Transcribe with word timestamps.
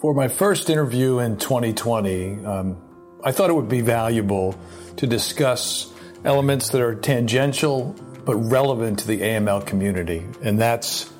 For 0.00 0.14
my 0.14 0.28
first 0.28 0.70
interview 0.70 1.18
in 1.18 1.36
2020, 1.36 2.46
um, 2.46 2.78
I 3.22 3.32
thought 3.32 3.50
it 3.50 3.52
would 3.52 3.68
be 3.68 3.82
valuable 3.82 4.58
to 4.96 5.06
discuss 5.06 5.92
elements 6.24 6.70
that 6.70 6.80
are 6.80 6.94
tangential 6.94 7.94
but 8.24 8.36
relevant 8.36 9.00
to 9.00 9.06
the 9.06 9.20
AML 9.20 9.66
community, 9.66 10.26
and 10.42 10.58
that's 10.58 11.12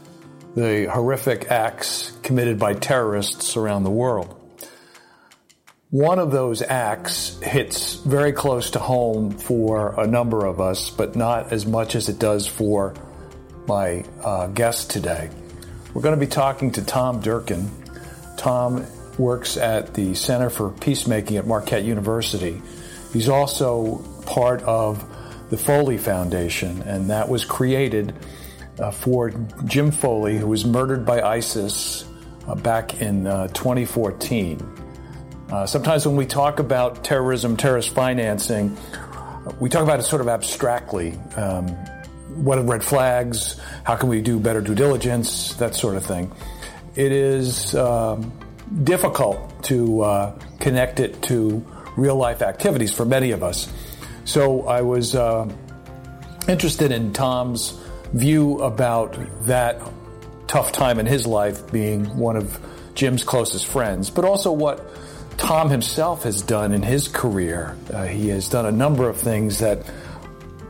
the 0.57 0.87
horrific 0.91 1.51
acts 1.51 2.17
committed 2.23 2.59
by 2.59 2.73
terrorists 2.73 3.55
around 3.59 3.85
the 3.85 3.91
world. 3.91 4.35
One 5.91 6.19
of 6.19 6.31
those 6.31 6.63
acts 6.63 7.39
hits 7.43 7.97
very 7.97 8.33
close 8.33 8.71
to 8.71 8.79
home 8.79 9.33
for 9.33 10.01
a 10.01 10.07
number 10.07 10.47
of 10.47 10.59
us, 10.59 10.89
but 10.89 11.15
not 11.15 11.53
as 11.53 11.67
much 11.67 11.95
as 11.95 12.09
it 12.09 12.19
does 12.19 12.47
for 12.47 12.95
my 13.67 14.07
uh, 14.25 14.47
guest 14.47 14.91
today. 14.91 15.29
We're 15.93 16.01
going 16.01 16.19
to 16.19 16.27
be 16.27 16.31
talking 16.31 16.71
to 16.73 16.83
Tom 16.83 17.21
Durkin. 17.21 17.80
Tom 18.41 18.87
works 19.19 19.59
at 19.59 19.93
the 19.93 20.15
Center 20.15 20.49
for 20.49 20.71
Peacemaking 20.71 21.37
at 21.37 21.47
Marquette 21.47 21.85
University. 21.85 22.63
He's 23.13 23.29
also 23.29 23.99
part 24.25 24.63
of 24.63 25.05
the 25.51 25.59
Foley 25.59 25.99
Foundation, 25.99 26.81
and 26.85 27.11
that 27.11 27.29
was 27.29 27.45
created 27.45 28.15
uh, 28.79 28.93
for 28.93 29.31
Jim 29.67 29.91
Foley, 29.91 30.39
who 30.39 30.47
was 30.47 30.65
murdered 30.65 31.05
by 31.05 31.21
ISIS 31.21 32.07
uh, 32.49 32.55
back 32.55 33.03
in 33.03 33.27
uh, 33.27 33.49
2014. 33.49 34.59
Uh, 35.53 35.67
sometimes 35.67 36.07
when 36.07 36.17
we 36.17 36.25
talk 36.25 36.61
about 36.61 37.05
terrorism, 37.05 37.59
terrorist 37.59 37.91
financing, 37.91 38.75
we 39.61 39.69
talk 39.69 39.83
about 39.83 40.01
it 40.01 40.05
sort 40.05 40.23
of 40.23 40.29
abstractly. 40.29 41.13
Um, 41.37 41.69
what 42.37 42.57
are 42.57 42.65
red 42.65 42.83
flags? 42.83 43.61
How 43.85 43.97
can 43.97 44.09
we 44.09 44.23
do 44.23 44.41
better 44.41 44.63
due 44.63 44.75
diligence? 44.75 45.53
That 45.57 45.75
sort 45.75 45.97
of 45.97 46.07
thing. 46.07 46.33
It 47.01 47.13
is 47.13 47.75
um, 47.75 48.31
difficult 48.85 49.65
to 49.65 50.03
uh, 50.03 50.39
connect 50.59 51.01
it 51.01 51.23
to 51.23 51.65
real 51.97 52.17
life 52.17 52.43
activities 52.43 52.93
for 52.93 53.07
many 53.07 53.31
of 53.31 53.43
us. 53.43 53.73
So 54.27 54.67
I 54.67 54.83
was 54.83 55.15
uh, 55.15 55.51
interested 56.47 56.93
in 56.93 57.15
Tom's 57.15 57.81
view 58.13 58.59
about 58.59 59.17
that 59.47 59.81
tough 60.47 60.73
time 60.73 60.99
in 60.99 61.07
his 61.07 61.27
life 61.27 61.73
being 61.73 62.19
one 62.19 62.37
of 62.37 62.61
Jim's 62.95 63.25
closest 63.25 63.67
friends, 63.67 64.11
but 64.11 64.27
also 64.27 64.53
what 64.53 64.87
Tom 65.39 65.71
himself 65.71 66.25
has 66.25 66.43
done 66.43 66.75
in 66.75 66.83
his 66.83 67.09
career. 67.09 67.79
Uh, 67.91 68.05
he 68.05 68.29
has 68.29 68.51
done 68.51 68.67
a 68.67 68.73
number 68.73 69.09
of 69.09 69.17
things 69.17 69.61
that 69.61 69.91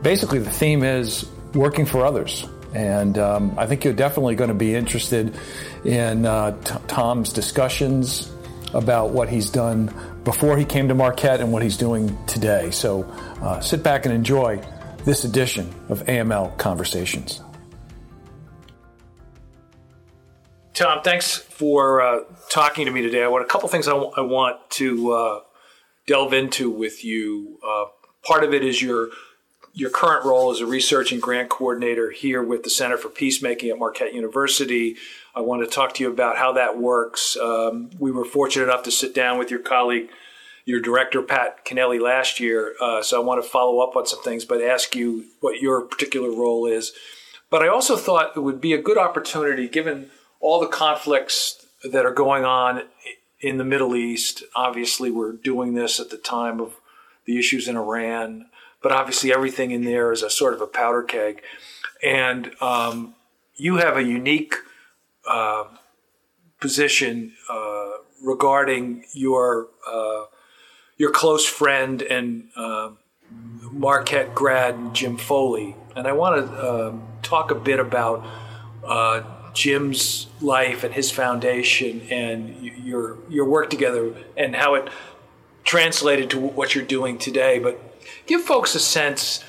basically 0.01 0.39
the 0.39 0.49
theme 0.49 0.81
is 0.83 1.29
working 1.53 1.85
for 1.85 2.05
others. 2.05 2.47
And 2.73 3.17
um, 3.17 3.55
I 3.57 3.65
think 3.65 3.83
you're 3.83 3.93
definitely 3.93 4.35
going 4.35 4.49
to 4.49 4.53
be 4.53 4.75
interested 4.75 5.35
in 5.83 6.25
uh, 6.25 6.59
t- 6.61 6.75
Tom's 6.87 7.33
discussions 7.33 8.31
about 8.73 9.09
what 9.11 9.29
he's 9.29 9.49
done 9.49 9.93
before 10.23 10.57
he 10.57 10.65
came 10.65 10.87
to 10.87 10.95
Marquette 10.95 11.41
and 11.41 11.51
what 11.51 11.63
he's 11.63 11.77
doing 11.77 12.17
today. 12.25 12.71
So 12.71 13.03
uh, 13.41 13.59
sit 13.59 13.83
back 13.83 14.05
and 14.05 14.13
enjoy 14.13 14.61
this 15.03 15.23
edition 15.23 15.73
of 15.89 16.03
AML 16.05 16.57
Conversations. 16.57 17.41
Tom, 20.73 21.01
thanks 21.03 21.35
for 21.37 22.01
uh, 22.01 22.19
talking 22.49 22.85
to 22.85 22.91
me 22.91 23.01
today. 23.01 23.23
I 23.23 23.27
want 23.27 23.43
a 23.43 23.47
couple 23.47 23.67
things 23.67 23.87
I, 23.87 23.91
w- 23.91 24.11
I 24.15 24.21
want 24.21 24.57
to 24.71 25.11
uh, 25.11 25.39
delve 26.07 26.33
into 26.33 26.69
with 26.69 27.03
you. 27.03 27.59
Uh, 27.67 27.85
part 28.23 28.43
of 28.43 28.53
it 28.53 28.63
is 28.63 28.81
your 28.81 29.09
your 29.73 29.89
current 29.89 30.25
role 30.25 30.51
as 30.51 30.59
a 30.59 30.65
research 30.65 31.11
and 31.11 31.21
grant 31.21 31.49
coordinator 31.49 32.11
here 32.11 32.43
with 32.43 32.63
the 32.63 32.69
Center 32.69 32.97
for 32.97 33.09
Peacemaking 33.09 33.69
at 33.69 33.79
Marquette 33.79 34.13
University. 34.13 34.97
I 35.33 35.41
want 35.41 35.63
to 35.63 35.73
talk 35.73 35.93
to 35.95 36.03
you 36.03 36.11
about 36.11 36.37
how 36.37 36.53
that 36.53 36.77
works. 36.77 37.37
Um, 37.37 37.89
we 37.97 38.11
were 38.11 38.25
fortunate 38.25 38.65
enough 38.65 38.83
to 38.83 38.91
sit 38.91 39.15
down 39.15 39.37
with 39.37 39.49
your 39.49 39.61
colleague, 39.61 40.09
your 40.65 40.81
director, 40.81 41.21
Pat 41.21 41.65
Kennelly, 41.65 42.01
last 42.01 42.39
year. 42.39 42.75
Uh, 42.81 43.01
so 43.01 43.21
I 43.21 43.25
want 43.25 43.41
to 43.41 43.49
follow 43.49 43.79
up 43.79 43.95
on 43.95 44.05
some 44.05 44.21
things, 44.23 44.43
but 44.43 44.61
ask 44.61 44.95
you 44.95 45.25
what 45.39 45.61
your 45.61 45.81
particular 45.81 46.29
role 46.29 46.65
is. 46.65 46.91
But 47.49 47.63
I 47.63 47.67
also 47.67 47.95
thought 47.95 48.35
it 48.35 48.41
would 48.41 48.61
be 48.61 48.73
a 48.73 48.81
good 48.81 48.97
opportunity, 48.97 49.67
given 49.67 50.09
all 50.39 50.59
the 50.59 50.67
conflicts 50.67 51.65
that 51.83 52.05
are 52.05 52.13
going 52.13 52.45
on 52.45 52.83
in 53.39 53.57
the 53.57 53.63
Middle 53.63 53.95
East. 53.95 54.43
Obviously, 54.55 55.09
we're 55.11 55.33
doing 55.33 55.73
this 55.73 55.99
at 55.99 56.09
the 56.09 56.17
time 56.17 56.59
of 56.59 56.75
the 57.25 57.37
issues 57.37 57.67
in 57.67 57.77
Iran, 57.77 58.47
but 58.81 58.91
obviously, 58.91 59.33
everything 59.33 59.71
in 59.71 59.83
there 59.83 60.11
is 60.11 60.23
a 60.23 60.29
sort 60.29 60.53
of 60.53 60.61
a 60.61 60.67
powder 60.67 61.03
keg. 61.03 61.41
And 62.03 62.51
um, 62.61 63.15
you 63.55 63.77
have 63.77 63.95
a 63.97 64.03
unique 64.03 64.55
uh, 65.27 65.65
position 66.59 67.33
uh, 67.49 67.91
regarding 68.23 69.05
your 69.13 69.67
uh, 69.87 70.25
your 70.97 71.11
close 71.11 71.45
friend 71.45 72.01
and 72.01 72.49
uh, 72.55 72.91
Marquette 73.71 74.33
grad 74.35 74.93
Jim 74.93 75.17
Foley, 75.17 75.75
and 75.95 76.07
I 76.07 76.13
want 76.13 76.45
to 76.45 76.87
um, 76.87 77.07
talk 77.21 77.51
a 77.51 77.55
bit 77.55 77.79
about 77.79 78.25
uh, 78.83 79.21
Jim's 79.53 80.27
life 80.41 80.83
and 80.83 80.93
his 80.93 81.11
foundation 81.11 82.01
and 82.09 82.61
your 82.63 83.17
your 83.29 83.45
work 83.45 83.69
together 83.69 84.13
and 84.37 84.55
how 84.55 84.75
it 84.75 84.89
translated 85.63 86.29
to 86.31 86.39
what 86.39 86.75
you're 86.75 86.83
doing 86.85 87.17
today. 87.17 87.59
But 87.59 87.79
give 88.25 88.41
folks 88.41 88.75
a 88.75 88.79
sense 88.79 89.43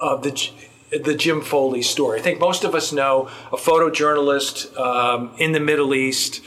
of 0.00 0.22
the 0.22 0.50
the 0.90 1.14
Jim 1.14 1.40
Foley 1.40 1.82
story. 1.82 2.18
I 2.18 2.22
think 2.22 2.40
most 2.40 2.64
of 2.64 2.74
us 2.74 2.92
know 2.92 3.28
a 3.52 3.56
photojournalist 3.56 4.76
um, 4.76 5.32
in 5.38 5.52
the 5.52 5.60
Middle 5.60 5.94
East 5.94 6.42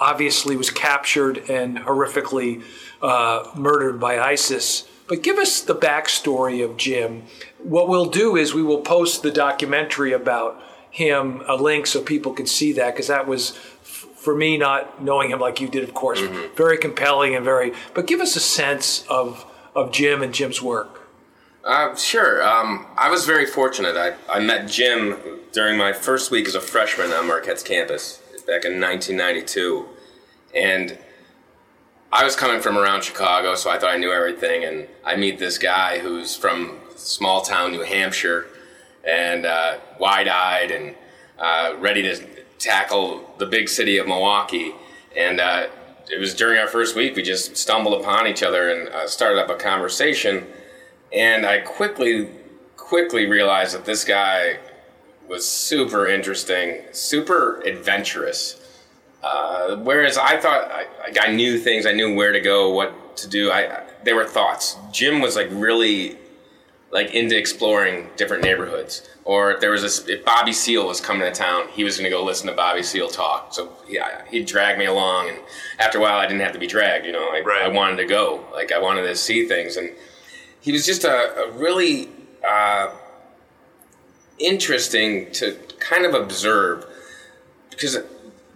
obviously 0.00 0.56
was 0.56 0.70
captured 0.70 1.38
and 1.50 1.78
horrifically 1.78 2.62
uh, 3.02 3.50
murdered 3.54 4.00
by 4.00 4.18
ISIS. 4.18 4.88
But 5.06 5.22
give 5.22 5.36
us 5.36 5.60
the 5.60 5.74
backstory 5.74 6.64
of 6.64 6.76
Jim. 6.76 7.24
What 7.58 7.88
we'll 7.88 8.06
do 8.06 8.36
is 8.36 8.54
we 8.54 8.62
will 8.62 8.80
post 8.80 9.22
the 9.22 9.30
documentary 9.30 10.12
about 10.12 10.62
him 10.90 11.42
a 11.46 11.56
link 11.56 11.86
so 11.86 12.00
people 12.00 12.32
can 12.32 12.46
see 12.46 12.72
that 12.72 12.94
because 12.94 13.08
that 13.08 13.26
was 13.26 13.50
for 13.50 14.34
me 14.34 14.56
not 14.56 15.02
knowing 15.02 15.30
him 15.30 15.40
like 15.40 15.60
you 15.60 15.68
did 15.68 15.82
of 15.82 15.92
course 15.92 16.20
mm-hmm. 16.20 16.54
very 16.56 16.78
compelling 16.78 17.34
and 17.34 17.44
very 17.44 17.72
but 17.94 18.06
give 18.06 18.20
us 18.20 18.36
a 18.36 18.40
sense 18.40 19.04
of 19.08 19.44
of 19.74 19.92
jim 19.92 20.22
and 20.22 20.34
jim's 20.34 20.62
work? 20.62 21.00
Uh, 21.64 21.94
sure 21.94 22.42
um, 22.46 22.86
i 22.96 23.10
was 23.10 23.24
very 23.26 23.46
fortunate. 23.46 23.96
I, 23.96 24.14
I 24.30 24.40
met 24.40 24.68
jim 24.68 25.16
during 25.52 25.78
my 25.78 25.92
first 25.92 26.30
week 26.30 26.46
as 26.46 26.54
a 26.54 26.60
freshman 26.60 27.10
on 27.12 27.26
marquette's 27.26 27.62
campus 27.62 28.18
back 28.46 28.64
in 28.64 28.78
1992 28.80 29.86
and 30.54 30.98
i 32.12 32.22
was 32.22 32.36
coming 32.36 32.60
from 32.60 32.76
around 32.76 33.02
chicago 33.02 33.54
so 33.54 33.70
i 33.70 33.78
thought 33.78 33.90
i 33.90 33.96
knew 33.96 34.12
everything. 34.12 34.64
And 34.64 34.86
i 35.04 35.16
meet 35.16 35.38
this 35.38 35.58
guy 35.58 35.98
who's 35.98 36.36
from 36.36 36.78
small 36.96 37.42
town 37.42 37.72
new 37.72 37.82
hampshire 37.82 38.46
and 39.06 39.44
uh, 39.46 39.78
wide-eyed 39.98 40.70
and 40.70 40.94
uh, 41.38 41.74
ready 41.78 42.02
to 42.02 42.16
tackle 42.58 43.34
the 43.38 43.46
big 43.46 43.68
city 43.68 43.98
of 43.98 44.06
Milwaukee. 44.06 44.72
And 45.16 45.40
uh, 45.40 45.66
it 46.10 46.18
was 46.18 46.34
during 46.34 46.58
our 46.58 46.68
first 46.68 46.96
week 46.96 47.16
we 47.16 47.22
just 47.22 47.56
stumbled 47.56 48.00
upon 48.00 48.26
each 48.26 48.42
other 48.42 48.70
and 48.70 48.88
uh, 48.88 49.06
started 49.06 49.40
up 49.40 49.50
a 49.50 49.54
conversation. 49.54 50.46
And 51.12 51.46
I 51.46 51.58
quickly, 51.58 52.28
quickly 52.76 53.26
realized 53.26 53.74
that 53.74 53.84
this 53.84 54.04
guy 54.04 54.58
was 55.28 55.48
super 55.48 56.06
interesting, 56.06 56.82
super 56.92 57.60
adventurous. 57.62 58.60
Uh, 59.22 59.76
whereas 59.76 60.18
I 60.18 60.38
thought 60.38 60.70
I, 60.70 60.86
I, 61.18 61.32
knew 61.32 61.58
things, 61.58 61.86
I 61.86 61.92
knew 61.92 62.14
where 62.14 62.32
to 62.32 62.40
go, 62.40 62.70
what 62.70 63.16
to 63.18 63.28
do. 63.28 63.50
I, 63.50 63.82
they 64.02 64.12
were 64.12 64.26
thoughts. 64.26 64.76
Jim 64.92 65.20
was 65.20 65.34
like 65.34 65.48
really 65.50 66.18
like 66.94 67.12
into 67.12 67.36
exploring 67.36 68.08
different 68.16 68.44
neighborhoods. 68.44 69.06
Or 69.24 69.50
if 69.50 69.60
there 69.60 69.72
was 69.72 69.82
a, 69.82 70.12
if 70.12 70.24
Bobby 70.24 70.52
Seale 70.52 70.86
was 70.86 71.00
coming 71.00 71.22
to 71.22 71.32
town, 71.32 71.66
he 71.72 71.82
was 71.82 71.98
going 71.98 72.08
to 72.08 72.16
go 72.16 72.24
listen 72.24 72.46
to 72.46 72.54
Bobby 72.54 72.84
Seale 72.84 73.08
talk. 73.08 73.52
So 73.52 73.72
yeah, 73.88 74.22
he'd 74.30 74.46
drag 74.46 74.78
me 74.78 74.84
along, 74.84 75.28
and 75.28 75.38
after 75.80 75.98
a 75.98 76.00
while, 76.00 76.20
I 76.20 76.26
didn't 76.26 76.42
have 76.42 76.52
to 76.52 76.58
be 76.58 76.68
dragged. 76.68 77.04
You 77.04 77.12
know, 77.12 77.30
I, 77.30 77.42
right. 77.44 77.62
I 77.64 77.68
wanted 77.68 77.96
to 77.96 78.06
go. 78.06 78.44
Like 78.52 78.70
I 78.70 78.78
wanted 78.78 79.02
to 79.02 79.16
see 79.16 79.46
things, 79.48 79.76
and 79.76 79.90
he 80.60 80.70
was 80.70 80.86
just 80.86 81.02
a, 81.02 81.34
a 81.36 81.50
really 81.50 82.10
uh, 82.48 82.90
interesting 84.38 85.32
to 85.32 85.58
kind 85.80 86.06
of 86.06 86.14
observe 86.14 86.86
because 87.70 87.98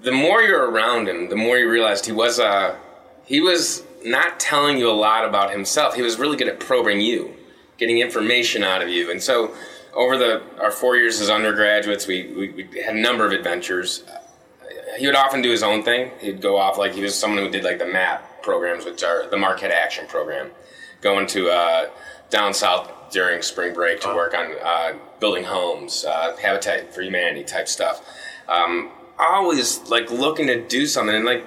the 0.01 0.13
more 0.13 0.43
you're 0.43 0.71
around 0.71 1.09
him, 1.09 1.29
the 1.29 1.37
more 1.37 1.59
you 1.59 1.69
realized 1.69 2.07
he 2.07 2.13
was 2.13 2.39
uh, 2.39 2.77
he 3.25 3.41
was 3.41 3.83
not 4.05 4.39
telling 4.39 4.79
you 4.79 4.89
a 4.89 4.93
lot 4.93 5.25
about 5.25 5.51
himself. 5.51 5.95
He 5.95 6.03
was 6.03 6.21
really 6.21 6.37
good 6.37 6.47
at 6.47 6.61
probing 6.61 7.01
you 7.01 7.35
getting 7.79 7.99
information 7.99 8.63
out 8.63 8.83
of 8.83 8.89
you. 8.89 9.11
And 9.11 9.23
so, 9.23 9.55
over 9.95 10.19
the 10.19 10.43
our 10.61 10.71
four 10.71 10.97
years 10.97 11.21
as 11.21 11.31
undergraduates, 11.31 12.07
we, 12.07 12.33
we, 12.35 12.51
we 12.51 12.83
had 12.83 12.95
a 12.95 13.01
number 13.01 13.25
of 13.25 13.33
adventures. 13.33 14.05
He 14.99 15.07
would 15.07 15.17
often 15.17 15.43
do 15.43 15.51
his 15.51 15.63
own 15.63 15.83
thing. 15.83 16.11
He'd 16.21 16.41
go 16.41 16.59
off 16.59 16.77
like 16.77 16.93
he 16.93 17.01
was 17.01 17.15
someone 17.15 17.43
who 17.43 17.51
did 17.51 17.65
like 17.65 17.79
the 17.79 17.87
MAP 17.87 18.43
programs, 18.43 18.85
which 18.85 19.03
are 19.03 19.29
the 19.29 19.37
Marquette 19.37 19.71
Action 19.71 20.07
Program, 20.07 20.51
going 21.01 21.27
to 21.29 21.49
uh, 21.51 21.89
down 22.31 22.53
south 22.53 22.91
during 23.11 23.43
spring 23.43 23.73
break 23.73 24.01
to 24.01 24.09
work 24.09 24.35
on 24.35 24.55
uh, 24.63 24.93
building 25.21 25.45
homes, 25.45 26.05
uh, 26.05 26.37
Habitat 26.37 26.95
for 26.95 27.03
Humanity 27.03 27.45
type 27.45 27.69
stuff. 27.69 28.07
Um, 28.49 28.91
always 29.19 29.89
like 29.89 30.11
looking 30.11 30.47
to 30.47 30.67
do 30.67 30.87
something, 30.87 31.15
and 31.15 31.25
like 31.25 31.45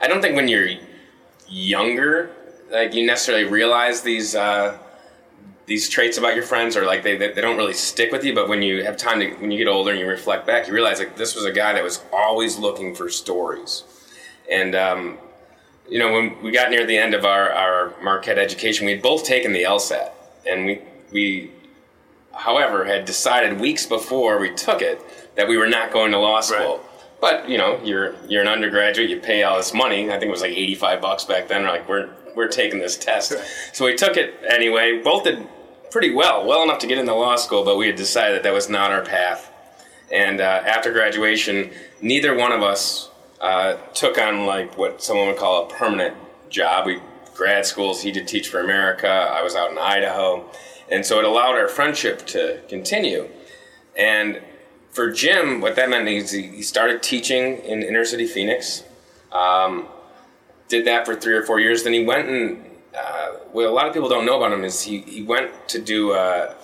I 0.00 0.08
don't 0.08 0.20
think 0.20 0.36
when 0.36 0.48
you're 0.48 0.70
younger, 1.48 2.30
like 2.70 2.94
you 2.94 3.06
necessarily 3.06 3.44
realize 3.44 4.02
these 4.02 4.34
uh, 4.34 4.78
these 5.66 5.88
traits 5.88 6.18
about 6.18 6.34
your 6.34 6.44
friends, 6.44 6.76
or 6.76 6.84
like 6.84 7.02
they, 7.02 7.16
they 7.16 7.32
they 7.32 7.40
don't 7.40 7.56
really 7.56 7.72
stick 7.72 8.12
with 8.12 8.24
you. 8.24 8.34
But 8.34 8.48
when 8.48 8.62
you 8.62 8.84
have 8.84 8.96
time 8.96 9.20
to, 9.20 9.30
when 9.34 9.50
you 9.50 9.58
get 9.58 9.68
older 9.68 9.90
and 9.90 10.00
you 10.00 10.06
reflect 10.06 10.46
back, 10.46 10.66
you 10.66 10.74
realize 10.74 10.98
like 10.98 11.16
this 11.16 11.34
was 11.34 11.44
a 11.44 11.52
guy 11.52 11.72
that 11.72 11.82
was 11.82 12.02
always 12.12 12.58
looking 12.58 12.94
for 12.94 13.08
stories, 13.08 13.84
and 14.50 14.74
um, 14.74 15.18
you 15.88 15.98
know 15.98 16.12
when 16.12 16.40
we 16.42 16.50
got 16.52 16.70
near 16.70 16.86
the 16.86 16.96
end 16.96 17.14
of 17.14 17.24
our 17.24 17.50
our 17.50 17.94
Marquette 18.02 18.38
education, 18.38 18.86
we 18.86 18.92
had 18.92 19.02
both 19.02 19.24
taken 19.24 19.52
the 19.52 19.62
LSAT, 19.62 20.10
and 20.46 20.66
we 20.66 20.82
we 21.12 21.50
however 22.32 22.84
had 22.84 23.04
decided 23.04 23.60
weeks 23.60 23.86
before 23.86 24.38
we 24.38 24.52
took 24.54 24.82
it 24.82 25.00
that 25.36 25.48
we 25.48 25.56
were 25.56 25.68
not 25.68 25.92
going 25.92 26.10
to 26.12 26.18
law 26.18 26.40
school. 26.40 26.78
Right. 26.78 26.80
But 27.20 27.48
you 27.48 27.56
know, 27.56 27.80
you're 27.82 28.14
you're 28.28 28.42
an 28.42 28.48
undergraduate. 28.48 29.08
You 29.08 29.18
pay 29.20 29.44
all 29.44 29.56
this 29.56 29.72
money. 29.72 30.10
I 30.10 30.18
think 30.18 30.24
it 30.24 30.30
was 30.30 30.42
like 30.42 30.52
eighty 30.52 30.74
five 30.74 31.00
bucks 31.00 31.24
back 31.24 31.48
then. 31.48 31.64
Like 31.64 31.88
we're 31.88 32.10
we're 32.34 32.48
taking 32.48 32.80
this 32.80 32.96
test. 32.96 33.34
So 33.72 33.84
we 33.84 33.94
took 33.94 34.16
it 34.16 34.34
anyway. 34.48 35.00
Both 35.02 35.24
did 35.24 35.46
pretty 35.90 36.12
well, 36.12 36.44
well 36.46 36.62
enough 36.62 36.78
to 36.80 36.86
get 36.86 36.98
into 36.98 37.14
law 37.14 37.36
school. 37.36 37.64
But 37.64 37.76
we 37.76 37.86
had 37.86 37.96
decided 37.96 38.36
that 38.36 38.42
that 38.42 38.52
was 38.52 38.68
not 38.68 38.90
our 38.90 39.04
path. 39.04 39.50
And 40.12 40.40
uh, 40.40 40.62
after 40.66 40.92
graduation, 40.92 41.70
neither 42.00 42.36
one 42.36 42.52
of 42.52 42.62
us 42.62 43.10
uh, 43.40 43.76
took 43.94 44.18
on 44.18 44.46
like 44.46 44.76
what 44.78 45.02
someone 45.02 45.28
would 45.28 45.36
call 45.36 45.66
a 45.66 45.68
permanent 45.68 46.16
job. 46.50 46.86
We 46.86 47.00
grad 47.34 47.66
schools. 47.66 48.02
He 48.02 48.12
did 48.12 48.26
teach 48.28 48.48
for 48.48 48.60
America. 48.60 49.08
I 49.08 49.42
was 49.42 49.54
out 49.54 49.70
in 49.70 49.78
Idaho, 49.78 50.48
and 50.90 51.04
so 51.04 51.18
it 51.18 51.24
allowed 51.24 51.56
our 51.56 51.68
friendship 51.68 52.26
to 52.28 52.60
continue. 52.68 53.28
And 53.96 54.40
for 54.90 55.10
Jim, 55.10 55.60
what 55.60 55.76
that 55.76 55.90
meant 55.90 56.08
is 56.08 56.30
he 56.30 56.62
started 56.62 57.02
teaching 57.02 57.58
in 57.58 57.82
inner 57.82 58.04
city 58.04 58.26
Phoenix. 58.26 58.84
Um, 59.32 59.88
did 60.74 60.86
that 60.86 61.06
for 61.06 61.14
three 61.14 61.34
or 61.34 61.42
four 61.42 61.60
years. 61.60 61.84
Then 61.84 61.92
he 61.92 62.04
went 62.04 62.28
and 62.28 62.64
uh, 62.96 63.32
what 63.52 63.66
a 63.66 63.70
lot 63.70 63.86
of 63.86 63.94
people 63.94 64.08
don't 64.08 64.26
know 64.26 64.36
about 64.36 64.52
him 64.52 64.64
is 64.64 64.82
he, 64.82 64.98
he 65.00 65.22
went 65.22 65.68
to 65.68 65.80
do 65.80 66.12
a, 66.12 66.54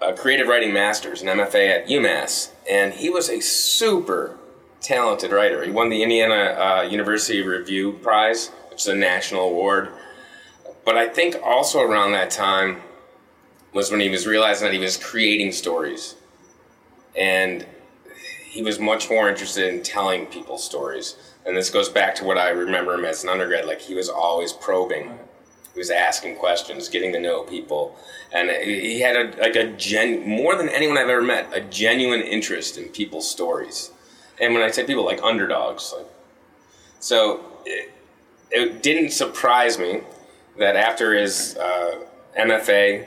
a 0.00 0.12
creative 0.12 0.48
writing 0.48 0.72
master's, 0.72 1.22
an 1.22 1.28
MFA 1.28 1.68
at 1.70 1.88
UMass, 1.88 2.50
and 2.70 2.92
he 2.92 3.10
was 3.10 3.28
a 3.28 3.40
super 3.40 4.38
talented 4.80 5.32
writer. 5.32 5.64
He 5.64 5.70
won 5.70 5.88
the 5.88 6.02
Indiana 6.02 6.34
uh, 6.34 6.82
University 6.82 7.42
Review 7.42 7.92
Prize, 7.92 8.48
which 8.70 8.82
is 8.82 8.88
a 8.88 8.94
national 8.94 9.42
award. 9.42 9.90
But 10.84 10.96
I 10.96 11.08
think 11.08 11.36
also 11.42 11.80
around 11.80 12.12
that 12.12 12.30
time 12.30 12.82
was 13.72 13.90
when 13.90 14.00
he 14.00 14.08
was 14.08 14.26
realizing 14.26 14.66
that 14.66 14.72
he 14.72 14.80
was 14.80 14.96
creating 14.96 15.52
stories 15.52 16.14
and 17.16 17.66
he 18.48 18.62
was 18.62 18.78
much 18.78 19.10
more 19.10 19.28
interested 19.28 19.72
in 19.72 19.82
telling 19.82 20.26
people 20.26 20.58
stories. 20.58 21.16
And 21.46 21.56
this 21.56 21.70
goes 21.70 21.88
back 21.88 22.14
to 22.16 22.24
what 22.24 22.38
I 22.38 22.50
remember 22.50 22.94
him 22.94 23.04
as 23.04 23.22
an 23.22 23.30
undergrad. 23.30 23.66
Like 23.66 23.80
he 23.80 23.94
was 23.94 24.08
always 24.08 24.52
probing. 24.52 25.18
He 25.72 25.78
was 25.78 25.90
asking 25.90 26.36
questions, 26.36 26.88
getting 26.88 27.12
to 27.12 27.20
know 27.20 27.42
people, 27.42 27.96
and 28.32 28.50
he 28.50 29.00
had 29.00 29.14
a, 29.14 29.40
like 29.42 29.56
a 29.56 29.72
gen 29.72 30.26
more 30.26 30.56
than 30.56 30.70
anyone 30.70 30.96
I've 30.96 31.10
ever 31.10 31.20
met, 31.22 31.50
a 31.52 31.60
genuine 31.60 32.22
interest 32.22 32.78
in 32.78 32.88
people's 32.88 33.30
stories. 33.30 33.90
And 34.40 34.54
when 34.54 34.62
I 34.62 34.70
say 34.70 34.84
people, 34.84 35.04
like 35.04 35.22
underdogs, 35.22 35.92
like 35.94 36.06
so, 36.98 37.44
it, 37.66 37.92
it 38.50 38.82
didn't 38.82 39.10
surprise 39.10 39.78
me 39.78 40.00
that 40.58 40.76
after 40.76 41.14
his 41.14 41.56
uh, 41.56 42.06
MFA, 42.38 43.06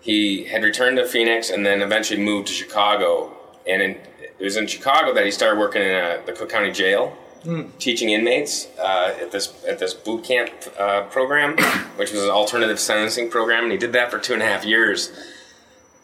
he 0.00 0.44
had 0.44 0.62
returned 0.62 0.96
to 0.96 1.06
Phoenix 1.06 1.50
and 1.50 1.66
then 1.66 1.82
eventually 1.82 2.20
moved 2.22 2.48
to 2.48 2.54
Chicago 2.54 3.36
and 3.66 3.82
in, 3.82 3.90
it 4.20 4.40
was 4.40 4.56
in 4.56 4.66
Chicago 4.66 5.12
that 5.14 5.24
he 5.24 5.30
started 5.30 5.58
working 5.58 5.82
in 5.82 5.90
a, 5.90 6.22
the 6.24 6.32
Cook 6.32 6.48
County 6.48 6.70
Jail, 6.70 7.16
mm. 7.46 7.78
teaching 7.78 8.10
inmates 8.10 8.68
uh, 8.78 9.14
at 9.20 9.30
this 9.30 9.64
at 9.66 9.78
this 9.78 9.94
boot 9.94 10.24
camp 10.24 10.50
uh, 10.78 11.02
program, 11.04 11.56
which 11.96 12.12
was 12.12 12.22
an 12.22 12.30
alternative 12.30 12.78
sentencing 12.78 13.30
program, 13.30 13.64
and 13.64 13.72
he 13.72 13.78
did 13.78 13.92
that 13.92 14.10
for 14.10 14.18
two 14.18 14.32
and 14.32 14.42
a 14.42 14.46
half 14.46 14.64
years. 14.64 15.10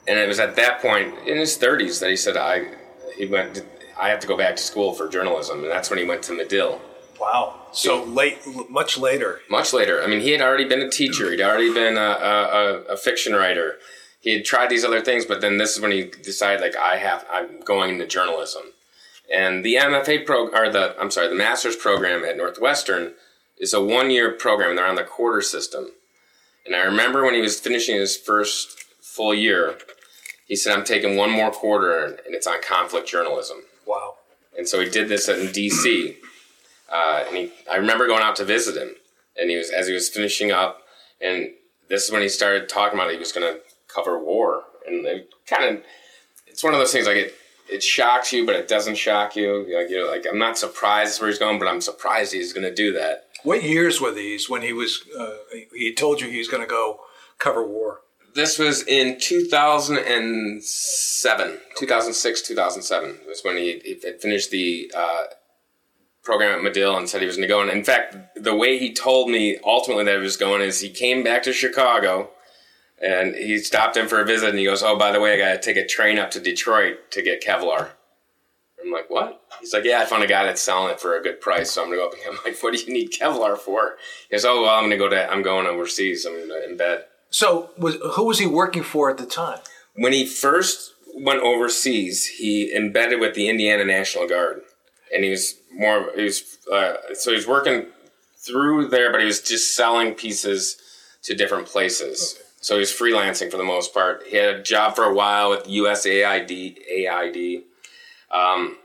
And 0.09 0.19
it 0.19 0.27
was 0.27 0.41
at 0.41 0.57
that 0.57 0.83
point 0.83 1.15
in 1.27 1.37
his 1.37 1.57
30s 1.57 2.01
that 2.01 2.11
he 2.11 2.17
said, 2.17 2.37
"I 2.37 2.69
he 3.17 3.27
went. 3.27 3.65
I 4.01 4.09
have 4.09 4.21
to 4.21 4.27
go 4.27 4.37
back 4.37 4.57
to 4.57 4.63
school 4.63 4.95
for 4.95 5.09
journalism," 5.09 5.63
and 5.63 5.71
that's 5.71 5.91
when 5.91 5.99
he 5.99 6.05
went 6.05 6.23
to 6.25 6.33
Medill. 6.33 6.81
Wow. 7.21 7.61
So 7.73 8.03
late, 8.05 8.39
much 8.69 8.99
later. 8.99 9.41
Much 9.49 9.73
later. 9.73 10.03
I 10.03 10.07
mean, 10.09 10.21
he 10.21 10.33
had 10.33 10.41
already 10.41 10.65
been 10.65 10.81
a 10.81 10.91
teacher. 10.91 11.31
He'd 11.31 11.41
already 11.41 11.73
been 11.73 11.97
a, 11.97 12.01
a, 12.01 12.83
a 12.91 12.97
fiction 12.97 13.33
writer 13.33 13.79
he 14.23 14.35
had 14.35 14.45
tried 14.45 14.71
these 14.71 14.85
other 14.85 15.03
things, 15.03 15.27
but 15.27 15.41
then 15.41 15.59
this 15.59 15.75
is 15.75 15.81
when 15.81 15.91
he 15.91 16.05
decided 16.05 16.61
like 16.61 16.77
I 16.77 16.97
have 16.97 17.27
I'm 17.31 17.61
going 17.61 17.91
into 17.91 18.07
journalism. 18.07 18.63
And 19.33 19.65
the 19.65 19.77
MFA 19.77 20.27
program, 20.27 20.63
or 20.63 20.71
the 20.71 20.95
I'm 21.01 21.11
sorry, 21.11 21.29
the 21.29 21.35
master's 21.35 21.77
program 21.77 22.25
at 22.25 22.37
Northwestern 22.37 23.15
is 23.59 23.73
a 23.73 23.83
one 23.83 24.11
year 24.11 24.33
program. 24.33 24.77
They're 24.77 24.87
on 24.87 24.97
the 24.97 25.05
quarter 25.05 25.41
system. 25.41 25.89
And 26.67 26.77
I 26.77 26.81
remember 26.81 27.25
when 27.25 27.35
he 27.35 27.41
was 27.41 27.59
finishing 27.59 27.97
his 27.97 28.17
first 28.17 28.85
full 29.01 29.35
year, 29.35 29.79
he 30.47 30.55
said, 30.55 30.77
I'm 30.77 30.85
taking 30.85 31.17
one 31.17 31.31
more 31.31 31.51
quarter 31.51 32.05
and 32.05 32.35
it's 32.35 32.47
on 32.47 32.63
conflict 32.63 33.09
journalism. 33.09 33.59
Wow. 33.87 34.17
And 34.57 34.69
so 34.69 34.81
he 34.81 34.89
did 34.89 35.09
this 35.09 35.29
in 35.29 35.49
DC. 35.49 36.17
Uh, 36.93 37.25
and 37.27 37.37
he, 37.37 37.53
I 37.71 37.77
remember 37.77 38.07
going 38.07 38.23
out 38.23 38.37
to 38.37 38.45
visit 38.45 38.77
him. 38.77 38.95
And 39.41 39.49
he 39.49 39.57
was, 39.57 39.71
as 39.71 39.89
he 39.89 39.95
was 39.95 40.11
finishing 40.11 40.53
up, 40.53 40.83
and 41.23 41.51
this 41.89 42.05
is 42.05 42.11
when 42.11 42.23
he 42.23 42.29
started 42.29 42.69
talking 42.69 42.99
about 42.99 43.11
it. 43.11 43.15
He 43.15 43.19
was 43.19 43.33
going 43.33 43.51
to 43.51 43.61
cover 43.87 44.19
war, 44.19 44.65
and 44.87 45.07
it 45.07 45.31
kind 45.47 45.65
of 45.65 45.83
it's 46.47 46.65
one 46.65 46.75
of 46.75 46.81
those 46.81 46.93
things 46.93 47.07
like 47.07 47.17
it 47.17 47.35
it 47.73 47.83
shocks 47.83 48.33
you, 48.33 48.47
but 48.47 48.55
it 48.55 48.69
doesn't 48.69 48.97
shock 48.97 49.35
you. 49.37 49.67
Like 49.75 49.91
you 49.91 50.01
know, 50.01 50.11
like 50.11 50.27
I'm 50.31 50.39
not 50.39 50.59
surprised 50.59 51.21
where 51.21 51.31
he's 51.31 51.39
going, 51.39 51.59
but 51.59 51.69
I'm 51.69 51.81
surprised 51.81 52.33
he's 52.33 52.53
going 52.53 52.67
to 52.67 52.75
do 52.75 52.93
that. 52.93 53.29
What 53.43 53.63
years 53.63 54.01
were 54.01 54.13
these 54.13 54.49
when 54.49 54.63
he 54.63 54.73
was 54.73 55.03
uh, 55.19 55.35
he 55.75 55.95
told 55.95 56.21
you 56.21 56.29
he 56.29 56.39
was 56.39 56.49
going 56.49 56.63
to 56.63 56.69
go 56.69 57.01
cover 57.39 57.67
war? 57.67 58.01
This 58.35 58.59
was 58.59 58.83
in 58.85 59.19
2007, 59.19 61.47
okay. 61.47 61.59
2006, 61.77 62.43
2007 62.43 63.19
was 63.27 63.45
when 63.45 63.59
he, 63.59 63.79
he 63.85 64.01
had 64.03 64.23
finished 64.23 64.51
the 64.51 64.91
uh, 64.97 65.25
program 66.23 66.57
at 66.57 66.63
Medill 66.63 66.97
and 66.97 67.07
said 67.09 67.21
he 67.21 67.27
was 67.27 67.37
going 67.37 67.47
to 67.47 67.55
go. 67.55 67.61
And 67.61 67.71
in 67.71 67.85
fact, 67.85 68.17
the 68.35 68.55
way 68.55 68.79
he 68.79 68.95
told 68.95 69.29
me 69.29 69.59
ultimately 69.65 70.05
that 70.05 70.17
he 70.17 70.23
was 70.23 70.39
going 70.39 70.63
is 70.63 70.81
he 70.81 70.89
came 70.89 71.23
back 71.23 71.43
to 71.43 71.53
Chicago 71.53 72.31
and 73.03 73.35
he 73.35 73.59
stopped 73.59 73.97
in 73.97 74.07
for 74.09 74.21
a 74.21 74.25
visit 74.25 74.51
and 74.51 74.59
he 74.59 74.65
goes, 74.65 74.83
Oh, 74.83 74.97
by 74.97 75.11
the 75.13 75.21
way, 75.21 75.35
I 75.35 75.39
got 75.39 75.61
to 75.61 75.75
take 75.75 75.77
a 75.77 75.87
train 75.87 76.19
up 76.19 76.31
to 76.33 76.41
Detroit 76.41 77.11
to 77.11 77.23
get 77.23 77.43
Kevlar. 77.43 77.91
I'm 78.83 78.93
like, 78.93 79.11
What? 79.11 79.43
He's 79.61 79.73
like, 79.75 79.85
Yeah, 79.85 80.01
I 80.01 80.05
found 80.05 80.23
a 80.23 80.29
guy 80.29 80.45
that's 80.45 80.63
selling 80.63 80.91
it 80.93 81.01
for 81.01 81.19
a 81.19 81.23
good 81.23 81.41
price. 81.41 81.73
So 81.73 81.83
I'm 81.83 81.89
going 81.89 81.99
to 81.99 82.05
go 82.05 82.09
up. 82.09 82.15
and 82.15 82.39
I'm 82.39 82.45
like, 82.53 82.63
What 82.63 82.75
do 82.75 82.81
you 82.81 82.93
need 82.93 83.13
Kevlar 83.13 83.59
for? 83.59 83.97
He 84.31 84.37
goes, 84.37 84.45
Oh, 84.45 84.63
well, 84.63 84.75
I'm 84.75 84.83
going 84.83 84.91
to 84.91 84.97
go 84.97 85.09
to, 85.09 85.31
I'm 85.31 85.43
going 85.43 85.67
overseas. 85.67 86.25
I'm 86.25 86.35
going 86.35 86.49
to 86.49 86.69
embed. 86.85 87.03
So 87.31 87.71
was, 87.77 87.97
who 88.15 88.25
was 88.25 88.39
he 88.39 88.47
working 88.47 88.83
for 88.83 89.11
at 89.11 89.17
the 89.19 89.27
time? 89.27 89.59
When 89.95 90.13
he 90.13 90.25
first 90.27 90.95
went 91.15 91.43
overseas, 91.43 92.27
he 92.27 92.75
embedded 92.75 93.21
with 93.21 93.35
the 93.35 93.49
Indiana 93.49 93.85
National 93.85 94.29
Guard. 94.29 94.63
And 95.15 95.25
he 95.25 95.31
was 95.31 95.57
more, 95.75 96.11
he 96.15 96.25
was, 96.25 96.59
uh, 96.73 96.95
so 97.15 97.31
he 97.31 97.37
was 97.37 97.47
working 97.47 97.87
through 98.39 98.89
there, 98.89 99.11
but 99.11 99.21
he 99.21 99.27
was 99.27 99.41
just 99.43 99.75
selling 99.75 100.15
pieces 100.15 100.77
to 101.23 101.35
different 101.35 101.67
places. 101.67 102.39
So 102.63 102.79
he's 102.79 102.93
freelancing 102.93 103.51
for 103.51 103.57
the 103.57 103.65
most 103.65 103.93
part. 103.93 104.23
He 104.27 104.37
had 104.37 104.55
a 104.55 104.63
job 104.63 104.95
for 104.95 105.03
a 105.03 105.13
while 105.13 105.51
with 105.51 105.65
USAID. 105.65 106.79
AID. 106.89 107.65
Um, 108.31 108.79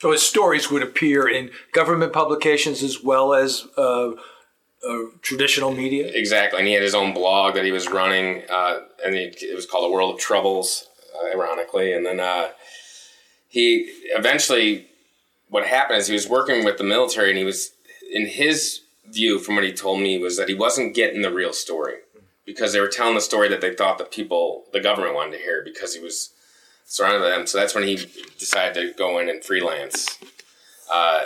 so 0.00 0.10
his 0.10 0.22
stories 0.22 0.70
would 0.70 0.82
appear 0.82 1.28
in 1.28 1.50
government 1.72 2.14
publications 2.14 2.82
as 2.82 3.04
well 3.04 3.34
as 3.34 3.66
uh, 3.76 4.12
uh, 4.12 4.98
traditional 5.20 5.70
media. 5.70 6.10
Exactly, 6.14 6.58
and 6.58 6.66
he 6.66 6.72
had 6.72 6.82
his 6.82 6.94
own 6.94 7.12
blog 7.12 7.54
that 7.54 7.64
he 7.64 7.72
was 7.72 7.88
running, 7.88 8.42
uh, 8.50 8.80
and 9.04 9.14
he, 9.14 9.24
it 9.24 9.54
was 9.54 9.66
called 9.66 9.84
"The 9.84 9.94
World 9.94 10.14
of 10.14 10.20
Troubles," 10.20 10.88
uh, 11.14 11.36
ironically. 11.36 11.92
And 11.92 12.06
then 12.06 12.20
uh, 12.20 12.48
he 13.48 13.92
eventually, 14.16 14.86
what 15.50 15.66
happened 15.66 15.98
is 15.98 16.06
he 16.06 16.14
was 16.14 16.28
working 16.28 16.64
with 16.64 16.78
the 16.78 16.84
military, 16.84 17.28
and 17.28 17.38
he 17.38 17.44
was 17.44 17.72
in 18.10 18.26
his 18.26 18.80
view, 19.10 19.38
from 19.38 19.56
what 19.56 19.64
he 19.64 19.72
told 19.72 20.00
me, 20.00 20.18
was 20.18 20.38
that 20.38 20.48
he 20.48 20.54
wasn't 20.54 20.94
getting 20.94 21.20
the 21.20 21.32
real 21.32 21.52
story 21.52 21.96
because 22.44 22.72
they 22.72 22.80
were 22.80 22.88
telling 22.88 23.14
the 23.14 23.20
story 23.20 23.48
that 23.48 23.60
they 23.60 23.74
thought 23.74 23.98
the 23.98 24.04
people, 24.04 24.64
the 24.72 24.80
government 24.80 25.14
wanted 25.14 25.32
to 25.32 25.38
hear 25.38 25.62
because 25.64 25.94
he 25.94 26.00
was 26.00 26.30
surrounded 26.84 27.20
by 27.20 27.30
them. 27.30 27.46
So 27.46 27.58
that's 27.58 27.74
when 27.74 27.84
he 27.84 27.96
decided 28.38 28.74
to 28.74 28.96
go 28.96 29.18
in 29.18 29.28
and 29.28 29.42
freelance. 29.42 30.18
Uh, 30.92 31.24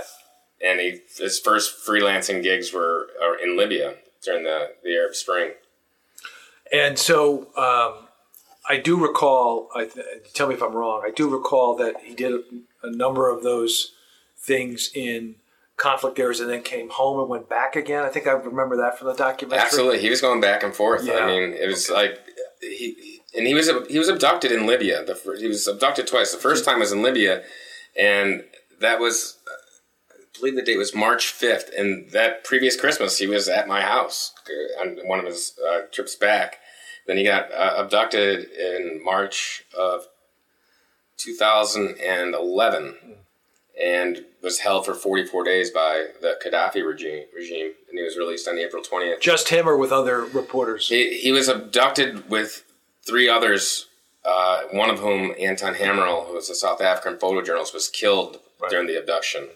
and 0.64 0.80
he, 0.80 1.00
his 1.18 1.38
first 1.38 1.86
freelancing 1.86 2.42
gigs 2.42 2.72
were 2.72 3.08
in 3.42 3.56
Libya 3.56 3.96
during 4.24 4.44
the, 4.44 4.72
the 4.82 4.94
Arab 4.94 5.14
Spring. 5.14 5.52
And 6.72 6.98
so 6.98 7.48
um, 7.56 8.08
I 8.68 8.78
do 8.78 8.96
recall, 8.96 9.68
I 9.74 9.86
th- 9.86 10.06
tell 10.34 10.48
me 10.48 10.54
if 10.54 10.62
I'm 10.62 10.74
wrong, 10.74 11.02
I 11.04 11.10
do 11.10 11.28
recall 11.28 11.76
that 11.76 12.02
he 12.02 12.14
did 12.14 12.32
a, 12.32 12.42
a 12.82 12.90
number 12.90 13.30
of 13.30 13.42
those 13.42 13.92
things 14.36 14.90
in 14.94 15.36
conflict 15.78 16.18
areas 16.18 16.40
and 16.40 16.50
then 16.50 16.62
came 16.62 16.90
home 16.90 17.20
and 17.20 17.28
went 17.28 17.48
back 17.48 17.76
again. 17.76 18.04
I 18.04 18.08
think 18.08 18.26
I 18.26 18.32
remember 18.32 18.76
that 18.76 18.98
from 18.98 19.08
the 19.08 19.14
documentary. 19.14 19.64
Absolutely, 19.64 20.00
he 20.00 20.10
was 20.10 20.20
going 20.20 20.40
back 20.40 20.62
and 20.62 20.74
forth. 20.74 21.06
Yeah. 21.06 21.20
I 21.20 21.26
mean, 21.26 21.54
it 21.54 21.66
was 21.66 21.88
okay. 21.88 22.10
like 22.10 22.20
he 22.60 23.20
and 23.34 23.46
he 23.46 23.54
was 23.54 23.70
he 23.88 23.98
was 23.98 24.08
abducted 24.08 24.52
in 24.52 24.66
Libya. 24.66 25.04
The, 25.04 25.36
he 25.38 25.46
was 25.46 25.66
abducted 25.66 26.06
twice. 26.06 26.32
The 26.32 26.38
first 26.38 26.64
time 26.64 26.80
was 26.80 26.92
in 26.92 27.02
Libya, 27.02 27.42
and 27.98 28.44
that 28.80 29.00
was 29.00 29.38
I 30.10 30.16
believe 30.38 30.56
the 30.56 30.62
date 30.62 30.78
was 30.78 30.94
March 30.94 31.32
5th. 31.32 31.76
And 31.76 32.10
that 32.10 32.44
previous 32.44 32.78
Christmas, 32.78 33.18
he 33.18 33.26
was 33.26 33.48
at 33.48 33.66
my 33.66 33.80
house 33.80 34.34
uh, 34.48 34.82
on 34.82 34.98
one 35.08 35.18
of 35.18 35.24
his 35.26 35.58
uh, 35.68 35.80
trips 35.92 36.14
back. 36.14 36.58
Then 37.06 37.16
he 37.16 37.24
got 37.24 37.50
uh, 37.52 37.74
abducted 37.76 38.50
in 38.50 39.00
March 39.02 39.64
of 39.76 40.06
2011 41.16 42.96
and 43.82 44.24
was 44.42 44.60
held 44.60 44.84
for 44.84 44.94
44 44.94 45.44
days 45.44 45.70
by 45.70 46.06
the 46.20 46.38
Gaddafi 46.44 46.84
regime, 46.84 47.24
regime 47.34 47.72
and 47.88 47.98
he 47.98 48.02
was 48.02 48.16
released 48.16 48.48
on 48.48 48.58
April 48.58 48.82
20th. 48.82 49.20
Just 49.20 49.48
him 49.48 49.68
or 49.68 49.76
with 49.76 49.92
other 49.92 50.24
reporters? 50.24 50.88
He, 50.88 51.18
he 51.18 51.32
was 51.32 51.48
abducted 51.48 52.28
with 52.28 52.64
three 53.06 53.28
others, 53.28 53.86
uh, 54.24 54.62
one 54.72 54.90
of 54.90 54.98
whom, 54.98 55.32
Anton 55.38 55.74
Hammerl, 55.74 56.26
who 56.26 56.34
was 56.34 56.50
a 56.50 56.54
South 56.54 56.80
African 56.80 57.18
photojournalist, 57.18 57.72
was 57.72 57.88
killed 57.88 58.40
right. 58.60 58.70
during 58.70 58.86
the 58.86 58.98
abduction. 58.98 59.48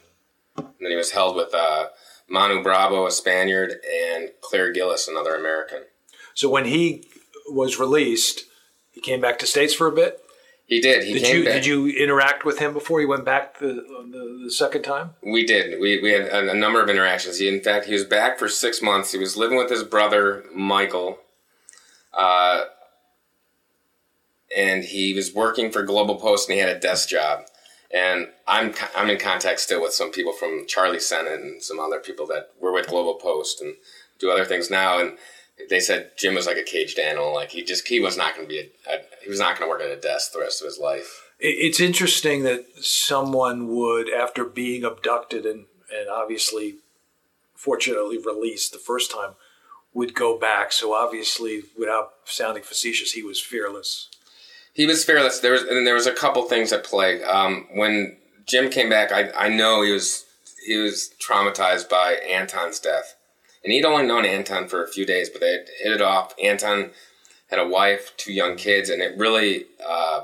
And 0.56 0.66
then 0.80 0.90
he 0.90 0.96
was 0.96 1.12
held 1.12 1.36
with 1.36 1.54
uh, 1.54 1.88
Manu 2.28 2.62
Brabo, 2.62 3.06
a 3.06 3.10
Spaniard, 3.10 3.74
and 4.06 4.30
Clare 4.40 4.72
Gillis, 4.72 5.08
another 5.08 5.34
American. 5.34 5.82
So 6.34 6.48
when 6.48 6.66
he 6.66 7.04
was 7.48 7.78
released, 7.78 8.44
he 8.90 9.00
came 9.00 9.20
back 9.20 9.38
to 9.40 9.46
States 9.46 9.74
for 9.74 9.86
a 9.86 9.92
bit? 9.92 10.20
He 10.66 10.80
did. 10.80 11.04
He 11.04 11.14
did 11.14 11.28
you 11.28 11.44
back. 11.44 11.54
did 11.54 11.66
you 11.66 11.88
interact 11.88 12.44
with 12.44 12.58
him 12.58 12.72
before 12.72 13.00
he 13.00 13.06
went 13.06 13.24
back 13.24 13.58
the, 13.58 13.66
the, 13.66 14.40
the 14.44 14.50
second 14.50 14.82
time? 14.82 15.10
We 15.22 15.44
did. 15.44 15.80
We, 15.80 16.00
we 16.00 16.12
had 16.12 16.22
a, 16.22 16.52
a, 16.52 16.54
number 16.54 16.82
of 16.82 16.88
interactions. 16.88 17.38
He, 17.38 17.48
in 17.48 17.60
fact, 17.60 17.86
he 17.86 17.92
was 17.92 18.04
back 18.04 18.38
for 18.38 18.48
six 18.48 18.80
months. 18.80 19.12
He 19.12 19.18
was 19.18 19.36
living 19.36 19.58
with 19.58 19.70
his 19.70 19.82
brother 19.82 20.44
Michael, 20.54 21.18
uh, 22.16 22.64
and 24.56 24.84
he 24.84 25.12
was 25.12 25.34
working 25.34 25.70
for 25.70 25.82
Global 25.82 26.16
Post, 26.16 26.48
and 26.48 26.54
he 26.54 26.60
had 26.60 26.74
a 26.74 26.80
desk 26.80 27.08
job. 27.08 27.44
And 27.90 28.28
I'm 28.46 28.72
I'm 28.96 29.10
in 29.10 29.18
contact 29.18 29.60
still 29.60 29.82
with 29.82 29.92
some 29.92 30.10
people 30.10 30.32
from 30.32 30.64
Charlie 30.66 30.98
Sennott 30.98 31.42
and 31.42 31.62
some 31.62 31.78
other 31.78 32.00
people 32.00 32.26
that 32.28 32.50
were 32.58 32.72
with 32.72 32.86
Global 32.86 33.16
Post 33.16 33.60
and 33.60 33.74
do 34.18 34.30
other 34.30 34.46
things 34.46 34.70
now. 34.70 34.98
And 34.98 35.18
they 35.68 35.80
said 35.80 36.12
Jim 36.16 36.34
was 36.34 36.46
like 36.46 36.56
a 36.56 36.62
caged 36.62 36.98
animal. 36.98 37.34
Like 37.34 37.50
he 37.50 37.62
just 37.62 37.86
he 37.88 38.00
was 38.00 38.16
not 38.16 38.34
going 38.34 38.46
to 38.46 38.52
be 38.52 38.60
a, 38.60 38.92
a 38.92 39.00
he 39.22 39.28
was 39.28 39.38
not 39.38 39.58
going 39.58 39.68
to 39.68 39.70
work 39.70 39.82
at 39.82 39.96
a 39.96 40.00
desk 40.00 40.32
the 40.32 40.40
rest 40.40 40.60
of 40.60 40.66
his 40.66 40.78
life. 40.78 41.30
It's 41.38 41.80
interesting 41.80 42.44
that 42.44 42.66
someone 42.80 43.66
would, 43.74 44.08
after 44.08 44.44
being 44.44 44.84
abducted 44.84 45.44
and 45.44 45.66
and 45.94 46.08
obviously, 46.08 46.76
fortunately 47.54 48.18
released 48.18 48.72
the 48.72 48.78
first 48.78 49.10
time, 49.10 49.34
would 49.92 50.14
go 50.14 50.38
back. 50.38 50.72
So 50.72 50.94
obviously, 50.94 51.62
without 51.78 52.12
sounding 52.24 52.62
facetious, 52.62 53.12
he 53.12 53.22
was 53.22 53.40
fearless. 53.40 54.08
He 54.72 54.86
was 54.86 55.04
fearless. 55.04 55.40
There 55.40 55.52
was 55.52 55.62
and 55.62 55.86
there 55.86 55.94
was 55.94 56.06
a 56.06 56.14
couple 56.14 56.42
things 56.44 56.72
at 56.72 56.84
play. 56.84 57.22
Um, 57.24 57.66
when 57.74 58.16
Jim 58.46 58.70
came 58.70 58.88
back, 58.88 59.12
I 59.12 59.30
I 59.32 59.48
know 59.48 59.82
he 59.82 59.92
was 59.92 60.24
he 60.66 60.76
was 60.76 61.10
traumatized 61.20 61.88
by 61.88 62.14
Anton's 62.14 62.78
death 62.78 63.16
and 63.64 63.72
he'd 63.72 63.84
only 63.84 64.06
known 64.06 64.24
Anton 64.24 64.68
for 64.68 64.82
a 64.82 64.88
few 64.88 65.06
days, 65.06 65.28
but 65.30 65.40
they 65.40 65.64
hit 65.82 65.92
it 65.92 66.02
off. 66.02 66.34
Anton 66.42 66.90
had 67.48 67.58
a 67.58 67.68
wife, 67.68 68.12
two 68.16 68.32
young 68.32 68.56
kids, 68.56 68.88
and 68.88 69.02
it 69.02 69.16
really, 69.16 69.66
uh, 69.86 70.22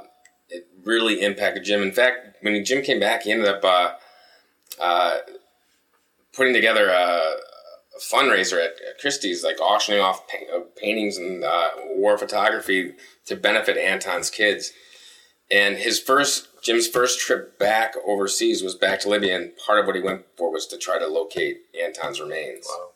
it 0.48 0.66
really 0.84 1.20
impacted 1.20 1.64
Jim. 1.64 1.82
In 1.82 1.92
fact, 1.92 2.38
when 2.40 2.64
Jim 2.64 2.82
came 2.82 2.98
back, 2.98 3.22
he 3.22 3.32
ended 3.32 3.48
up 3.48 3.64
uh, 3.64 3.92
uh, 4.80 5.18
putting 6.32 6.52
together 6.52 6.88
a, 6.88 6.96
a 6.96 8.00
fundraiser 8.00 8.64
at, 8.64 8.72
Christie's, 9.00 9.44
like 9.44 9.60
auctioning 9.60 10.00
off 10.00 10.26
pa- 10.26 10.56
uh, 10.56 10.60
paintings 10.76 11.16
and 11.16 11.44
uh, 11.44 11.70
war 11.90 12.18
photography 12.18 12.94
to 13.26 13.36
benefit 13.36 13.76
Anton's 13.76 14.30
kids. 14.30 14.72
And 15.50 15.76
his 15.76 16.00
first, 16.00 16.48
Jim's 16.62 16.88
first 16.88 17.20
trip 17.20 17.58
back 17.58 17.94
overseas 18.06 18.62
was 18.62 18.74
back 18.74 19.00
to 19.00 19.08
Libya, 19.08 19.36
and 19.36 19.56
part 19.56 19.78
of 19.78 19.86
what 19.86 19.94
he 19.94 20.02
went 20.02 20.24
for 20.36 20.50
was 20.50 20.66
to 20.66 20.76
try 20.76 20.98
to 20.98 21.06
locate 21.06 21.58
Anton's 21.80 22.20
remains. 22.20 22.66
Wow 22.68 22.88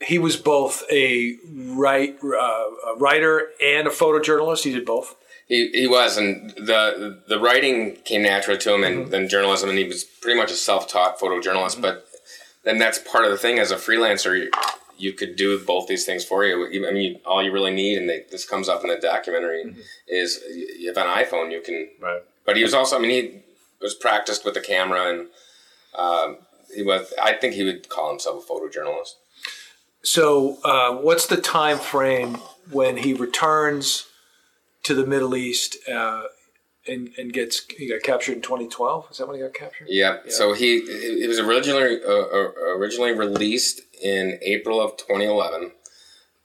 he 0.00 0.18
was 0.18 0.36
both 0.36 0.84
a 0.90 1.36
write, 1.50 2.18
uh, 2.22 2.26
a 2.26 2.96
writer 2.98 3.50
and 3.62 3.86
a 3.86 3.90
photojournalist. 3.90 4.64
He 4.64 4.72
did 4.72 4.84
both. 4.84 5.16
He, 5.48 5.68
he 5.68 5.86
was, 5.86 6.16
and 6.16 6.50
the 6.50 7.22
the 7.28 7.38
writing 7.38 7.96
came 8.04 8.22
naturally 8.22 8.58
to 8.58 8.74
him, 8.74 8.82
and 8.82 9.02
mm-hmm. 9.02 9.10
then 9.10 9.28
journalism, 9.28 9.68
and 9.68 9.78
he 9.78 9.84
was 9.84 10.02
pretty 10.04 10.38
much 10.38 10.50
a 10.50 10.54
self 10.54 10.88
taught 10.88 11.18
photojournalist. 11.18 11.72
Mm-hmm. 11.72 11.82
But 11.82 12.06
then 12.64 12.78
that's 12.78 12.98
part 12.98 13.24
of 13.24 13.30
the 13.30 13.38
thing 13.38 13.58
as 13.58 13.70
a 13.70 13.76
freelancer. 13.76 14.36
You, 14.36 14.50
you 14.98 15.12
could 15.12 15.36
do 15.36 15.58
both 15.58 15.86
these 15.86 16.04
things 16.04 16.24
for 16.24 16.44
you. 16.44 16.86
I 16.86 16.90
mean, 16.90 17.20
all 17.24 17.42
you 17.42 17.52
really 17.52 17.72
need, 17.72 17.98
and 17.98 18.08
they, 18.08 18.24
this 18.30 18.48
comes 18.48 18.68
up 18.68 18.82
in 18.82 18.88
the 18.88 18.96
documentary, 18.96 19.64
mm-hmm. 19.64 19.80
is 20.08 20.42
you 20.76 20.88
have 20.88 20.96
an 20.96 21.24
iPhone. 21.24 21.52
You 21.52 21.60
can. 21.60 21.90
Right. 22.00 22.22
But 22.44 22.56
he 22.56 22.62
was 22.62 22.74
also. 22.74 22.96
I 22.96 23.00
mean, 23.00 23.10
he 23.10 23.40
was 23.80 23.94
practiced 23.94 24.44
with 24.44 24.54
the 24.54 24.60
camera, 24.60 25.10
and 25.10 25.28
um, 25.96 26.38
he 26.74 26.82
was. 26.82 27.14
I 27.22 27.34
think 27.34 27.54
he 27.54 27.62
would 27.62 27.88
call 27.88 28.10
himself 28.10 28.44
a 28.44 28.52
photojournalist. 28.52 29.14
So, 30.06 30.58
uh, 30.62 30.98
what's 30.98 31.26
the 31.26 31.36
time 31.36 31.78
frame 31.78 32.34
when 32.70 32.98
he 32.98 33.12
returns 33.12 34.06
to 34.84 34.94
the 34.94 35.04
Middle 35.04 35.34
East 35.34 35.78
uh, 35.88 36.22
and, 36.86 37.10
and 37.18 37.32
gets 37.32 37.66
he 37.76 37.88
got 37.88 38.04
captured 38.04 38.36
in 38.36 38.40
2012? 38.40 39.08
Is 39.10 39.18
that 39.18 39.26
when 39.26 39.36
he 39.36 39.42
got 39.42 39.52
captured? 39.52 39.88
Yeah. 39.90 40.18
yeah. 40.24 40.30
So 40.30 40.52
he 40.52 40.76
it 40.76 41.28
was 41.28 41.40
originally 41.40 41.98
uh, 42.06 42.08
uh, 42.08 42.52
originally 42.76 43.14
released 43.14 43.80
in 44.00 44.38
April 44.42 44.80
of 44.80 44.96
2011. 44.96 45.72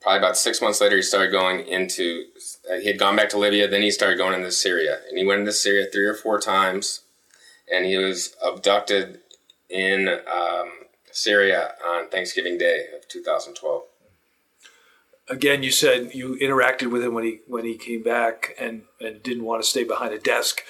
Probably 0.02 0.18
about 0.18 0.38
six 0.38 0.60
months 0.60 0.82
later, 0.82 0.96
he 0.96 1.04
started 1.04 1.32
going 1.32 1.60
into. 1.68 2.24
Uh, 2.68 2.78
he 2.78 2.88
had 2.88 2.98
gone 2.98 3.16
back 3.16 3.30
to 3.30 3.38
Libya, 3.38 3.68
then 3.68 3.84
he 3.84 3.92
started 3.92 4.18
going 4.18 4.34
into 4.34 4.52
Syria, 4.52 5.02
and 5.08 5.20
he 5.20 5.24
went 5.24 5.42
into 5.42 5.54
Syria 5.54 5.86
three 5.94 6.08
or 6.08 6.16
four 6.16 6.40
times, 6.40 7.02
and 7.72 7.86
he 7.86 7.96
was 7.96 8.36
abducted 8.44 9.20
in. 9.70 10.08
Um, 10.10 10.81
Syria 11.12 11.74
on 11.86 12.10
Thanksgiving 12.10 12.58
Day 12.58 12.86
of 12.96 13.08
2012. 13.08 13.84
Again, 15.30 15.64
you 15.64 15.72
said 15.72 16.14
you 16.14 16.38
interacted 16.42 16.92
with 16.92 17.04
him 17.04 17.14
when 17.14 17.24
he 17.24 17.40
when 17.48 17.66
he 17.66 17.78
came 17.78 18.04
back 18.04 18.56
and, 18.60 18.84
and 19.00 19.24
didn't 19.24 19.46
want 19.46 19.62
to 19.62 19.70
stay 19.70 19.84
behind 19.84 20.14
a 20.14 20.20
desk. 20.20 20.62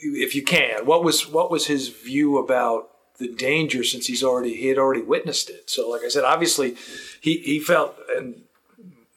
If 0.00 0.34
you 0.34 0.42
can, 0.42 0.84
what 0.84 1.04
was 1.04 1.28
what 1.28 1.50
was 1.50 1.66
his 1.66 1.88
view 1.88 2.38
about 2.38 2.90
the 3.18 3.32
danger 3.32 3.84
since 3.84 4.06
he's 4.06 4.22
already 4.22 4.54
he 4.54 4.68
had 4.68 4.78
already 4.78 5.02
witnessed 5.02 5.48
it? 5.48 5.70
So, 5.70 5.88
like 5.88 6.02
I 6.02 6.08
said, 6.08 6.24
obviously, 6.24 6.76
he 7.20 7.38
he 7.38 7.60
felt 7.60 7.96
and 8.16 8.42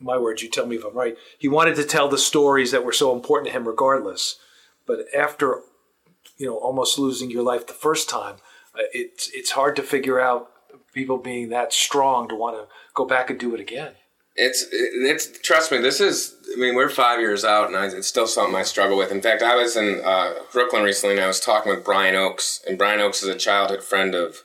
my 0.01 0.17
words, 0.17 0.41
you 0.41 0.49
tell 0.49 0.65
me 0.65 0.75
if 0.75 0.83
I'm 0.83 0.95
right. 0.95 1.17
He 1.37 1.47
wanted 1.47 1.75
to 1.75 1.83
tell 1.83 2.07
the 2.09 2.17
stories 2.17 2.71
that 2.71 2.83
were 2.83 2.91
so 2.91 3.13
important 3.13 3.47
to 3.47 3.57
him, 3.57 3.67
regardless. 3.67 4.37
But 4.85 5.05
after, 5.15 5.61
you 6.37 6.47
know, 6.47 6.57
almost 6.57 6.97
losing 6.97 7.29
your 7.29 7.43
life 7.43 7.67
the 7.67 7.73
first 7.73 8.09
time, 8.09 8.37
it's 8.75 9.29
it's 9.33 9.51
hard 9.51 9.75
to 9.75 9.83
figure 9.83 10.19
out 10.19 10.51
people 10.93 11.17
being 11.17 11.49
that 11.49 11.73
strong 11.73 12.27
to 12.29 12.35
want 12.35 12.57
to 12.57 12.67
go 12.93 13.05
back 13.05 13.29
and 13.29 13.39
do 13.39 13.53
it 13.53 13.59
again. 13.59 13.93
It's 14.35 14.65
it's 14.71 15.39
trust 15.39 15.71
me. 15.71 15.79
This 15.79 15.99
is 15.99 16.35
I 16.55 16.59
mean 16.59 16.75
we're 16.75 16.89
five 16.89 17.19
years 17.19 17.43
out, 17.43 17.67
and 17.67 17.75
I, 17.75 17.87
it's 17.87 18.07
still 18.07 18.27
something 18.27 18.55
I 18.55 18.63
struggle 18.63 18.97
with. 18.97 19.11
In 19.11 19.21
fact, 19.21 19.43
I 19.43 19.55
was 19.55 19.75
in 19.75 20.01
uh, 20.03 20.35
Brooklyn 20.53 20.83
recently, 20.83 21.15
and 21.15 21.23
I 21.23 21.27
was 21.27 21.39
talking 21.39 21.73
with 21.73 21.83
Brian 21.83 22.15
Oakes, 22.15 22.61
and 22.67 22.77
Brian 22.77 23.01
Oakes 23.01 23.21
is 23.23 23.29
a 23.29 23.37
childhood 23.37 23.83
friend 23.83 24.15
of 24.15 24.43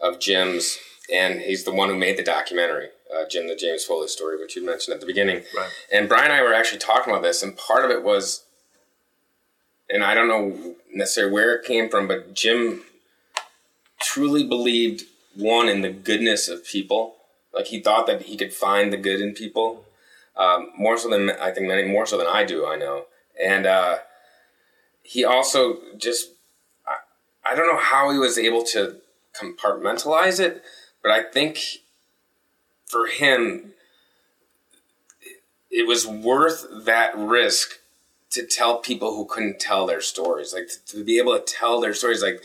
of 0.00 0.20
Jim's, 0.20 0.78
and 1.12 1.40
he's 1.40 1.64
the 1.64 1.72
one 1.72 1.88
who 1.88 1.96
made 1.96 2.16
the 2.16 2.22
documentary. 2.22 2.88
Uh, 3.12 3.24
Jim, 3.28 3.48
the 3.48 3.56
James 3.56 3.84
Foley 3.84 4.06
story, 4.06 4.38
which 4.38 4.54
you 4.54 4.64
mentioned 4.64 4.94
at 4.94 5.00
the 5.00 5.06
beginning. 5.06 5.42
Right. 5.56 5.70
And 5.90 6.08
Brian 6.08 6.26
and 6.26 6.34
I 6.34 6.42
were 6.42 6.52
actually 6.52 6.78
talking 6.78 7.10
about 7.10 7.22
this, 7.22 7.42
and 7.42 7.56
part 7.56 7.84
of 7.84 7.90
it 7.90 8.04
was, 8.04 8.44
and 9.88 10.04
I 10.04 10.14
don't 10.14 10.28
know 10.28 10.76
necessarily 10.92 11.32
where 11.32 11.54
it 11.54 11.64
came 11.64 11.88
from, 11.88 12.06
but 12.06 12.34
Jim 12.34 12.82
truly 14.00 14.46
believed 14.46 15.04
one 15.34 15.68
in 15.68 15.82
the 15.82 15.90
goodness 15.90 16.48
of 16.48 16.64
people. 16.64 17.16
Like 17.52 17.66
he 17.66 17.80
thought 17.80 18.06
that 18.06 18.22
he 18.22 18.36
could 18.36 18.52
find 18.52 18.92
the 18.92 18.96
good 18.96 19.20
in 19.20 19.34
people, 19.34 19.84
um, 20.36 20.70
more 20.76 20.98
so 20.98 21.08
than 21.08 21.30
I 21.30 21.50
think 21.50 21.66
many 21.66 21.84
more 21.84 22.06
so 22.06 22.18
than 22.18 22.26
I 22.26 22.44
do. 22.44 22.66
I 22.66 22.76
know, 22.76 23.06
and 23.42 23.66
uh, 23.66 23.98
he 25.02 25.24
also 25.24 25.78
just 25.96 26.32
I, 26.86 26.96
I 27.50 27.54
don't 27.54 27.66
know 27.66 27.80
how 27.80 28.10
he 28.10 28.18
was 28.18 28.38
able 28.38 28.62
to 28.64 28.96
compartmentalize 29.34 30.38
it, 30.40 30.62
but 31.02 31.10
I 31.10 31.22
think 31.22 31.60
for 32.86 33.06
him 33.06 33.72
it 35.70 35.86
was 35.86 36.06
worth 36.06 36.66
that 36.84 37.16
risk 37.16 37.78
to 38.30 38.46
tell 38.46 38.78
people 38.78 39.14
who 39.14 39.24
couldn't 39.24 39.58
tell 39.58 39.86
their 39.86 40.00
stories, 40.00 40.52
like 40.52 40.68
to, 40.68 40.96
to 40.96 41.04
be 41.04 41.18
able 41.18 41.38
to 41.38 41.44
tell 41.44 41.80
their 41.80 41.94
stories, 41.94 42.22
like 42.22 42.42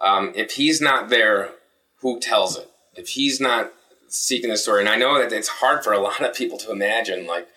um, 0.00 0.32
if 0.34 0.52
he's 0.52 0.80
not 0.80 1.08
there, 1.08 1.50
who 2.00 2.20
tells 2.20 2.56
it? 2.56 2.70
If 2.94 3.10
he's 3.10 3.40
not 3.40 3.72
seeking 4.08 4.50
the 4.50 4.56
story, 4.56 4.80
and 4.80 4.88
I 4.88 4.96
know 4.96 5.18
that 5.18 5.32
it's 5.32 5.48
hard 5.48 5.84
for 5.84 5.92
a 5.92 5.98
lot 6.02 6.22
of 6.22 6.34
people 6.34 6.58
to 6.58 6.70
imagine, 6.70 7.26
like, 7.26 7.48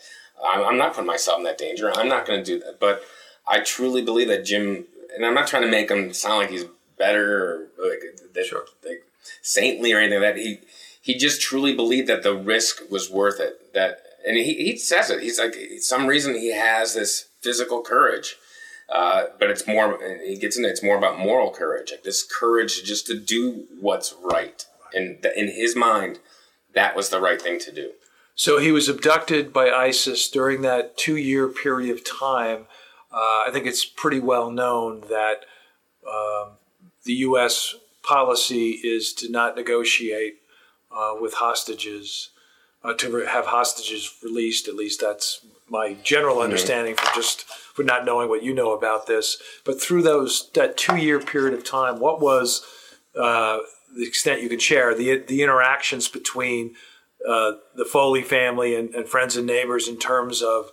I'm 0.44 0.78
not 0.78 0.94
putting 0.94 1.08
myself 1.08 1.38
in 1.38 1.44
that 1.44 1.58
danger. 1.58 1.92
I'm 1.96 2.08
not 2.08 2.26
going 2.26 2.44
to 2.44 2.46
do 2.46 2.60
that. 2.66 2.80
But 2.80 3.04
I 3.48 3.60
truly 3.60 4.02
believe 4.02 4.28
that 4.30 4.46
Jim, 4.46 4.86
and 5.16 5.26
I'm 5.26 5.36
not 5.36 5.48
trying 5.48 5.64
to 5.64 5.70
make 5.70 5.92
him 5.92 6.14
sound 6.14 6.40
like 6.40 6.50
he's 6.50 6.66
better 6.98 7.70
or 7.78 7.90
like, 7.90 8.02
that, 8.34 8.46
sure. 8.46 8.66
like 8.84 9.04
saintly 9.42 9.94
or 9.94 10.00
anything 10.00 10.22
like 10.22 10.36
that. 10.36 10.42
He, 10.42 10.60
he 11.02 11.16
just 11.16 11.42
truly 11.42 11.76
believed 11.76 12.08
that 12.10 12.24
the 12.24 12.36
risk 12.36 12.82
was 12.90 13.10
worth 13.10 13.40
it. 13.40 13.74
That, 13.74 14.02
and 14.26 14.36
he, 14.36 14.56
he 14.56 14.78
says 14.78 15.10
it. 15.10 15.22
He's 15.22 15.40
like, 15.40 15.56
some 15.80 16.08
reason 16.08 16.34
he 16.34 16.54
has 16.54 16.96
this 16.96 17.28
physical 17.42 17.82
courage 17.82 18.38
Uh, 18.92 19.28
but 19.40 19.50
it's 19.50 19.66
more. 19.66 19.98
He 20.26 20.38
gets 20.38 20.58
into 20.58 20.70
it's 20.70 20.84
more 20.84 20.98
about 20.98 21.18
moral 21.18 21.50
courage, 21.52 21.92
like 21.92 22.04
this 22.04 22.24
courage 22.24 22.84
just 22.84 23.08
to 23.08 23.18
do 23.18 23.66
what's 23.80 24.14
right, 24.22 24.66
and 24.94 25.22
th- 25.22 25.36
in 25.36 25.48
his 25.48 25.76
mind, 25.76 26.20
that 26.74 26.96
was 26.96 27.10
the 27.10 27.22
right 27.22 27.42
thing 27.42 27.58
to 27.60 27.72
do. 27.72 27.92
So 28.36 28.60
he 28.60 28.72
was 28.72 28.90
abducted 28.90 29.54
by 29.54 29.70
ISIS 29.70 30.30
during 30.30 30.62
that 30.62 30.98
two-year 30.98 31.48
period 31.48 31.96
of 31.96 32.04
time. 32.04 32.66
Uh, 33.12 33.44
I 33.48 33.50
think 33.52 33.66
it's 33.66 33.86
pretty 33.86 34.20
well 34.20 34.52
known 34.52 35.02
that 35.10 35.46
um, 36.08 36.54
the 37.04 37.14
U.S. 37.14 37.76
policy 38.04 38.72
is 38.84 39.14
to 39.14 39.30
not 39.30 39.56
negotiate 39.56 40.36
uh, 40.96 41.14
with 41.20 41.36
hostages, 41.36 42.30
uh, 42.84 42.94
to 42.94 43.12
re- 43.12 43.26
have 43.28 43.48
hostages 43.48 44.18
released. 44.24 44.68
At 44.68 44.76
least 44.76 45.02
that's 45.02 45.46
my 45.70 45.96
general 46.04 46.42
understanding 46.42 46.96
from 46.96 47.10
just 47.16 47.44
for 47.44 47.84
not 47.84 48.06
knowing 48.06 48.30
what 48.30 48.44
you 48.44 48.54
know 48.54 48.74
about 48.74 49.08
this. 49.08 49.42
But 49.64 49.82
through 49.82 50.02
those 50.02 50.50
that 50.54 50.78
two 50.78 50.98
year 50.98 51.20
period 51.20 51.54
of 51.54 51.64
time, 51.64 52.00
what 52.00 52.20
was 52.20 52.66
uh, 53.18 53.60
the 53.96 54.08
extent 54.08 54.42
you 54.42 54.50
can 54.50 54.60
share 54.60 54.96
the 54.96 55.20
the 55.20 55.44
interactions 55.44 56.08
between 56.08 56.76
uh, 57.28 57.54
the 57.76 57.86
Foley 57.86 58.24
family 58.24 58.76
and, 58.76 58.96
and, 58.96 59.08
friends 59.08 59.38
and 59.38 59.46
neighbors 59.46 59.88
in 59.88 59.98
terms 59.98 60.42
of 60.42 60.72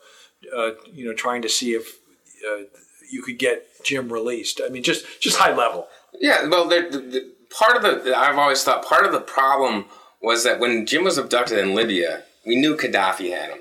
uh, 0.57 0.71
you 0.93 1.05
know 1.05 1.13
trying 1.13 1.43
to 1.43 1.49
see 1.49 1.73
if 1.73 1.99
uh, 2.49 2.63
you 3.11 3.23
could 3.23 3.39
get 3.39 3.67
Jim 3.85 4.13
released. 4.13 4.61
I 4.65 4.69
mean, 4.69 4.83
just 4.83 5.05
just 5.21 5.37
high 5.39 5.55
level. 5.55 5.89
Yeah, 6.21 6.49
well, 6.49 6.67
the, 6.67 6.81
the, 6.91 7.33
part 7.51 7.77
of 7.77 7.83
the 7.83 8.17
I've 8.17 8.39
always 8.39 8.63
thought 8.65 8.85
part 8.85 9.05
of 9.05 9.13
the 9.13 9.21
problem 9.21 9.87
was 10.21 10.45
that 10.45 10.61
when 10.61 10.87
Jim 10.87 11.05
was 11.05 11.19
abducted 11.19 11.59
in 11.59 11.75
Libya, 11.75 12.25
we 12.47 12.57
knew 12.57 12.77
Gaddafi 12.77 13.31
had 13.31 13.51
him, 13.51 13.59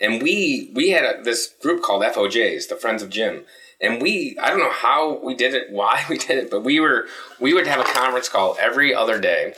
and 0.00 0.22
we 0.22 0.70
we 0.74 0.90
had 0.90 1.04
a, 1.04 1.22
this 1.22 1.54
group 1.60 1.82
called 1.82 2.02
FOJs, 2.02 2.68
the 2.68 2.76
Friends 2.76 3.02
of 3.02 3.10
Jim, 3.10 3.44
and 3.80 4.00
we 4.00 4.36
I 4.40 4.48
don't 4.48 4.58
know 4.58 4.72
how 4.72 5.18
we 5.22 5.34
did 5.34 5.54
it, 5.54 5.70
why 5.70 6.04
we 6.10 6.18
did 6.18 6.38
it, 6.38 6.50
but 6.50 6.64
we 6.64 6.80
were 6.80 7.06
we 7.40 7.52
would 7.54 7.66
have 7.66 7.80
a 7.80 7.92
conference 7.92 8.28
call 8.28 8.56
every 8.60 8.94
other 8.94 9.20
day, 9.20 9.54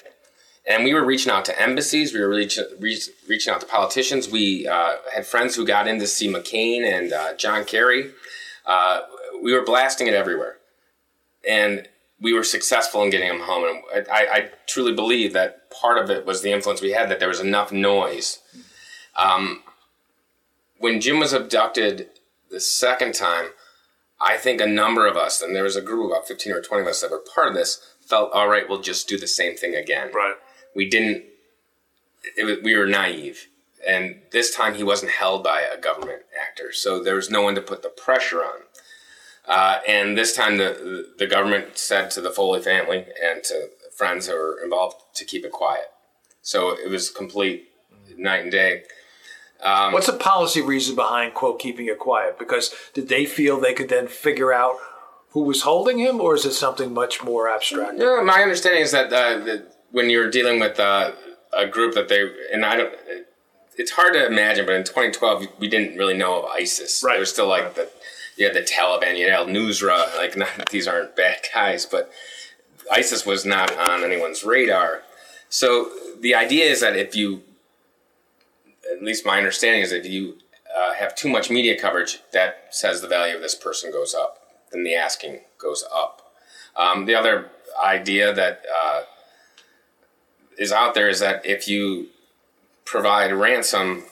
and 0.67 0.85
we 0.85 0.95
were 0.95 1.05
reaching 1.05 1.33
out 1.33 1.45
to 1.47 1.61
embassies, 1.63 2.13
we 2.13 2.21
were 2.21 2.29
reach, 2.29 2.59
reach, 2.79 3.09
reaching 3.29 3.53
out 3.53 3.61
to 3.61 3.67
politicians. 3.67 4.29
We 4.29 4.67
uh, 4.67 4.97
had 5.15 5.27
friends 5.27 5.57
who 5.57 5.67
got 5.67 5.89
in 5.89 5.99
to 6.01 6.07
see 6.07 6.33
McCain 6.33 6.83
and 6.83 7.13
uh, 7.13 7.35
John 7.35 7.65
Kerry. 7.65 8.11
Uh, 8.67 9.03
we 9.43 9.53
were 9.53 9.65
blasting 9.65 10.07
it 10.07 10.15
everywhere, 10.15 10.59
and 11.49 11.89
we 12.21 12.33
were 12.33 12.45
successful 12.45 13.03
in 13.03 13.11
getting 13.11 13.29
him 13.29 13.41
home. 13.41 13.83
And 13.95 14.07
I, 14.09 14.27
I, 14.27 14.51
truly 14.67 14.93
believe 14.93 15.33
that 15.33 15.71
part 15.71 15.99
of 15.99 16.11
it 16.11 16.27
was 16.27 16.43
the 16.43 16.53
influence 16.53 16.83
we 16.83 16.93
had, 16.93 17.09
that 17.09 17.19
there 17.19 17.29
was 17.29 17.41
enough 17.41 17.73
noise. 17.73 18.41
Um, 19.17 19.63
when 20.79 21.01
Jim 21.01 21.19
was 21.19 21.33
abducted 21.33 22.09
the 22.51 22.61
second 22.61 23.15
time, 23.15 23.47
I 24.21 24.37
think 24.37 24.61
a 24.61 24.67
number 24.67 25.07
of 25.07 25.17
us, 25.17 25.41
and 25.41 25.57
there 25.57 25.63
was 25.63 25.77
a 25.77 25.83
group 25.83 26.05
of 26.05 26.11
about 26.11 26.29
15 26.29 26.53
or 26.53 26.61
20 26.61 26.83
of 26.83 26.89
us 26.89 27.01
that 27.01 27.11
were 27.11 27.25
part 27.35 27.49
of 27.49 27.55
this, 27.55 27.95
felt, 28.01 28.33
all 28.33 28.49
right, 28.49 28.69
we'll 28.69 28.83
just 28.83 29.09
do 29.09 29.19
the 29.19 29.27
same 29.27 29.57
thing 29.57 29.75
again. 29.75 30.11
Right. 30.13 30.35
We 30.75 30.89
didn't, 30.89 31.25
it, 32.37 32.63
we 32.63 32.77
were 32.77 32.87
naive. 32.87 33.49
And 33.87 34.21
this 34.31 34.55
time 34.55 34.75
he 34.75 34.83
wasn't 34.83 35.13
held 35.13 35.43
by 35.43 35.63
a 35.63 35.81
government 35.81 36.23
actor. 36.39 36.71
So 36.73 37.03
there 37.03 37.15
was 37.15 37.31
no 37.31 37.41
one 37.41 37.55
to 37.55 37.63
put 37.63 37.83
the 37.83 37.89
pressure 37.89 38.45
on. 38.45 38.61
Uh, 39.51 39.81
and 39.87 40.17
this 40.17 40.35
time, 40.35 40.59
the 40.59 41.09
the 41.19 41.27
government 41.27 41.77
said 41.77 42.11
to 42.13 42.21
the 42.21 42.31
Foley 42.31 42.63
family 42.63 43.05
and 43.23 43.43
to 43.45 43.71
friends 43.93 44.29
who 44.29 44.35
were 44.35 44.61
involved 44.63 44.97
to 45.15 45.25
keep 45.25 45.45
it 45.45 45.51
quiet. 45.51 45.87
So 46.41 46.71
it 46.71 46.89
was 46.89 47.11
complete 47.11 47.69
night 48.17 48.45
and 48.45 48.53
day. 48.53 48.85
Um, 49.61 49.93
What's 49.93 50.07
the 50.07 50.13
policy 50.13 50.63
reason 50.63 50.95
behind 50.95 51.35
quote 51.35 51.59
keeping 51.59 51.87
it 51.87 51.99
quiet? 51.99 52.39
Because 52.39 52.73
did 52.95 53.09
they 53.09 53.27
feel 53.27 53.61
they 53.61 53.75
could 53.75 53.89
then 53.89 54.07
figure 54.07 54.53
out 54.53 54.77
who 55.31 55.43
was 55.43 55.63
holding 55.63 55.99
him, 55.99 56.21
or 56.21 56.35
is 56.35 56.45
it 56.45 56.53
something 56.53 56.95
much 56.95 57.23
more 57.23 57.49
abstract? 57.49 57.99
My 57.99 58.43
understanding 58.43 58.83
is 58.83 58.93
that, 58.93 59.13
uh, 59.13 59.45
that 59.45 59.77
when 59.91 60.11
you're 60.11 60.31
dealing 60.31 60.61
with 60.61 60.81
uh, 60.81 61.13
a 61.53 61.67
group 61.67 61.95
that 61.95 62.09
they 62.09 62.31
and 62.53 62.65
I 62.65 62.77
don't. 62.77 62.95
It's 63.77 63.93
hard 63.93 64.13
to 64.15 64.27
imagine, 64.27 64.67
but 64.67 64.75
in 64.75 64.85
2012 64.85 65.47
we 65.59 65.69
didn't 65.69 65.97
really 65.97 66.17
know 66.17 66.43
of 66.43 66.45
ISIS. 66.47 67.03
Right. 67.05 67.13
There 67.13 67.21
was 67.21 67.31
still 67.31 67.49
like 67.49 67.75
the 67.75 67.89
you 68.41 68.47
had 68.47 68.57
the 68.57 68.63
Taliban, 68.63 69.19
you 69.19 69.27
had 69.27 69.35
Al 69.35 69.47
Nusra. 69.47 70.17
Like, 70.17 70.35
not, 70.37 70.71
these 70.71 70.89
aren't 70.89 71.15
bad 71.15 71.41
guys, 71.55 71.85
but 71.85 72.11
ISIS 72.91 73.27
was 73.27 73.45
not 73.45 73.77
on 73.77 74.03
anyone's 74.03 74.43
radar. 74.43 75.03
So 75.51 75.91
the 76.19 76.35
idea 76.35 76.65
is 76.65 76.81
that 76.81 76.97
if 76.97 77.15
you, 77.15 77.43
at 78.91 79.03
least 79.03 79.27
my 79.27 79.37
understanding 79.37 79.83
is, 79.83 79.93
if 79.93 80.07
you 80.07 80.39
uh, 80.75 80.95
have 80.95 81.15
too 81.15 81.29
much 81.29 81.51
media 81.51 81.79
coverage, 81.79 82.21
that 82.33 82.69
says 82.71 83.03
the 83.03 83.09
value 83.09 83.37
of 83.37 83.43
this 83.43 83.55
person 83.55 83.93
goes 83.93 84.15
up, 84.15 84.39
then 84.73 84.85
the 84.85 84.95
asking 84.95 85.41
goes 85.59 85.85
up. 85.95 86.33
Um, 86.77 87.05
the 87.05 87.15
other 87.15 87.51
idea 87.85 88.33
that 88.33 88.63
uh, 88.83 89.03
is 90.57 90.73
out 90.73 90.95
there 90.95 91.11
is 91.11 91.21
that 91.21 91.45
if 91.45 91.69
you 91.69 92.07
provide 92.87 93.33
ransom, 93.33 94.05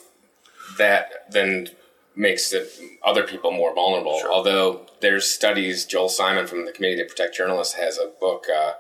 that 0.77 1.31
then 1.31 1.71
makes 2.19 2.53
it 2.53 2.69
other 3.05 3.23
people 3.23 3.53
more 3.53 3.73
vulnerable. 3.73 4.19
Sure. 4.19 4.33
Although 4.33 4.87
there's 5.01 5.25
studies, 5.25 5.85
Joel 5.85 6.09
Simon 6.09 6.49
from 6.49 6.67
the 6.67 6.73
Committee 6.73 6.97
to 6.97 7.05
Protect 7.05 7.37
Journalists 7.37 7.75
has 7.75 7.97
a 7.97 8.11
book, 8.21 8.47
uh, 8.55 8.73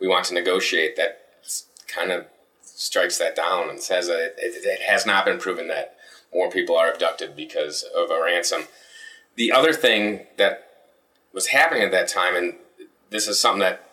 We 0.00 0.06
Want 0.06 0.26
to 0.26 0.34
Negotiate, 0.34 0.96
that 0.96 1.26
kind 1.88 2.12
of 2.12 2.26
strikes 2.62 3.18
that 3.18 3.34
down 3.34 3.68
and 3.68 3.80
says 3.80 4.06
that 4.06 4.20
it, 4.20 4.34
it, 4.38 4.64
it, 4.64 4.82
has 4.82 5.04
not 5.04 5.24
been 5.24 5.38
proven 5.38 5.66
that 5.68 5.96
more 6.32 6.50
people 6.50 6.76
are 6.76 6.90
abducted 6.90 7.34
because 7.34 7.82
of 7.82 8.10
a 8.10 8.22
ransom. 8.22 8.62
The 9.34 9.50
other 9.50 9.72
thing 9.72 10.26
that 10.36 10.68
was 11.32 11.48
happening 11.48 11.82
at 11.82 11.90
that 11.90 12.08
time, 12.08 12.36
and 12.36 12.54
this 13.10 13.26
is 13.26 13.40
something 13.40 13.60
that 13.60 13.90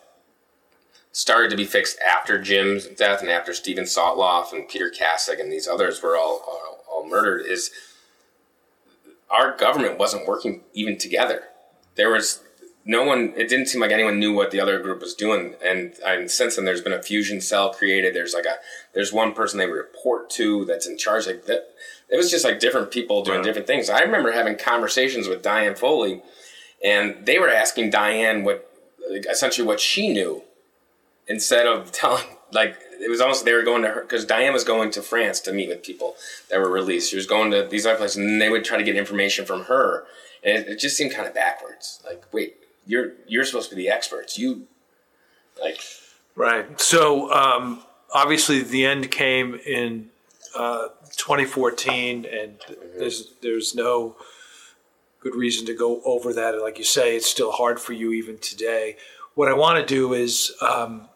started 1.10 1.50
to 1.50 1.56
be 1.56 1.64
fixed 1.64 1.98
after 2.00 2.40
Jim's 2.40 2.86
death 2.86 3.20
and 3.20 3.30
after 3.30 3.52
Steven 3.52 3.84
Sotloff 3.84 4.52
and 4.52 4.68
Peter 4.68 4.90
Kassig 4.96 5.40
and 5.40 5.50
these 5.50 5.66
others 5.66 6.00
were 6.02 6.16
all, 6.16 6.40
all, 6.46 6.84
all 6.88 7.08
murdered, 7.08 7.44
is– 7.46 7.72
our 9.32 9.56
government 9.56 9.98
wasn't 9.98 10.28
working 10.28 10.60
even 10.74 10.98
together. 10.98 11.44
There 11.96 12.10
was 12.10 12.42
no 12.84 13.04
one. 13.04 13.32
It 13.36 13.48
didn't 13.48 13.66
seem 13.66 13.80
like 13.80 13.90
anyone 13.90 14.18
knew 14.18 14.32
what 14.32 14.50
the 14.50 14.60
other 14.60 14.80
group 14.80 15.00
was 15.00 15.14
doing. 15.14 15.54
And, 15.64 15.94
and 16.04 16.30
since 16.30 16.56
then, 16.56 16.64
there's 16.64 16.80
been 16.80 16.92
a 16.92 17.02
fusion 17.02 17.40
cell 17.40 17.72
created. 17.72 18.14
There's 18.14 18.34
like 18.34 18.44
a 18.44 18.56
there's 18.92 19.12
one 19.12 19.32
person 19.32 19.58
they 19.58 19.66
report 19.66 20.30
to 20.30 20.64
that's 20.64 20.86
in 20.86 20.98
charge. 20.98 21.26
Like 21.26 21.46
that, 21.46 21.68
it 22.08 22.16
was 22.16 22.30
just 22.30 22.44
like 22.44 22.60
different 22.60 22.90
people 22.90 23.22
doing 23.22 23.38
wow. 23.38 23.44
different 23.44 23.66
things. 23.66 23.88
I 23.88 24.00
remember 24.00 24.32
having 24.32 24.56
conversations 24.56 25.28
with 25.28 25.42
Diane 25.42 25.74
Foley, 25.74 26.22
and 26.84 27.24
they 27.24 27.38
were 27.38 27.48
asking 27.48 27.90
Diane 27.90 28.44
what 28.44 28.68
essentially 29.30 29.66
what 29.66 29.80
she 29.80 30.12
knew 30.12 30.42
instead 31.28 31.66
of 31.66 31.92
telling 31.92 32.24
like 32.52 32.76
it 33.02 33.10
was 33.10 33.20
almost 33.20 33.44
they 33.44 33.52
were 33.52 33.62
going 33.62 33.82
to 33.82 33.88
her 33.88 34.02
because 34.02 34.24
Diane 34.24 34.52
was 34.52 34.64
going 34.64 34.90
to 34.92 35.02
France 35.02 35.40
to 35.40 35.52
meet 35.52 35.68
with 35.68 35.82
people 35.82 36.16
that 36.50 36.58
were 36.58 36.70
released. 36.70 37.10
She 37.10 37.16
was 37.16 37.26
going 37.26 37.50
to 37.50 37.66
these 37.68 37.84
other 37.84 37.96
places, 37.96 38.18
and 38.18 38.40
they 38.40 38.48
would 38.48 38.64
try 38.64 38.78
to 38.78 38.84
get 38.84 38.96
information 38.96 39.44
from 39.44 39.64
her, 39.64 40.04
and 40.44 40.58
it, 40.58 40.68
it 40.68 40.78
just 40.78 40.96
seemed 40.96 41.12
kind 41.12 41.26
of 41.26 41.34
backwards. 41.34 42.00
Like, 42.04 42.24
wait, 42.32 42.56
you're 42.86 43.12
you're 43.26 43.44
supposed 43.44 43.70
to 43.70 43.76
be 43.76 43.82
the 43.82 43.90
experts. 43.90 44.38
You 44.38 44.66
like 45.60 45.80
right. 46.36 46.80
So 46.80 47.32
um, 47.32 47.82
obviously, 48.14 48.62
the 48.62 48.86
end 48.86 49.10
came 49.10 49.54
in 49.54 50.10
uh, 50.56 50.88
2014, 51.16 52.24
and 52.24 52.58
mm-hmm. 52.58 52.98
there's 52.98 53.32
there's 53.42 53.74
no 53.74 54.16
good 55.20 55.34
reason 55.34 55.66
to 55.66 55.74
go 55.74 56.02
over 56.04 56.32
that. 56.32 56.60
Like 56.60 56.78
you 56.78 56.84
say, 56.84 57.16
it's 57.16 57.30
still 57.30 57.52
hard 57.52 57.80
for 57.80 57.92
you 57.92 58.12
even 58.12 58.38
today. 58.38 58.96
What 59.34 59.48
I 59.48 59.54
want 59.54 59.78
to 59.78 59.94
do 59.94 60.12
is 60.12 60.52
um, 60.60 61.08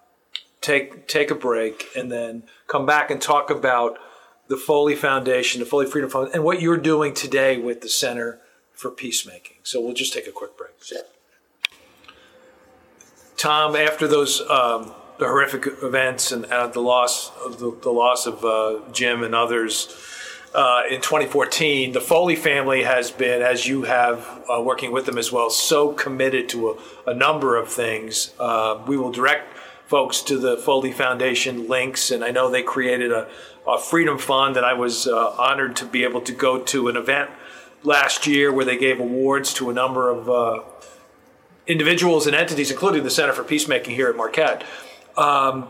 take 0.61 1.07
take 1.09 1.31
a 1.31 1.35
break, 1.35 1.87
and 1.97 2.11
then 2.11 2.45
come 2.67 2.87
back 2.87 3.11
and 3.11 3.21
talk 3.21 3.51
about 3.51 3.99
the 4.49 4.57
Foley 4.57 4.95
Foundation, 4.95 5.61
the 5.61 5.67
Foley 5.67 5.87
Freedom 5.87 6.11
Fund, 6.11 6.31
and 6.33 6.45
what 6.45 6.61
you're 6.61 6.77
doing 6.77 7.15
today 7.15 7.59
with 7.59 7.81
the 7.81 7.89
Center 7.89 8.41
for 8.73 8.91
Peacemaking. 8.91 9.57
So 9.63 9.81
we'll 9.81 9.95
just 9.95 10.13
take 10.13 10.27
a 10.27 10.33
quick 10.33 10.57
break. 10.57 10.83
Sure. 10.83 10.99
Tom, 13.37 13.77
after 13.77 14.07
those 14.07 14.41
um, 14.43 14.93
the 15.19 15.27
horrific 15.27 15.67
events 15.83 16.33
and 16.33 16.45
uh, 16.47 16.67
the 16.69 16.81
loss 16.81 17.31
of 17.45 17.59
the, 17.59 17.77
the 17.83 17.91
loss 17.91 18.27
of 18.27 18.45
uh, 18.45 18.81
Jim 18.93 19.23
and 19.23 19.35
others 19.35 19.95
uh, 20.55 20.83
in 20.91 21.01
2014, 21.01 21.93
the 21.93 22.01
Foley 22.01 22.37
family 22.37 22.83
has 22.83 23.11
been, 23.11 23.43
as 23.43 23.67
you 23.67 23.83
have 23.83 24.43
uh, 24.51 24.61
working 24.61 24.91
with 24.91 25.05
them 25.05 25.19
as 25.19 25.31
well, 25.31 25.51
so 25.51 25.93
committed 25.93 26.49
to 26.49 26.71
a, 26.71 27.11
a 27.11 27.15
number 27.15 27.57
of 27.57 27.69
things. 27.69 28.33
Uh, 28.39 28.83
we 28.87 28.97
will 28.97 29.13
direct 29.13 29.56
folks 29.87 30.21
to 30.23 30.39
the 30.39 30.57
Foley 30.57 30.93
Foundation 30.93 31.69
links, 31.69 32.11
and 32.11 32.25
I 32.25 32.31
know 32.31 32.51
they 32.51 32.63
created 32.63 33.13
a, 33.13 33.29
a 33.67 33.79
Freedom 33.79 34.19
Fund, 34.19 34.57
that 34.57 34.65
I 34.65 34.73
was 34.73 35.07
uh, 35.07 35.31
honored 35.39 35.77
to 35.77 35.87
be 35.87 36.05
able 36.05 36.21
to 36.23 36.33
go 36.33 36.61
to 36.61 36.89
an 36.89 36.97
event 36.97 37.31
last 37.85 38.27
year 38.27 38.53
where 38.53 38.65
they 38.65 38.77
gave 38.77 38.99
awards 38.99 39.55
to 39.55 39.71
a 39.71 39.73
number 39.73 40.11
of 40.11 40.29
uh, 40.29 40.63
individuals 41.67 42.27
and 42.27 42.35
entities, 42.35 42.71
including 42.71 43.05
the 43.05 43.11
Center 43.11 43.33
for 43.33 43.45
Peacemaking 43.45 43.95
here 43.95 44.09
at 44.09 44.17
Marquette. 44.17 44.65
Um, 45.17 45.69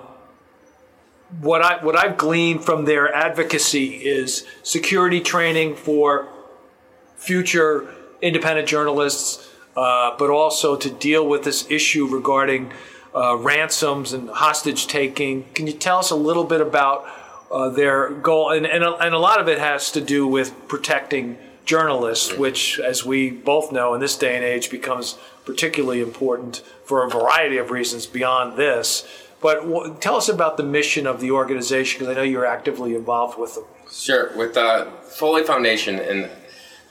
what 1.41 1.61
I 1.61 1.85
what 1.85 1.97
I've 1.97 2.17
gleaned 2.17 2.65
from 2.65 2.85
their 2.85 3.13
advocacy 3.13 3.97
is 3.97 4.47
security 4.63 5.21
training 5.21 5.75
for 5.75 6.29
future 7.17 7.93
independent 8.23 8.69
journalists, 8.69 9.49
uh, 9.77 10.17
but 10.17 10.31
also 10.31 10.77
to 10.77 10.89
deal 10.89 11.27
with 11.27 11.43
this 11.45 11.69
issue 11.71 12.07
regarding 12.07 12.73
uh, 13.17 13.37
ransoms 13.37 14.13
and 14.13 14.29
hostage 14.29 14.87
taking. 14.87 15.45
Can 15.55 15.67
you 15.67 15.73
tell 15.73 15.99
us 15.99 16.11
a 16.11 16.17
little 16.17 16.45
bit 16.45 16.61
about 16.61 17.07
uh, 17.51 17.71
their 17.71 18.11
goal? 18.11 18.51
And, 18.51 18.67
and, 18.67 18.85
a, 18.85 18.95
and 18.97 19.15
a 19.15 19.19
lot 19.19 19.41
of 19.41 19.49
it 19.49 19.59
has 19.59 19.91
to 19.93 20.03
do 20.03 20.27
with 20.27 20.69
protecting 20.69 21.39
journalists, 21.65 22.37
which, 22.37 22.79
as 22.79 23.07
we 23.07 23.31
both 23.31 23.73
know, 23.73 23.95
in 23.95 24.01
this 24.01 24.17
day 24.17 24.37
and 24.37 24.45
age 24.45 24.71
becomes 24.71 25.19
particularly 25.47 26.01
important 26.01 26.63
for 26.85 27.05
a 27.05 27.09
variety 27.09 27.57
of 27.57 27.71
reasons 27.71 28.07
beyond 28.07 28.59
this. 28.59 29.07
But 29.41 29.63
w- 29.63 29.97
tell 29.99 30.17
us 30.17 30.29
about 30.29 30.59
the 30.59 30.63
mission 30.63 31.07
of 31.07 31.21
the 31.21 31.31
organization 31.31 32.01
because 32.01 32.15
I 32.15 32.19
know 32.19 32.25
you're 32.25 32.47
actively 32.47 32.95
involved 32.95 33.39
with 33.39 33.55
them. 33.55 33.65
Sure. 33.91 34.37
With 34.37 34.55
the 34.55 34.89
Foley 35.09 35.43
Foundation, 35.43 35.99
and 35.99 36.29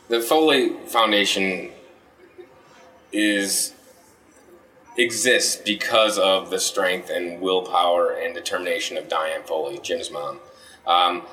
the 0.08 0.22
Foley 0.22 0.70
Foundation 0.88 1.70
is 3.12 3.75
exists 4.98 5.56
because 5.58 6.18
of 6.18 6.50
the 6.50 6.60
strength 6.60 7.10
and 7.10 7.42
willpower 7.42 8.12
and 8.12 8.34
determination 8.34 8.98
of 8.98 9.08
Diane 9.10 9.44
Foley, 9.44 9.80
Jim's 9.82 10.12
mom. 10.12 10.40
Um, 10.88 11.24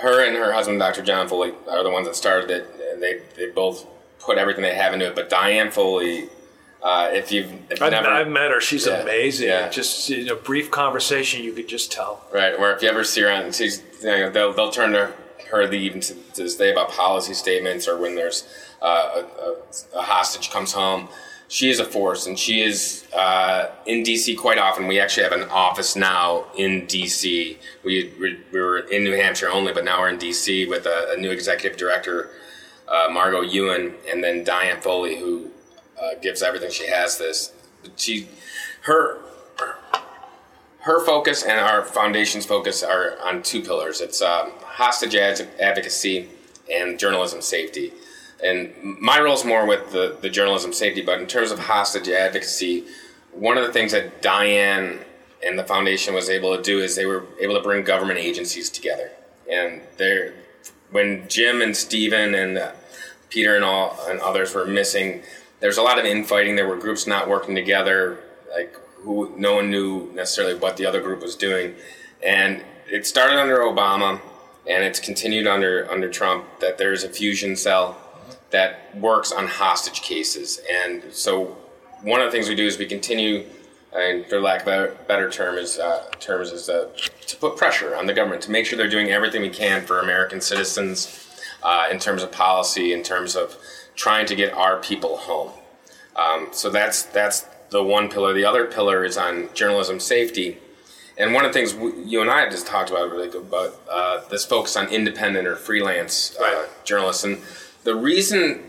her 0.00 0.24
and 0.26 0.36
her 0.36 0.52
husband, 0.52 0.78
Dr. 0.78 1.02
John 1.02 1.28
Foley, 1.28 1.52
are 1.70 1.82
the 1.82 1.90
ones 1.90 2.06
that 2.06 2.16
started 2.16 2.50
it. 2.50 3.00
They 3.00 3.20
they 3.36 3.50
both 3.50 3.86
put 4.18 4.38
everything 4.38 4.62
they 4.62 4.74
have 4.74 4.92
into 4.94 5.06
it. 5.06 5.14
But 5.14 5.28
Diane 5.28 5.70
Foley, 5.70 6.28
uh, 6.82 7.10
if 7.12 7.30
you've 7.32 7.52
if 7.70 7.82
I've, 7.82 7.92
never, 7.92 8.08
I've 8.08 8.28
met 8.28 8.50
her. 8.50 8.60
She's 8.60 8.86
Yeah, 8.86 9.02
amazing. 9.02 9.48
yeah. 9.48 9.68
Just 9.68 10.10
in 10.10 10.28
a 10.28 10.34
brief 10.34 10.70
conversation, 10.70 11.42
you 11.44 11.52
could 11.52 11.68
just 11.68 11.92
tell. 11.92 12.24
Right, 12.32 12.54
or 12.58 12.72
if 12.72 12.82
you 12.82 12.88
ever 12.88 13.04
see 13.04 13.22
her 13.22 13.30
on, 13.30 13.52
she's, 13.52 13.82
you 14.00 14.08
know, 14.08 14.30
they'll, 14.30 14.52
they'll 14.52 14.70
turn 14.70 14.92
to 14.92 15.12
her 15.50 15.66
the, 15.66 15.76
even 15.76 16.00
to, 16.00 16.14
to 16.14 16.42
this 16.44 16.56
day 16.56 16.72
about 16.72 16.90
policy 16.90 17.34
statements 17.34 17.86
or 17.86 17.98
when 17.98 18.14
there's 18.14 18.48
uh, 18.80 19.22
a, 19.22 19.44
a, 19.44 19.98
a 19.98 20.02
hostage 20.02 20.50
comes 20.50 20.72
home. 20.72 21.08
She 21.52 21.68
is 21.68 21.80
a 21.80 21.84
force, 21.84 22.26
and 22.26 22.38
she 22.38 22.62
is 22.62 23.04
uh, 23.14 23.66
in 23.84 24.04
DC 24.04 24.38
quite 24.38 24.56
often. 24.56 24.86
We 24.86 24.98
actually 24.98 25.24
have 25.24 25.34
an 25.34 25.50
office 25.50 25.94
now 25.94 26.46
in 26.56 26.86
DC. 26.86 27.58
We, 27.84 28.10
we, 28.18 28.38
we 28.50 28.58
were 28.58 28.78
in 28.78 29.04
New 29.04 29.12
Hampshire 29.12 29.50
only, 29.50 29.74
but 29.74 29.84
now 29.84 30.00
we're 30.00 30.08
in 30.08 30.16
DC 30.16 30.66
with 30.66 30.86
a, 30.86 31.12
a 31.14 31.20
new 31.20 31.30
executive 31.30 31.78
director, 31.78 32.30
uh, 32.88 33.08
Margaux 33.12 33.42
Ewen, 33.42 33.92
and 34.10 34.24
then 34.24 34.44
Diane 34.44 34.80
Foley, 34.80 35.18
who 35.18 35.50
uh, 36.02 36.14
gives 36.22 36.42
everything 36.42 36.70
she 36.70 36.86
has. 36.86 37.18
This, 37.18 37.52
she, 37.96 38.28
her, 38.84 39.18
her 40.78 41.04
focus 41.04 41.42
and 41.42 41.60
our 41.60 41.84
foundation's 41.84 42.46
focus 42.46 42.82
are 42.82 43.18
on 43.22 43.42
two 43.42 43.60
pillars. 43.60 44.00
It's 44.00 44.22
um, 44.22 44.52
hostage 44.62 45.14
ad- 45.16 45.50
advocacy 45.60 46.30
and 46.72 46.98
journalism 46.98 47.42
safety. 47.42 47.92
And 48.42 48.74
my 49.00 49.20
role 49.20 49.34
is 49.34 49.44
more 49.44 49.66
with 49.66 49.92
the, 49.92 50.16
the 50.20 50.28
journalism 50.28 50.72
safety, 50.72 51.02
but 51.02 51.20
in 51.20 51.26
terms 51.26 51.50
of 51.52 51.60
hostage 51.60 52.08
advocacy, 52.08 52.84
one 53.32 53.56
of 53.56 53.66
the 53.66 53.72
things 53.72 53.92
that 53.92 54.20
Diane 54.20 54.98
and 55.44 55.58
the 55.58 55.64
foundation 55.64 56.14
was 56.14 56.28
able 56.28 56.56
to 56.56 56.62
do 56.62 56.80
is 56.80 56.96
they 56.96 57.06
were 57.06 57.24
able 57.40 57.54
to 57.54 57.62
bring 57.62 57.84
government 57.84 58.18
agencies 58.18 58.68
together. 58.68 59.10
And 59.50 59.80
they're, 59.96 60.34
when 60.90 61.28
Jim 61.28 61.62
and 61.62 61.76
Steven 61.76 62.34
and 62.34 62.58
uh, 62.58 62.72
Peter 63.28 63.54
and 63.56 63.64
all 63.64 63.98
and 64.08 64.20
others 64.20 64.54
were 64.54 64.66
missing, 64.66 65.22
there's 65.60 65.78
a 65.78 65.82
lot 65.82 65.98
of 65.98 66.04
infighting. 66.04 66.56
There 66.56 66.68
were 66.68 66.76
groups 66.76 67.06
not 67.06 67.28
working 67.28 67.54
together, 67.54 68.18
like 68.52 68.76
who 68.98 69.32
no 69.36 69.56
one 69.56 69.70
knew 69.70 70.10
necessarily 70.14 70.54
what 70.54 70.76
the 70.76 70.86
other 70.86 71.00
group 71.00 71.22
was 71.22 71.36
doing. 71.36 71.74
And 72.22 72.62
it 72.90 73.06
started 73.06 73.38
under 73.38 73.58
Obama, 73.58 74.20
and 74.68 74.84
it's 74.84 75.00
continued 75.00 75.46
under 75.46 75.90
under 75.90 76.08
Trump. 76.08 76.44
That 76.60 76.78
there's 76.78 77.04
a 77.04 77.08
fusion 77.08 77.56
cell 77.56 77.96
that 78.52 78.94
works 78.96 79.32
on 79.32 79.46
hostage 79.48 80.02
cases. 80.02 80.60
And 80.70 81.12
so 81.12 81.56
one 82.02 82.20
of 82.20 82.26
the 82.26 82.32
things 82.32 82.48
we 82.48 82.54
do 82.54 82.66
is 82.66 82.78
we 82.78 82.86
continue, 82.86 83.46
and 83.92 84.26
for 84.26 84.40
lack 84.40 84.62
of 84.62 84.68
a 84.68 84.94
better 85.08 85.30
term, 85.30 85.56
is 85.56 85.78
uh, 85.78 86.04
terms 86.20 86.52
is 86.52 86.68
uh, 86.68 86.88
to 87.26 87.36
put 87.36 87.56
pressure 87.56 87.96
on 87.96 88.06
the 88.06 88.12
government 88.12 88.42
to 88.42 88.50
make 88.50 88.66
sure 88.66 88.76
they're 88.76 88.88
doing 88.88 89.10
everything 89.10 89.42
we 89.42 89.50
can 89.50 89.84
for 89.84 90.00
American 90.00 90.40
citizens 90.40 91.28
uh, 91.62 91.88
in 91.90 91.98
terms 91.98 92.22
of 92.22 92.30
policy, 92.30 92.92
in 92.92 93.02
terms 93.02 93.36
of 93.36 93.56
trying 93.96 94.26
to 94.26 94.34
get 94.34 94.52
our 94.52 94.78
people 94.80 95.16
home. 95.16 95.50
Um, 96.16 96.48
so 96.52 96.70
that's 96.70 97.02
that's 97.04 97.46
the 97.70 97.82
one 97.82 98.08
pillar. 98.10 98.34
The 98.34 98.44
other 98.44 98.66
pillar 98.66 99.04
is 99.04 99.16
on 99.16 99.48
journalism 99.54 99.98
safety. 99.98 100.58
And 101.18 101.34
one 101.34 101.44
of 101.44 101.52
the 101.52 101.58
things 101.58 101.74
we, 101.74 101.92
you 102.04 102.20
and 102.22 102.30
I 102.30 102.48
just 102.48 102.66
talked 102.66 102.90
about, 102.90 103.10
really 103.10 103.28
about 103.28 103.80
uh, 103.90 104.20
this 104.28 104.44
focus 104.44 104.76
on 104.76 104.88
independent 104.88 105.46
or 105.46 105.56
freelance 105.56 106.36
uh, 106.38 106.42
Right. 106.42 106.84
journalists. 106.84 107.24
And 107.24 107.38
the 107.84 107.94
reason 107.94 108.62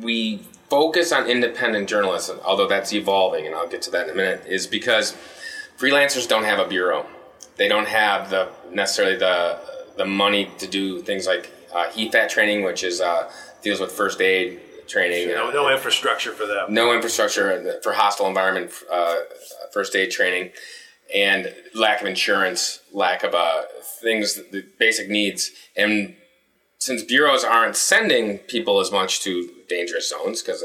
we 0.00 0.38
focus 0.68 1.12
on 1.12 1.26
independent 1.26 1.88
journalism, 1.88 2.38
although 2.44 2.66
that's 2.68 2.92
evolving, 2.92 3.46
and 3.46 3.54
I'll 3.54 3.68
get 3.68 3.82
to 3.82 3.90
that 3.92 4.06
in 4.08 4.12
a 4.12 4.16
minute, 4.16 4.44
is 4.46 4.66
because 4.66 5.16
freelancers 5.78 6.28
don't 6.28 6.44
have 6.44 6.58
a 6.58 6.66
bureau. 6.66 7.06
They 7.56 7.68
don't 7.68 7.88
have 7.88 8.30
the 8.30 8.48
necessarily 8.70 9.16
the 9.16 9.58
the 9.96 10.04
money 10.04 10.50
to 10.58 10.66
do 10.66 11.00
things 11.00 11.26
like 11.26 11.50
uh, 11.74 11.86
HEFAT 11.90 12.28
training, 12.28 12.64
which 12.64 12.84
is 12.84 13.00
uh, 13.00 13.30
deals 13.62 13.80
with 13.80 13.92
first 13.92 14.20
aid 14.20 14.60
training. 14.86 15.28
No, 15.28 15.50
no 15.50 15.70
infrastructure 15.72 16.32
for 16.32 16.46
them. 16.46 16.72
no 16.72 16.94
infrastructure 16.94 17.80
for 17.82 17.92
hostile 17.92 18.26
environment 18.28 18.70
uh, 18.92 19.16
first 19.72 19.96
aid 19.96 20.10
training 20.10 20.50
and 21.14 21.52
lack 21.74 22.00
of 22.00 22.06
insurance 22.06 22.80
lack 22.92 23.24
of 23.24 23.34
uh, 23.34 23.62
things 24.00 24.34
the 24.50 24.64
basic 24.78 25.08
needs 25.08 25.50
and 25.76 26.14
since 26.78 27.02
bureaus 27.02 27.44
aren't 27.44 27.76
sending 27.76 28.38
people 28.38 28.80
as 28.80 28.92
much 28.92 29.20
to 29.20 29.50
dangerous 29.68 30.08
zones 30.10 30.42
because 30.42 30.64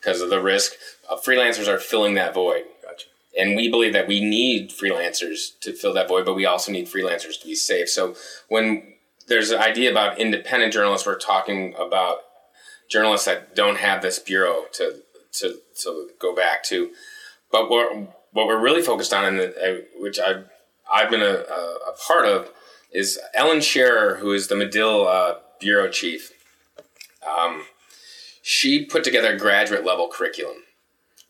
because 0.00 0.20
of 0.20 0.30
the 0.30 0.40
risk 0.40 0.72
uh, 1.10 1.16
freelancers 1.16 1.68
are 1.68 1.78
filling 1.78 2.14
that 2.14 2.34
void 2.34 2.64
Gotcha. 2.82 3.06
and 3.38 3.56
we 3.56 3.70
believe 3.70 3.92
that 3.92 4.08
we 4.08 4.20
need 4.20 4.70
freelancers 4.70 5.58
to 5.60 5.72
fill 5.72 5.94
that 5.94 6.08
void, 6.08 6.24
but 6.24 6.34
we 6.34 6.46
also 6.46 6.72
need 6.72 6.86
freelancers 6.86 7.40
to 7.40 7.46
be 7.46 7.54
safe. 7.54 7.88
So 7.88 8.14
when 8.48 8.94
there's 9.30 9.50
an 9.50 9.60
idea 9.60 9.90
about 9.90 10.18
independent 10.18 10.72
journalists, 10.72 11.06
we're 11.06 11.18
talking 11.18 11.74
about 11.78 12.18
journalists 12.90 13.26
that 13.26 13.54
don't 13.54 13.78
have 13.78 14.02
this 14.02 14.18
bureau 14.18 14.64
to 14.72 15.02
to 15.32 15.58
to 15.82 16.10
go 16.18 16.34
back 16.34 16.62
to. 16.64 16.90
But 17.50 17.70
what 17.70 17.94
what 18.32 18.46
we're 18.46 18.60
really 18.60 18.82
focused 18.82 19.14
on, 19.14 19.24
and 19.24 19.40
uh, 19.40 19.82
which 19.96 20.18
I've 20.18 20.48
I've 20.92 21.10
been 21.10 21.22
a, 21.22 21.44
a 21.90 21.94
part 22.06 22.26
of, 22.26 22.50
is 22.92 23.18
Ellen 23.34 23.60
Shearer, 23.60 24.16
who 24.16 24.32
is 24.32 24.48
the 24.48 24.56
Medill 24.56 25.06
uh, 25.06 25.34
bureau 25.60 25.88
chief. 25.88 26.32
Um, 27.26 27.64
she 28.42 28.84
put 28.84 29.04
together 29.04 29.34
a 29.34 29.38
graduate 29.38 29.84
level 29.84 30.08
curriculum 30.08 30.64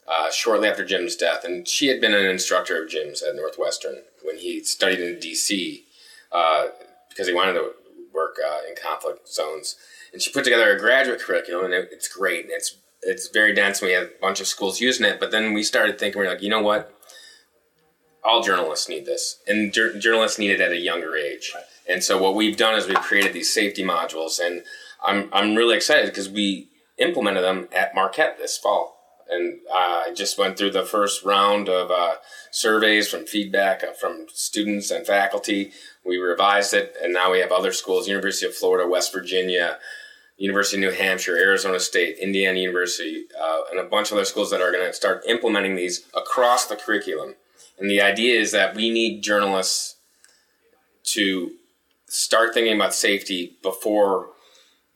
uh, 0.08 0.30
shortly 0.30 0.68
after 0.68 0.84
Jim's 0.84 1.16
death, 1.16 1.44
and 1.44 1.66
she 1.66 1.88
had 1.88 2.00
been 2.00 2.14
an 2.14 2.26
instructor 2.26 2.82
of 2.82 2.88
Jim's 2.88 3.22
at 3.22 3.36
Northwestern 3.36 4.02
when 4.22 4.38
he 4.38 4.62
studied 4.64 5.00
in 5.00 5.20
D.C. 5.20 5.84
Uh, 6.32 6.68
because 7.08 7.26
he 7.26 7.34
wanted 7.34 7.54
to 7.54 7.72
work 8.12 8.36
uh, 8.44 8.60
in 8.68 8.74
conflict 8.80 9.28
zones. 9.28 9.76
And 10.12 10.22
she 10.22 10.32
put 10.32 10.44
together 10.44 10.74
a 10.74 10.78
graduate 10.78 11.20
curriculum, 11.20 11.66
and 11.66 11.74
it, 11.74 11.88
it's 11.92 12.08
great. 12.08 12.44
And 12.44 12.52
it's 12.52 12.76
it's 13.02 13.28
very 13.28 13.54
dense. 13.54 13.80
And 13.80 13.88
we 13.88 13.94
had 13.94 14.04
a 14.04 14.10
bunch 14.20 14.40
of 14.40 14.46
schools 14.46 14.80
using 14.80 15.06
it, 15.06 15.20
but 15.20 15.30
then 15.30 15.54
we 15.54 15.62
started 15.62 15.98
thinking, 15.98 16.20
we 16.20 16.26
are 16.26 16.30
like, 16.30 16.42
you 16.42 16.50
know 16.50 16.62
what? 16.62 16.94
All 18.22 18.42
journalists 18.42 18.88
need 18.88 19.06
this, 19.06 19.40
and 19.46 19.72
jur- 19.72 19.98
journalists 19.98 20.38
need 20.38 20.50
it 20.50 20.60
at 20.60 20.72
a 20.72 20.78
younger 20.78 21.16
age. 21.16 21.54
And 21.88 22.04
so 22.04 22.20
what 22.20 22.34
we've 22.34 22.56
done 22.56 22.76
is 22.76 22.86
we've 22.86 22.96
created 23.00 23.32
these 23.32 23.52
safety 23.52 23.82
modules, 23.82 24.38
and 24.38 24.62
I'm 25.04 25.28
I'm 25.32 25.54
really 25.54 25.76
excited 25.76 26.06
because 26.06 26.28
we 26.28 26.68
implemented 26.98 27.42
them 27.42 27.68
at 27.72 27.94
Marquette 27.94 28.38
this 28.38 28.58
fall. 28.58 28.98
And 29.28 29.60
uh, 29.70 30.04
I 30.06 30.12
just 30.14 30.38
went 30.38 30.58
through 30.58 30.72
the 30.72 30.84
first 30.84 31.24
round 31.24 31.68
of 31.68 31.90
uh, 31.90 32.16
surveys 32.50 33.08
from 33.08 33.26
feedback 33.26 33.84
uh, 33.84 33.92
from 33.92 34.26
students 34.28 34.90
and 34.90 35.06
faculty. 35.06 35.70
We 36.04 36.18
revised 36.18 36.74
it, 36.74 36.96
and 37.02 37.12
now 37.12 37.30
we 37.32 37.38
have 37.38 37.52
other 37.52 37.72
schools: 37.72 38.08
University 38.08 38.46
of 38.46 38.54
Florida, 38.54 38.88
West 38.88 39.12
Virginia, 39.12 39.78
University 40.36 40.78
of 40.78 40.92
New 40.92 40.98
Hampshire, 40.98 41.36
Arizona 41.36 41.78
State, 41.78 42.18
Indiana 42.18 42.58
University, 42.58 43.26
uh, 43.40 43.60
and 43.70 43.78
a 43.78 43.84
bunch 43.84 44.10
of 44.10 44.16
other 44.16 44.24
schools 44.24 44.50
that 44.50 44.60
are 44.60 44.72
going 44.72 44.86
to 44.86 44.92
start 44.92 45.22
implementing 45.28 45.76
these 45.76 46.06
across 46.14 46.66
the 46.66 46.76
curriculum. 46.76 47.34
And 47.80 47.90
the 47.90 48.00
idea 48.00 48.38
is 48.38 48.52
that 48.52 48.74
we 48.76 48.90
need 48.90 49.22
journalists 49.22 49.96
to 51.04 51.52
start 52.06 52.52
thinking 52.54 52.76
about 52.76 52.94
safety 52.94 53.56
before 53.62 54.28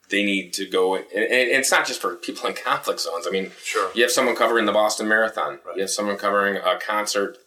they 0.09 0.23
need 0.23 0.53
to 0.53 0.65
go. 0.67 0.95
And, 0.95 1.07
it's 1.13 1.71
not 1.71 1.87
just 1.87 1.99
for 1.99 2.15
people 2.15 2.47
in 2.47 2.55
conflict 2.55 2.99
zones. 2.99 3.25
I 3.27 3.31
mean, 3.31 3.51
Sure. 3.63 3.89
you 3.95 4.03
have 4.03 4.11
someone 4.11 4.35
covering 4.35 4.65
the 4.65 4.71
Boston 4.71 5.07
Marathon. 5.07 5.59
You 5.75 5.81
have 5.81 5.89
someone 5.89 6.17
covering 6.17 6.57
a 6.57 6.77
concert 6.79 7.37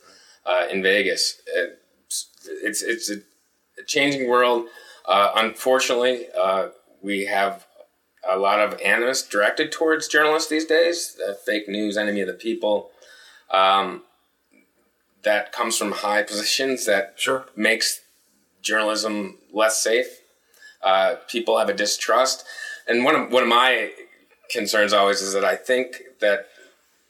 uh, 0.45 0.67
in 0.71 0.83
Vegas. 0.83 1.41
It's 1.47 2.27
it's, 2.51 2.83
it's 2.83 3.11
a, 3.11 3.17
changing 3.87 4.29
world. 4.29 4.67
Uh, 5.07 5.31
unfortunately, 5.37 6.27
uh, 6.37 6.69
we 7.01 7.27
have 7.27 7.67
a 8.29 8.37
lot 8.37 8.59
of 8.59 8.79
animus 8.81 9.23
directed 9.23 9.71
towards 9.71 10.09
journalists 10.09 10.51
these 10.51 10.65
days. 10.65 11.17
Uh, 11.27 11.35
fake 11.35 11.69
news, 11.69 11.97
enemy 11.97 12.21
of 12.23 12.27
the 12.27 12.35
people. 12.35 12.91
Um, 13.51 14.03
that 15.23 15.53
comes 15.53 15.77
from 15.77 15.93
high 15.93 16.23
positions 16.23 16.87
that 16.87 17.15
Sure. 17.17 17.47
makes 17.57 18.01
journalism 18.63 19.39
less 19.53 19.83
safe. 19.83 20.21
Uh, 20.83 21.17
people 21.29 21.59
have 21.59 21.69
a 21.69 21.75
distrust, 21.75 22.45
and 22.87 23.05
one 23.05 23.15
of 23.17 23.31
one 23.33 23.43
of 23.43 23.49
my 23.49 23.93
concerns 24.51 24.93
always 24.93 25.21
is 25.21 25.33
that 25.35 25.45
I 25.45 25.57
think 25.57 26.03
that 26.21 26.49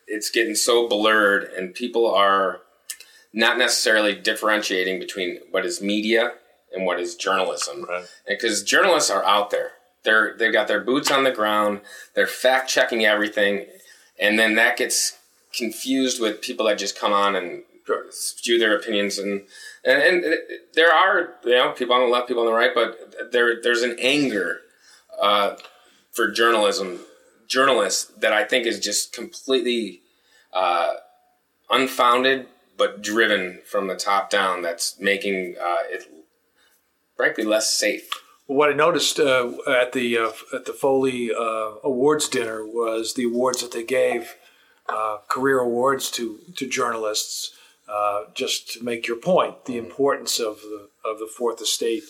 it's 0.07 0.31
getting 0.31 0.55
so 0.55 0.89
blurred 0.89 1.45
and 1.45 1.75
people 1.75 2.07
are 2.13 2.63
not 3.33 3.59
necessarily 3.59 4.15
differentiating 4.15 4.99
between 4.99 5.39
what 5.51 5.67
is 5.67 5.83
media 5.83 6.33
and 6.75 6.87
what 6.87 6.99
is 6.99 7.15
journalism. 7.15 7.85
Right. 7.85 8.07
Because 8.27 8.63
journalists 8.63 9.11
are 9.11 9.25
out 9.25 9.51
there. 9.51 9.73
They're 10.05 10.35
they've 10.37 10.53
got 10.53 10.69
their 10.69 10.81
boots 10.81 11.11
on 11.11 11.25
the 11.25 11.31
ground, 11.31 11.83
they're 12.15 12.27
fact 12.27 12.71
checking 12.71 13.05
everything, 13.05 13.67
and 14.19 14.39
then 14.39 14.55
that 14.55 14.77
gets 14.79 15.19
confused 15.53 16.21
with 16.21 16.41
people 16.41 16.67
that 16.67 16.79
just 16.79 16.99
come 16.99 17.13
on 17.13 17.35
and 17.37 17.65
spew 18.11 18.59
their 18.59 18.77
opinions 18.77 19.19
and 19.19 19.43
and, 19.85 20.03
and 20.03 20.35
there 20.75 20.93
are 20.93 21.35
you 21.45 21.57
know 21.57 21.73
people 21.73 21.95
on 21.95 22.03
the 22.03 22.09
left, 22.09 22.29
people 22.29 22.43
on 22.43 22.49
the 22.49 22.53
right, 22.53 22.73
but 22.75 23.33
there 23.33 23.61
there's 23.63 23.83
an 23.83 23.97
anger 24.01 24.61
uh, 25.21 25.57
for 26.13 26.31
journalism 26.31 27.01
journalists 27.47 28.13
that 28.19 28.33
I 28.33 28.45
think 28.45 28.67
is 28.67 28.79
just 28.79 29.13
completely 29.13 30.03
uh, 30.53 30.95
unfounded, 31.71 32.47
but 32.77 33.03
driven 33.03 33.61
from 33.65 33.89
the 33.89 33.97
top 33.97 34.31
down. 34.31 34.63
That's 34.63 35.01
making 35.01 35.57
uh, 35.61 35.83
it 35.89 36.11
frankly 37.17 37.45
less 37.45 37.73
safe. 37.73 38.09
What 38.47 38.71
I 38.71 38.75
noticed 38.75 39.19
uh, 39.19 39.53
at 39.69 39.93
the 39.93 40.19
uh, 40.19 40.31
at 40.55 40.67
the 40.67 40.73
Foley 40.73 41.31
uh, 41.33 41.73
Awards 41.83 42.29
dinner 42.29 42.65
was 42.65 43.15
the 43.15 43.25
awards 43.25 43.63
that 43.63 43.73
they 43.73 43.85
gave 43.85 44.37
career 45.29 45.59
awards 45.59 46.11
to 46.13 46.39
to 46.57 46.67
journalists. 46.67 47.53
Just 48.35 48.73
to 48.73 48.85
make 48.85 49.07
your 49.07 49.17
point, 49.17 49.65
the 49.65 49.79
importance 49.79 50.39
of 50.39 50.61
the 50.61 50.89
of 51.05 51.19
the 51.19 51.27
fourth 51.27 51.61
estate, 51.61 52.05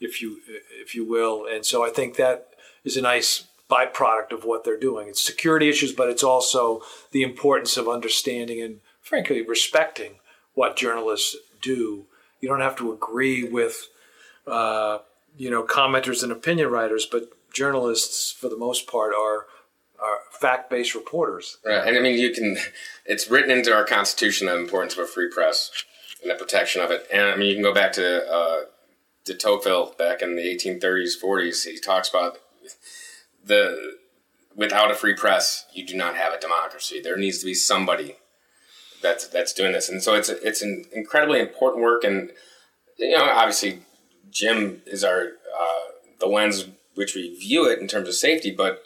if 0.00 0.22
you 0.22 0.40
if 0.80 0.94
you 0.94 1.04
will, 1.04 1.46
and 1.46 1.64
so 1.66 1.84
I 1.84 1.90
think 1.90 2.16
that 2.16 2.48
is 2.84 2.96
a 2.96 3.02
nice 3.02 3.44
byproduct 3.70 4.32
of 4.32 4.44
what 4.44 4.64
they're 4.64 4.78
doing. 4.78 5.08
It's 5.08 5.22
security 5.22 5.68
issues, 5.68 5.92
but 5.92 6.08
it's 6.08 6.22
also 6.22 6.82
the 7.12 7.22
importance 7.22 7.76
of 7.76 7.88
understanding 7.88 8.60
and, 8.60 8.80
frankly, 9.00 9.42
respecting 9.42 10.16
what 10.54 10.76
journalists 10.76 11.36
do. 11.62 12.06
You 12.40 12.48
don't 12.48 12.60
have 12.60 12.76
to 12.76 12.92
agree 12.92 13.42
with, 13.42 13.88
uh, 14.46 14.98
you 15.38 15.50
know, 15.50 15.64
commenters 15.64 16.22
and 16.22 16.30
opinion 16.30 16.68
writers, 16.68 17.06
but 17.06 17.30
journalists, 17.52 18.30
for 18.30 18.48
the 18.48 18.56
most 18.56 18.86
part, 18.86 19.14
are 19.14 19.46
are 20.34 20.38
fact-based 20.38 20.94
reporters. 20.94 21.58
Right, 21.64 21.86
and 21.86 21.96
I 21.96 22.00
mean, 22.00 22.18
you 22.18 22.32
can. 22.32 22.56
It's 23.06 23.28
written 23.28 23.50
into 23.50 23.70
our 23.70 23.84
Constitution 23.84 24.46
the 24.46 24.56
importance 24.56 24.94
of 24.94 25.00
a 25.00 25.06
free 25.06 25.28
press 25.28 25.70
and 26.22 26.30
the 26.30 26.34
protection 26.34 26.80
of 26.80 26.90
it. 26.90 27.06
And 27.12 27.22
I 27.22 27.36
mean, 27.36 27.48
you 27.48 27.54
can 27.54 27.62
go 27.62 27.74
back 27.74 27.92
to 27.92 28.26
uh, 28.26 28.60
de 29.24 29.34
Tocqueville 29.34 29.94
back 29.98 30.22
in 30.22 30.36
the 30.36 30.42
1830s, 30.42 31.22
40s. 31.22 31.64
He 31.64 31.78
talks 31.78 32.08
about 32.08 32.38
the 33.44 33.96
without 34.56 34.90
a 34.90 34.94
free 34.94 35.14
press, 35.14 35.66
you 35.72 35.84
do 35.84 35.96
not 35.96 36.16
have 36.16 36.32
a 36.32 36.40
democracy. 36.40 37.00
There 37.00 37.16
needs 37.16 37.38
to 37.38 37.46
be 37.46 37.54
somebody 37.54 38.16
that's 39.02 39.26
that's 39.28 39.52
doing 39.52 39.72
this, 39.72 39.88
and 39.88 40.02
so 40.02 40.14
it's 40.14 40.28
it's 40.28 40.62
an 40.62 40.86
incredibly 40.92 41.40
important 41.40 41.82
work. 41.82 42.04
And 42.04 42.30
you 42.96 43.16
know, 43.16 43.24
obviously, 43.24 43.80
Jim 44.30 44.82
is 44.86 45.04
our 45.04 45.20
uh, 45.22 45.92
the 46.20 46.26
lens 46.26 46.66
which 46.94 47.14
we 47.14 47.36
view 47.36 47.68
it 47.68 47.80
in 47.80 47.88
terms 47.88 48.08
of 48.08 48.14
safety, 48.14 48.52
but 48.52 48.82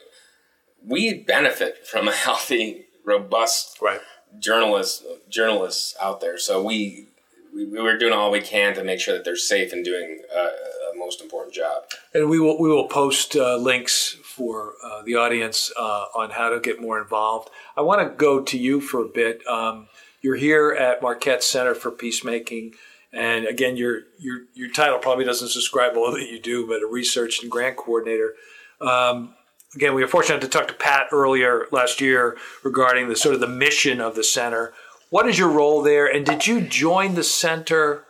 we 0.85 1.15
benefit 1.15 1.87
from 1.87 2.09
a 2.09 2.13
healthy, 2.13 2.87
robust 3.05 3.79
right. 3.81 4.01
journalists 4.39 5.05
journalists 5.29 5.95
out 6.01 6.21
there. 6.21 6.39
So 6.39 6.63
we, 6.63 7.09
we 7.55 7.67
we're 7.67 7.99
doing 7.99 8.13
all 8.13 8.31
we 8.31 8.41
can 8.41 8.75
to 8.75 8.85
make 8.85 9.01
sure 9.01 9.15
that 9.15 9.25
they're 9.25 9.37
safe 9.37 9.73
and 9.73 9.85
doing 9.85 10.23
uh, 10.35 10.39
a 10.39 10.97
most 10.97 11.21
important 11.21 11.55
job. 11.55 11.85
And 12.15 12.29
we 12.29 12.39
will 12.39 12.59
we 12.59 12.69
will 12.69 12.89
post 12.89 13.37
uh, 13.37 13.57
links 13.57 14.17
for 14.23 14.75
uh, 14.85 15.03
the 15.03 15.17
audience 15.17 15.73
uh, 15.77 16.07
on 16.15 16.31
how 16.31 16.49
to 16.51 16.61
get 16.61 16.81
more 16.81 17.01
involved. 17.01 17.51
I 17.77 17.83
want 17.83 18.01
to 18.01 18.15
go 18.15 18.41
to 18.41 18.59
you 18.59 18.81
for 18.81 19.03
a 19.03 19.09
bit. 19.09 19.47
Um, 19.47 19.89
you're 20.21 20.37
here 20.37 20.73
at 20.73 21.01
Marquette 21.01 21.45
Center 21.45 21.75
for 21.75 21.91
Peacemaking, 21.91 22.75
and 23.13 23.47
again, 23.47 23.77
your 23.77 24.03
your 24.19 24.43
your 24.55 24.71
title 24.71 24.99
probably 24.99 25.25
doesn't 25.25 25.53
describe 25.53 25.97
all 25.97 26.13
that 26.13 26.29
you 26.29 26.41
do, 26.41 26.67
but 26.67 26.83
a 26.83 26.87
research 26.87 27.41
and 27.43 27.51
grant 27.51 27.77
coordinator. 27.77 28.35
Um, 28.81 29.35
again, 29.75 29.95
we 29.95 30.03
were 30.03 30.09
fortunate 30.09 30.41
to 30.43 30.49
talk 30.49 30.69
to 30.69 30.75
Pat 30.75 31.09
earlier 31.13 31.67
last 31.71 32.01
year 32.01 32.37
regarding 32.63 33.09
the 33.09 33.17
sort 33.17 33.35
of 33.35 33.41
the 33.41 33.47
mission 33.47 34.01
of 34.01 34.15
the 34.15 34.25
center. 34.25 34.73
What 35.11 35.29
is 35.29 35.39
your 35.39 35.49
role 35.49 35.83
there, 35.83 36.07
and 36.07 36.25
did 36.27 36.47
you 36.47 36.61
join 36.61 37.15
the 37.15 37.25
center? 37.25 38.05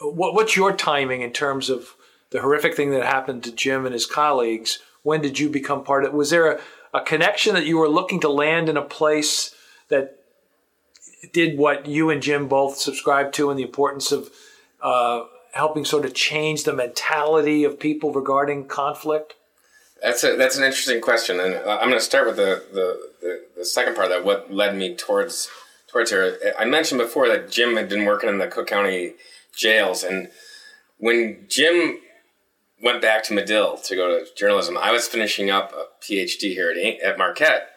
What, 0.00 0.34
what's 0.34 0.56
your 0.56 0.72
timing 0.74 1.22
in 1.22 1.32
terms 1.32 1.70
of 1.70 1.94
the 2.30 2.40
horrific 2.40 2.74
thing 2.74 2.90
that 2.90 3.04
happened 3.04 3.44
to 3.44 3.52
Jim 3.52 3.86
and 3.86 3.92
his 3.92 4.06
colleagues? 4.06 4.78
when 5.04 5.20
did 5.20 5.38
you 5.38 5.48
become 5.48 5.84
part 5.84 6.04
of 6.04 6.10
it? 6.10 6.16
Was 6.16 6.30
there 6.30 6.50
a, 6.50 6.60
a 6.92 7.00
connection 7.02 7.54
that 7.54 7.66
you 7.66 7.78
were 7.78 7.88
looking 7.88 8.20
to 8.20 8.28
land 8.28 8.68
in 8.68 8.76
a 8.76 8.82
place 8.82 9.54
that 9.88 10.18
did 11.32 11.56
what 11.56 11.86
you 11.86 12.10
and 12.10 12.20
Jim 12.20 12.48
both 12.48 12.76
subscribed 12.76 13.34
to 13.34 13.50
and 13.50 13.58
the 13.58 13.62
importance 13.62 14.10
of 14.10 14.30
uh, 14.82 15.24
helping 15.52 15.84
sort 15.84 16.04
of 16.04 16.14
change 16.14 16.64
the 16.64 16.72
mentality 16.72 17.62
of 17.64 17.78
people 17.78 18.12
regarding 18.12 18.66
conflict? 18.66 19.34
That's 20.04 20.22
a, 20.22 20.36
that's 20.36 20.58
an 20.58 20.64
interesting 20.64 21.00
question, 21.00 21.40
and 21.40 21.54
uh, 21.54 21.78
I'm 21.80 21.88
going 21.88 21.98
to 21.98 22.04
start 22.04 22.26
with 22.26 22.36
the, 22.36 22.62
the, 22.72 23.00
the, 23.22 23.44
the, 23.56 23.64
second 23.64 23.94
part 23.94 24.10
of 24.10 24.10
that. 24.10 24.24
What 24.24 24.52
led 24.52 24.76
me 24.76 24.94
towards 24.94 25.48
towards 25.86 26.10
here? 26.10 26.38
I 26.58 26.66
mentioned 26.66 27.00
before 27.00 27.26
that 27.28 27.50
Jim 27.50 27.76
had 27.76 27.88
been 27.88 28.04
working 28.04 28.28
in 28.28 28.36
the 28.36 28.46
Cook 28.46 28.66
County 28.66 29.14
jails, 29.56 30.04
and 30.04 30.28
when 30.98 31.46
Jim 31.48 32.00
went 32.84 33.00
back 33.00 33.24
to 33.24 33.32
Medill 33.34 33.78
to 33.78 33.96
go 33.96 34.08
to 34.08 34.26
journalism. 34.36 34.76
I 34.76 34.92
was 34.92 35.08
finishing 35.08 35.50
up 35.50 35.72
a 35.72 35.86
PhD 36.04 36.52
here 36.52 36.70
at, 36.70 37.00
at 37.02 37.18
Marquette, 37.18 37.70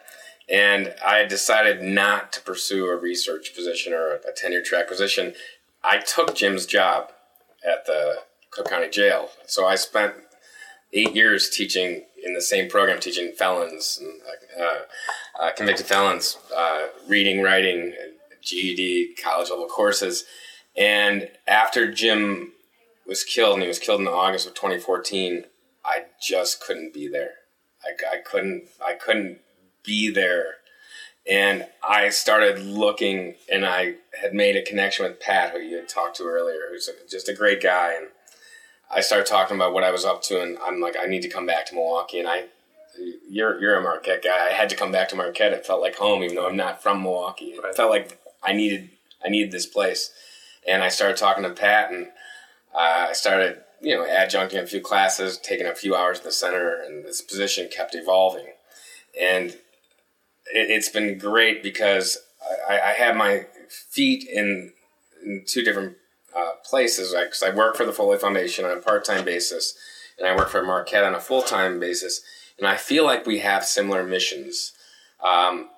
and 0.48 0.94
I 1.04 1.24
decided 1.24 1.82
not 1.82 2.30
to 2.34 2.42
pursue 2.42 2.86
a 2.86 2.96
research 2.96 3.54
position 3.54 3.94
or 3.94 4.16
a 4.16 4.32
tenure 4.36 4.62
track 4.62 4.86
position. 4.86 5.32
I 5.82 5.98
took 5.98 6.34
Jim's 6.34 6.66
job 6.66 7.10
at 7.66 7.86
the 7.86 8.16
Cook 8.50 8.68
County 8.68 8.90
Jail. 8.90 9.30
So 9.46 9.66
I 9.66 9.76
spent 9.76 10.14
eight 10.92 11.14
years 11.14 11.48
teaching 11.48 12.04
in 12.28 12.34
the 12.34 12.40
same 12.40 12.68
program, 12.68 13.00
teaching 13.00 13.32
felons, 13.32 13.98
and, 14.00 14.20
uh, 14.60 15.42
uh, 15.42 15.50
convicted 15.52 15.86
felons, 15.86 16.36
uh, 16.54 16.88
reading, 17.08 17.42
writing, 17.42 17.94
GED, 18.42 19.14
college 19.20 19.50
level 19.50 19.66
courses. 19.66 20.24
And 20.76 21.30
after 21.48 21.90
Jim 21.90 22.52
was 23.08 23.24
killed, 23.24 23.54
and 23.54 23.62
he 23.62 23.68
was 23.68 23.78
killed 23.80 24.02
in 24.02 24.06
August 24.06 24.46
of 24.46 24.54
2014. 24.54 25.46
I 25.84 26.04
just 26.20 26.60
couldn't 26.60 26.92
be 26.92 27.08
there. 27.08 27.32
I, 27.82 28.16
I 28.16 28.18
couldn't. 28.18 28.64
I 28.84 28.92
couldn't 28.92 29.38
be 29.82 30.10
there. 30.10 30.56
And 31.28 31.66
I 31.86 32.10
started 32.10 32.60
looking, 32.60 33.34
and 33.50 33.64
I 33.64 33.94
had 34.20 34.34
made 34.34 34.56
a 34.56 34.62
connection 34.62 35.04
with 35.04 35.20
Pat, 35.20 35.52
who 35.52 35.58
you 35.58 35.76
had 35.76 35.88
talked 35.88 36.16
to 36.16 36.24
earlier, 36.24 36.60
who's 36.70 36.88
just 37.10 37.28
a 37.28 37.34
great 37.34 37.62
guy. 37.62 37.94
And 37.94 38.08
I 38.90 39.00
started 39.00 39.26
talking 39.26 39.56
about 39.56 39.74
what 39.74 39.84
I 39.84 39.90
was 39.90 40.04
up 40.04 40.22
to, 40.22 40.40
and 40.40 40.58
I'm 40.64 40.80
like, 40.80 40.96
I 41.00 41.06
need 41.06 41.22
to 41.22 41.28
come 41.28 41.46
back 41.46 41.66
to 41.66 41.74
Milwaukee. 41.74 42.18
And 42.18 42.28
I, 42.28 42.44
you're 43.28 43.60
you're 43.60 43.76
a 43.76 43.82
Marquette 43.82 44.24
guy. 44.24 44.46
I 44.46 44.52
had 44.52 44.70
to 44.70 44.76
come 44.76 44.92
back 44.92 45.08
to 45.10 45.16
Marquette. 45.16 45.52
It 45.52 45.66
felt 45.66 45.82
like 45.82 45.96
home, 45.96 46.22
even 46.22 46.36
though 46.36 46.48
I'm 46.48 46.56
not 46.56 46.82
from 46.82 47.02
Milwaukee. 47.02 47.46
It 47.46 47.62
right. 47.62 47.74
felt 47.74 47.90
like 47.90 48.18
I 48.42 48.52
needed 48.52 48.90
I 49.24 49.28
needed 49.28 49.52
this 49.52 49.66
place. 49.66 50.10
And 50.66 50.82
I 50.82 50.88
started 50.88 51.16
talking 51.16 51.44
to 51.44 51.50
Pat, 51.50 51.90
and 51.90 52.08
uh, 52.74 53.06
I 53.08 53.12
started, 53.12 53.62
you 53.80 53.94
know, 53.94 54.04
adjuncting 54.04 54.62
a 54.62 54.66
few 54.66 54.80
classes, 54.80 55.38
taking 55.38 55.66
a 55.66 55.74
few 55.74 55.94
hours 55.94 56.18
at 56.18 56.24
the 56.24 56.32
center, 56.32 56.82
and 56.82 57.04
this 57.04 57.22
position 57.22 57.68
kept 57.70 57.94
evolving. 57.94 58.52
And 59.18 59.56
it, 60.52 60.74
has 60.74 60.88
been 60.88 61.18
great 61.18 61.62
because 61.62 62.18
I, 62.68 62.80
I 62.80 62.92
have 62.92 63.16
my 63.16 63.46
feet 63.68 64.28
in, 64.28 64.72
in 65.24 65.44
two 65.46 65.62
different 65.62 65.96
uh, 66.38 66.52
places. 66.64 67.12
Because 67.12 67.42
I, 67.42 67.48
I 67.48 67.54
work 67.54 67.76
for 67.76 67.84
the 67.84 67.92
Foley 67.92 68.18
Foundation 68.18 68.64
on 68.64 68.76
a 68.76 68.80
part 68.80 69.04
time 69.04 69.24
basis, 69.24 69.76
and 70.18 70.26
I 70.26 70.36
work 70.36 70.48
for 70.48 70.62
Marquette 70.62 71.04
on 71.04 71.14
a 71.14 71.20
full 71.20 71.42
time 71.42 71.80
basis. 71.80 72.20
And 72.58 72.66
I 72.66 72.76
feel 72.76 73.04
like 73.04 73.26
we 73.26 73.38
have 73.38 73.64
similar 73.64 74.02
missions 74.02 74.72
um, 75.24 75.70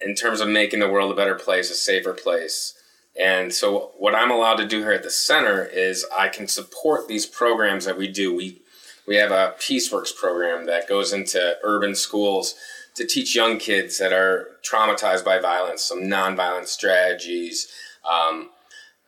in 0.00 0.14
terms 0.14 0.40
of 0.40 0.48
making 0.48 0.80
the 0.80 0.88
world 0.88 1.10
a 1.10 1.16
better 1.16 1.34
place, 1.34 1.70
a 1.70 1.74
safer 1.74 2.12
place. 2.12 2.74
And 3.18 3.52
so, 3.52 3.92
what 3.98 4.14
I'm 4.14 4.30
allowed 4.30 4.56
to 4.56 4.66
do 4.66 4.80
here 4.80 4.92
at 4.92 5.02
the 5.02 5.10
center 5.10 5.64
is 5.64 6.06
I 6.16 6.28
can 6.28 6.46
support 6.46 7.08
these 7.08 7.26
programs 7.26 7.84
that 7.84 7.98
we 7.98 8.08
do. 8.08 8.34
We 8.34 8.62
we 9.06 9.16
have 9.16 9.32
a 9.32 9.54
PeaceWorks 9.58 10.14
program 10.14 10.66
that 10.66 10.88
goes 10.88 11.12
into 11.12 11.56
urban 11.64 11.94
schools 11.94 12.54
to 12.94 13.06
teach 13.06 13.34
young 13.34 13.58
kids 13.58 13.98
that 13.98 14.12
are 14.12 14.58
traumatized 14.62 15.24
by 15.24 15.38
violence 15.38 15.82
some 15.82 16.02
nonviolent 16.02 16.66
strategies, 16.66 17.72
um, 18.08 18.50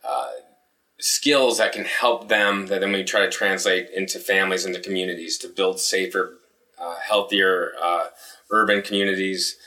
uh, 0.03 0.31
skills 1.03 1.57
that 1.57 1.73
can 1.73 1.83
help 1.83 2.29
them 2.29 2.67
that 2.67 2.79
then 2.79 2.93
we 2.93 3.03
try 3.03 3.19
to 3.19 3.29
translate 3.29 3.89
into 3.89 4.17
families, 4.17 4.65
into 4.65 4.79
communities 4.79 5.37
to 5.37 5.49
build 5.49 5.77
safer, 5.77 6.37
uh, 6.79 6.95
healthier 6.95 7.73
uh, 7.81 8.05
urban 8.49 8.81
communities. 8.81 9.57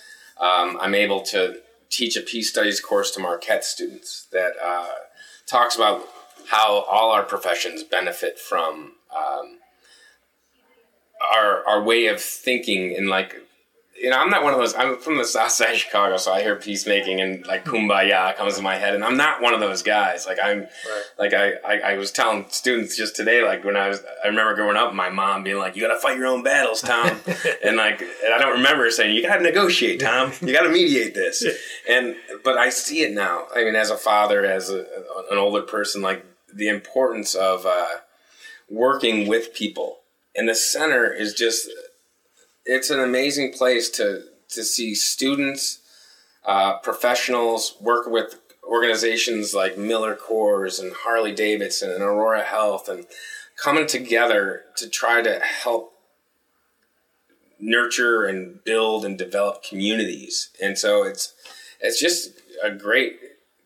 Um, 0.41 0.79
I'm 0.81 0.95
able 0.95 1.21
to 1.25 1.61
teach 1.91 2.17
a 2.17 2.23
peace 2.23 2.49
studies 2.49 2.81
course 2.81 3.11
to 3.11 3.21
Marquette 3.21 3.67
students 3.67 4.27
that 4.33 4.53
uh, 4.65 4.89
talks 5.47 5.77
about 5.77 6.09
how 6.49 6.87
all 6.89 7.11
our 7.11 7.23
professions 7.23 7.83
benefit 7.83 8.39
from 8.39 8.93
um, 9.15 9.59
our 11.35 11.67
our 11.67 11.83
way 11.83 12.07
of 12.07 12.19
thinking 12.19 12.97
and 12.97 13.09
like 13.09 13.37
you 14.01 14.11
know, 14.11 14.19
I'm 14.19 14.31
not 14.31 14.43
one 14.43 14.53
of 14.53 14.59
those. 14.59 14.75
I'm 14.75 14.99
from 14.99 15.17
the 15.17 15.25
South 15.25 15.53
Side 15.53 15.73
of 15.73 15.77
Chicago, 15.79 16.17
so 16.17 16.33
I 16.33 16.43
hear 16.43 16.57
peacemaking 16.57 17.21
and 17.21 17.47
like 17.47 17.65
kumbaya 17.65 18.37
comes 18.37 18.57
to 18.57 18.63
my 18.63 18.77
head, 18.77 18.95
and 18.95 19.03
I'm 19.03 19.17
not 19.17 19.41
one 19.41 19.55
of 19.55 19.61
those 19.61 19.83
guys. 19.83 20.27
Like 20.27 20.39
I'm, 20.43 20.61
right. 20.61 21.03
like 21.19 21.35
I, 21.35 21.53
I, 21.67 21.93
I, 21.93 21.97
was 21.97 22.11
telling 22.11 22.45
students 22.49 22.97
just 22.97 23.17
today, 23.17 23.43
like 23.43 23.65
when 23.65 23.77
I 23.77 23.89
was, 23.89 24.03
I 24.23 24.29
remember 24.29 24.55
growing 24.55 24.77
up, 24.77 24.93
my 24.95 25.09
mom 25.09 25.45
being 25.45 25.59
like, 25.59 25.77
"You 25.77 25.83
got 25.83 25.95
to 25.95 26.01
fight 26.01 26.19
your 26.19 26.27
own 26.27 26.43
battles, 26.43 26.83
Tom," 26.83 27.09
and 27.65 27.77
like, 27.77 28.01
and 28.01 28.35
I 28.35 28.39
don't 28.39 28.57
remember 28.57 28.91
saying, 28.91 29.15
"You 29.15 29.23
got 29.23 29.37
to 29.37 29.43
negotiate, 29.43 30.01
Tom. 30.01 30.33
You 30.43 30.53
got 30.53 30.63
to 30.63 30.71
mediate 30.71 31.15
this." 31.15 31.45
and 31.89 32.17
but 32.45 32.59
I 32.59 32.69
see 32.69 33.03
it 33.03 33.13
now. 33.13 33.47
I 33.55 33.65
mean, 33.65 33.77
as 33.77 33.91
a 33.91 33.97
father, 33.97 34.45
as 34.45 34.71
a, 34.71 34.81
an 35.31 35.39
older 35.39 35.63
person, 35.63 36.03
like 36.03 36.25
the 36.53 36.69
importance 36.69 37.35
of 37.35 37.65
uh, 37.65 37.87
working 38.69 39.27
with 39.27 39.55
people, 39.55 40.01
and 40.35 40.49
the 40.49 40.55
center 40.55 41.11
is 41.11 41.33
just 41.33 41.71
it's 42.67 42.91
an 42.91 43.01
amazing 43.01 43.53
place 43.53 43.89
to 43.91 44.25
to 44.49 44.63
see 44.63 44.95
students, 44.95 45.81
uh, 46.45 46.79
professionals 46.79 47.77
work 47.81 48.07
with 48.07 48.39
organizations 48.63 49.55
like 49.55 49.79
Miller 49.79 50.17
Coors 50.17 50.81
and 50.81 50.93
Harley 50.93 51.33
Davidson 51.33 51.91
and 51.91 52.03
Aurora 52.03 52.43
Health 52.43 52.89
and 52.89 53.07
coming 53.57 53.87
together 53.87 54.63
to 54.77 54.89
try 54.89 55.23
to 55.23 55.41
help 55.41 55.95
nurture 57.59 58.25
and 58.25 58.63
build 58.65 59.05
and 59.05 59.17
develop 59.17 59.63
communities. 59.63 60.51
And 60.61 60.77
so 60.79 61.05
it's 61.05 61.33
it's 61.81 62.01
just 62.01 62.31
a 62.63 62.71
great 62.71 63.19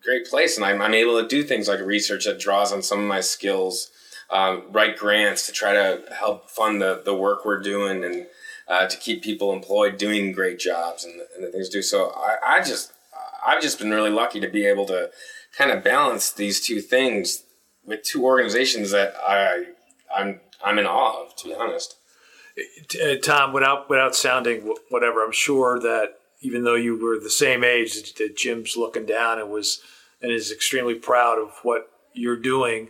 great 0.03 0.25
place, 0.25 0.57
and 0.57 0.65
I'm, 0.65 0.81
I'm 0.81 0.93
able 0.93 1.21
to 1.21 1.27
do 1.27 1.43
things 1.43 1.67
like 1.67 1.79
research 1.79 2.25
that 2.25 2.39
draws 2.39 2.73
on 2.73 2.81
some 2.81 2.99
of 2.99 3.05
my 3.05 3.21
skills, 3.21 3.91
um, 4.31 4.63
write 4.71 4.97
grants 4.97 5.45
to 5.45 5.51
try 5.51 5.73
to 5.73 6.03
help 6.11 6.49
fund 6.49 6.81
the 6.81 7.01
the 7.03 7.15
work 7.15 7.45
we're 7.45 7.61
doing 7.61 8.03
and 8.03 8.27
uh, 8.71 8.87
to 8.87 8.97
keep 8.97 9.21
people 9.21 9.51
employed, 9.51 9.97
doing 9.97 10.31
great 10.31 10.57
jobs 10.57 11.03
and, 11.03 11.19
and 11.35 11.43
the 11.43 11.51
things 11.51 11.67
do. 11.67 11.81
So 11.81 12.13
I, 12.15 12.37
I 12.55 12.63
just, 12.63 12.93
I've 13.45 13.61
just 13.61 13.77
been 13.77 13.91
really 13.91 14.09
lucky 14.09 14.39
to 14.39 14.47
be 14.47 14.65
able 14.65 14.85
to 14.85 15.11
kind 15.57 15.71
of 15.71 15.83
balance 15.83 16.31
these 16.31 16.65
two 16.65 16.79
things 16.79 17.43
with 17.85 18.01
two 18.03 18.23
organizations 18.23 18.91
that 18.91 19.13
I, 19.27 19.65
I'm, 20.15 20.39
I'm 20.63 20.79
in 20.79 20.85
awe 20.85 21.25
of, 21.25 21.35
to 21.35 21.49
be 21.49 21.53
honest. 21.53 21.97
Uh, 22.57 23.15
Tom, 23.21 23.51
without 23.53 23.89
without 23.89 24.15
sounding 24.15 24.75
whatever, 24.89 25.23
I'm 25.23 25.31
sure 25.31 25.79
that 25.79 26.15
even 26.41 26.63
though 26.63 26.75
you 26.75 27.01
were 27.01 27.17
the 27.17 27.29
same 27.29 27.63
age, 27.63 28.13
that 28.15 28.35
Jim's 28.35 28.75
looking 28.75 29.05
down 29.05 29.39
and 29.39 29.49
was 29.49 29.81
and 30.21 30.31
is 30.31 30.51
extremely 30.51 30.95
proud 30.95 31.39
of 31.39 31.51
what 31.63 31.89
you're 32.13 32.35
doing, 32.35 32.89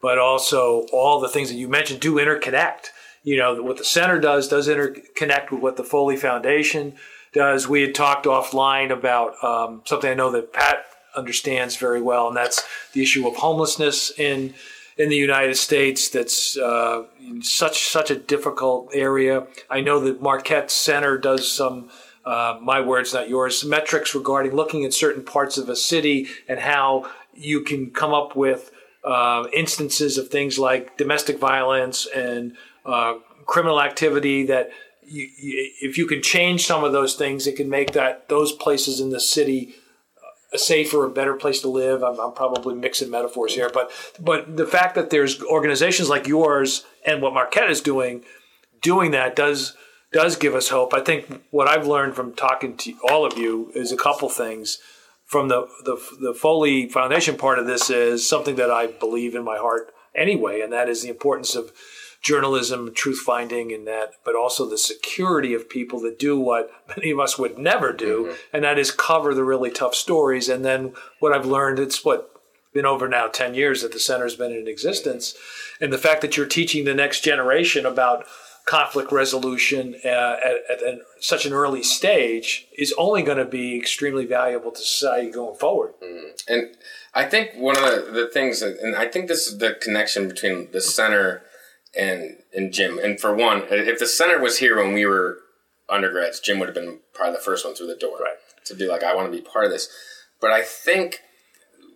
but 0.00 0.18
also 0.18 0.86
all 0.92 1.20
the 1.20 1.28
things 1.28 1.50
that 1.50 1.56
you 1.56 1.68
mentioned 1.68 2.00
do 2.00 2.14
interconnect 2.14 2.86
you 3.22 3.36
know, 3.36 3.62
what 3.62 3.78
the 3.78 3.84
center 3.84 4.18
does 4.18 4.48
does 4.48 4.68
interconnect 4.68 5.50
with 5.50 5.60
what 5.60 5.76
the 5.76 5.84
Foley 5.84 6.16
Foundation 6.16 6.94
does. 7.32 7.68
We 7.68 7.82
had 7.82 7.94
talked 7.94 8.26
offline 8.26 8.90
about 8.90 9.42
um, 9.42 9.82
something 9.84 10.10
I 10.10 10.14
know 10.14 10.30
that 10.32 10.52
Pat 10.52 10.84
understands 11.16 11.76
very 11.76 12.00
well, 12.00 12.28
and 12.28 12.36
that's 12.36 12.62
the 12.92 13.02
issue 13.02 13.26
of 13.26 13.36
homelessness 13.36 14.12
in 14.18 14.54
in 14.98 15.08
the 15.08 15.16
United 15.16 15.56
States. 15.56 16.08
That's 16.08 16.56
uh, 16.56 17.04
such 17.40 17.88
such 17.88 18.10
a 18.10 18.16
difficult 18.16 18.90
area. 18.92 19.46
I 19.70 19.80
know 19.80 20.00
that 20.00 20.20
Marquette 20.20 20.70
Center 20.70 21.18
does 21.18 21.50
some. 21.50 21.90
Uh, 22.24 22.56
my 22.62 22.80
words, 22.80 23.12
not 23.12 23.28
yours. 23.28 23.64
Metrics 23.64 24.14
regarding 24.14 24.52
looking 24.52 24.84
at 24.84 24.94
certain 24.94 25.24
parts 25.24 25.58
of 25.58 25.68
a 25.68 25.74
city 25.74 26.28
and 26.46 26.60
how 26.60 27.10
you 27.34 27.62
can 27.62 27.90
come 27.90 28.14
up 28.14 28.36
with 28.36 28.70
uh, 29.04 29.44
instances 29.52 30.18
of 30.18 30.28
things 30.28 30.58
like 30.58 30.96
domestic 30.96 31.38
violence 31.38 32.06
and 32.14 32.56
uh, 32.86 33.14
criminal 33.46 33.80
activity 33.80 34.46
that 34.46 34.70
you, 35.04 35.28
you, 35.38 35.70
if 35.80 35.98
you 35.98 36.06
can 36.06 36.22
change 36.22 36.66
some 36.66 36.84
of 36.84 36.92
those 36.92 37.14
things, 37.14 37.46
it 37.46 37.56
can 37.56 37.68
make 37.68 37.92
that 37.92 38.28
those 38.28 38.52
places 38.52 39.00
in 39.00 39.10
the 39.10 39.20
city 39.20 39.74
a 40.52 40.58
safer, 40.58 41.04
a 41.04 41.10
better 41.10 41.34
place 41.34 41.60
to 41.62 41.68
live. 41.68 42.02
I'm, 42.04 42.20
I'm, 42.20 42.32
probably 42.32 42.74
mixing 42.74 43.10
metaphors 43.10 43.54
here, 43.54 43.70
but 43.72 43.90
but 44.20 44.56
the 44.56 44.66
fact 44.66 44.94
that 44.96 45.10
there's 45.10 45.42
organizations 45.42 46.08
like 46.08 46.26
yours 46.26 46.84
and 47.06 47.22
what 47.22 47.32
Marquette 47.32 47.70
is 47.70 47.80
doing, 47.80 48.22
doing 48.80 49.12
that 49.12 49.34
does 49.34 49.76
does 50.12 50.36
give 50.36 50.54
us 50.54 50.68
hope. 50.68 50.92
I 50.92 51.00
think 51.00 51.42
what 51.50 51.68
I've 51.68 51.86
learned 51.86 52.14
from 52.14 52.34
talking 52.34 52.76
to 52.78 52.94
all 53.08 53.24
of 53.24 53.38
you 53.38 53.72
is 53.74 53.92
a 53.92 53.96
couple 53.96 54.28
things. 54.28 54.78
From 55.32 55.48
the 55.48 55.66
the, 55.82 55.96
the 56.20 56.34
Foley 56.34 56.90
Foundation 56.90 57.38
part 57.38 57.58
of 57.58 57.66
this 57.66 57.88
is 57.88 58.28
something 58.28 58.56
that 58.56 58.70
I 58.70 58.86
believe 58.86 59.34
in 59.34 59.42
my 59.42 59.56
heart 59.56 59.90
anyway, 60.14 60.60
and 60.60 60.70
that 60.74 60.90
is 60.90 61.02
the 61.02 61.08
importance 61.08 61.54
of 61.54 61.72
journalism, 62.20 62.92
truth 62.94 63.18
finding, 63.18 63.72
and 63.72 63.86
that, 63.86 64.12
but 64.26 64.36
also 64.36 64.68
the 64.68 64.76
security 64.76 65.54
of 65.54 65.70
people 65.70 66.00
that 66.00 66.18
do 66.18 66.38
what 66.38 66.70
many 66.96 67.10
of 67.10 67.18
us 67.18 67.38
would 67.38 67.56
never 67.56 67.94
do, 67.94 68.26
mm-hmm. 68.26 68.34
and 68.52 68.62
that 68.62 68.78
is 68.78 68.90
cover 68.90 69.32
the 69.32 69.42
really 69.42 69.70
tough 69.70 69.94
stories. 69.94 70.50
And 70.50 70.66
then 70.66 70.92
what 71.18 71.32
I've 71.32 71.46
learned, 71.46 71.78
it's 71.78 72.04
what 72.04 72.28
been 72.74 72.86
over 72.86 73.08
now 73.08 73.28
10 73.28 73.54
years 73.54 73.82
that 73.82 73.92
the 73.92 73.98
center's 73.98 74.36
been 74.36 74.52
in 74.52 74.68
existence. 74.68 75.34
And 75.80 75.92
the 75.92 75.98
fact 75.98 76.20
that 76.20 76.36
you're 76.36 76.46
teaching 76.46 76.84
the 76.84 76.94
next 76.94 77.22
generation 77.24 77.86
about 77.86 78.26
conflict 78.64 79.10
resolution 79.10 79.96
uh, 80.04 80.08
at, 80.08 80.56
at, 80.70 80.82
at, 80.82 80.98
such 81.20 81.46
an 81.46 81.52
early 81.52 81.82
stage 81.82 82.66
is 82.76 82.94
only 82.96 83.22
going 83.22 83.38
to 83.38 83.44
be 83.44 83.76
extremely 83.76 84.24
valuable 84.24 84.70
to 84.70 84.80
society 84.80 85.30
going 85.30 85.56
forward. 85.56 85.94
Mm-hmm. 86.02 86.52
And 86.52 86.76
I 87.14 87.24
think 87.24 87.50
one 87.56 87.76
of 87.76 87.82
the, 87.82 88.10
the 88.12 88.30
things, 88.32 88.60
that, 88.60 88.78
and 88.78 88.94
I 88.94 89.08
think 89.08 89.28
this 89.28 89.46
is 89.46 89.58
the 89.58 89.76
connection 89.80 90.28
between 90.28 90.70
the 90.72 90.80
center 90.80 91.42
and 91.96 92.38
and 92.54 92.72
Jim. 92.72 92.98
And 92.98 93.20
for 93.20 93.34
one, 93.34 93.64
if 93.70 93.98
the 93.98 94.06
center 94.06 94.38
was 94.38 94.58
here 94.58 94.76
when 94.76 94.94
we 94.94 95.06
were 95.06 95.38
undergrads, 95.88 96.40
Jim 96.40 96.58
would 96.58 96.68
have 96.68 96.74
been 96.74 97.00
probably 97.14 97.34
the 97.34 97.42
first 97.42 97.64
one 97.64 97.74
through 97.74 97.88
the 97.88 97.96
door 97.96 98.18
right. 98.18 98.36
to 98.66 98.74
be 98.74 98.86
like, 98.86 99.02
I 99.02 99.14
want 99.14 99.30
to 99.30 99.36
be 99.36 99.44
part 99.44 99.64
of 99.64 99.70
this. 99.70 99.88
But 100.40 100.52
I 100.52 100.62
think 100.62 101.20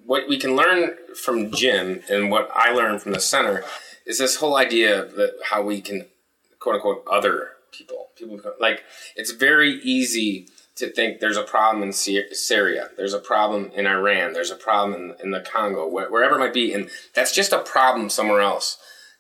what 0.04 0.28
we 0.28 0.38
can 0.38 0.54
learn 0.54 0.96
from 1.14 1.50
Jim 1.50 2.02
and 2.08 2.30
what 2.30 2.50
I 2.54 2.72
learned 2.72 3.02
from 3.02 3.12
the 3.12 3.20
center 3.20 3.64
is 4.06 4.18
this 4.18 4.36
whole 4.36 4.56
idea 4.56 5.04
that 5.04 5.34
how 5.50 5.62
we 5.62 5.80
can 5.80 6.06
quote 6.60 6.76
unquote 6.76 7.04
other 7.10 7.50
people. 7.72 8.08
People 8.16 8.40
like 8.60 8.82
it's 9.14 9.32
very 9.32 9.80
easy 9.82 10.48
to 10.76 10.88
think 10.90 11.20
there's 11.20 11.38
a 11.38 11.42
problem 11.42 11.82
in 11.82 11.92
Syria, 11.92 12.90
there's 12.96 13.14
a 13.14 13.18
problem 13.18 13.70
in 13.74 13.86
Iran, 13.86 14.34
there's 14.34 14.50
a 14.50 14.56
problem 14.56 15.00
in, 15.00 15.14
in 15.22 15.30
the 15.30 15.40
Congo, 15.40 15.88
wherever 15.88 16.34
it 16.34 16.38
might 16.38 16.52
be, 16.52 16.74
and 16.74 16.90
that's 17.14 17.32
just 17.32 17.52
a 17.52 17.60
problem 17.60 18.10
somewhere 18.10 18.42
else 18.42 18.76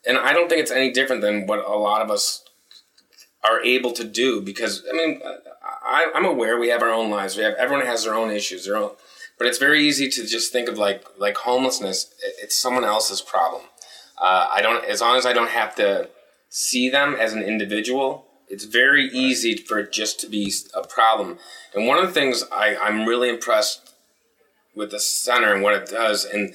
and 0.06 0.16
I 0.16 0.32
don't 0.32 0.48
think 0.48 0.62
it's 0.62 0.70
any 0.70 0.92
different 0.92 1.20
than 1.20 1.46
what 1.46 1.66
a 1.66 1.76
lot 1.76 2.00
of 2.00 2.10
us 2.10 2.44
are 3.44 3.60
able 3.62 3.92
to 3.92 4.04
do 4.04 4.40
because 4.40 4.84
I 4.90 4.96
mean 4.96 5.20
I, 5.84 6.10
am 6.14 6.24
aware 6.24 6.58
we 6.58 6.68
have 6.68 6.82
our 6.82 6.92
own 6.92 7.10
lives. 7.10 7.36
We 7.36 7.42
have 7.42 7.54
everyone 7.54 7.86
has 7.86 8.04
their 8.04 8.14
own 8.14 8.30
issues, 8.30 8.64
their 8.64 8.76
own, 8.76 8.92
but 9.38 9.46
it's 9.46 9.58
very 9.58 9.86
easy 9.86 10.08
to 10.10 10.26
just 10.26 10.52
think 10.52 10.68
of 10.68 10.78
like 10.78 11.04
like 11.18 11.36
homelessness. 11.36 12.14
It's 12.40 12.56
someone 12.56 12.84
else's 12.84 13.20
problem. 13.20 13.62
Uh, 14.18 14.48
I 14.52 14.62
don't 14.62 14.84
as 14.84 15.00
long 15.00 15.16
as 15.16 15.26
I 15.26 15.32
don't 15.32 15.50
have 15.50 15.74
to 15.76 16.08
see 16.48 16.88
them 16.88 17.14
as 17.14 17.32
an 17.32 17.42
individual. 17.42 18.26
It's 18.48 18.64
very 18.64 19.08
easy 19.08 19.56
for 19.56 19.78
it 19.78 19.92
just 19.92 20.20
to 20.20 20.28
be 20.28 20.52
a 20.74 20.86
problem. 20.86 21.38
And 21.74 21.86
one 21.86 21.98
of 21.98 22.06
the 22.06 22.12
things 22.12 22.44
I, 22.52 22.76
I'm 22.76 23.06
really 23.06 23.28
impressed 23.28 23.94
with 24.74 24.90
the 24.90 25.00
center 25.00 25.52
and 25.52 25.62
what 25.62 25.74
it 25.74 25.88
does, 25.88 26.24
and 26.24 26.54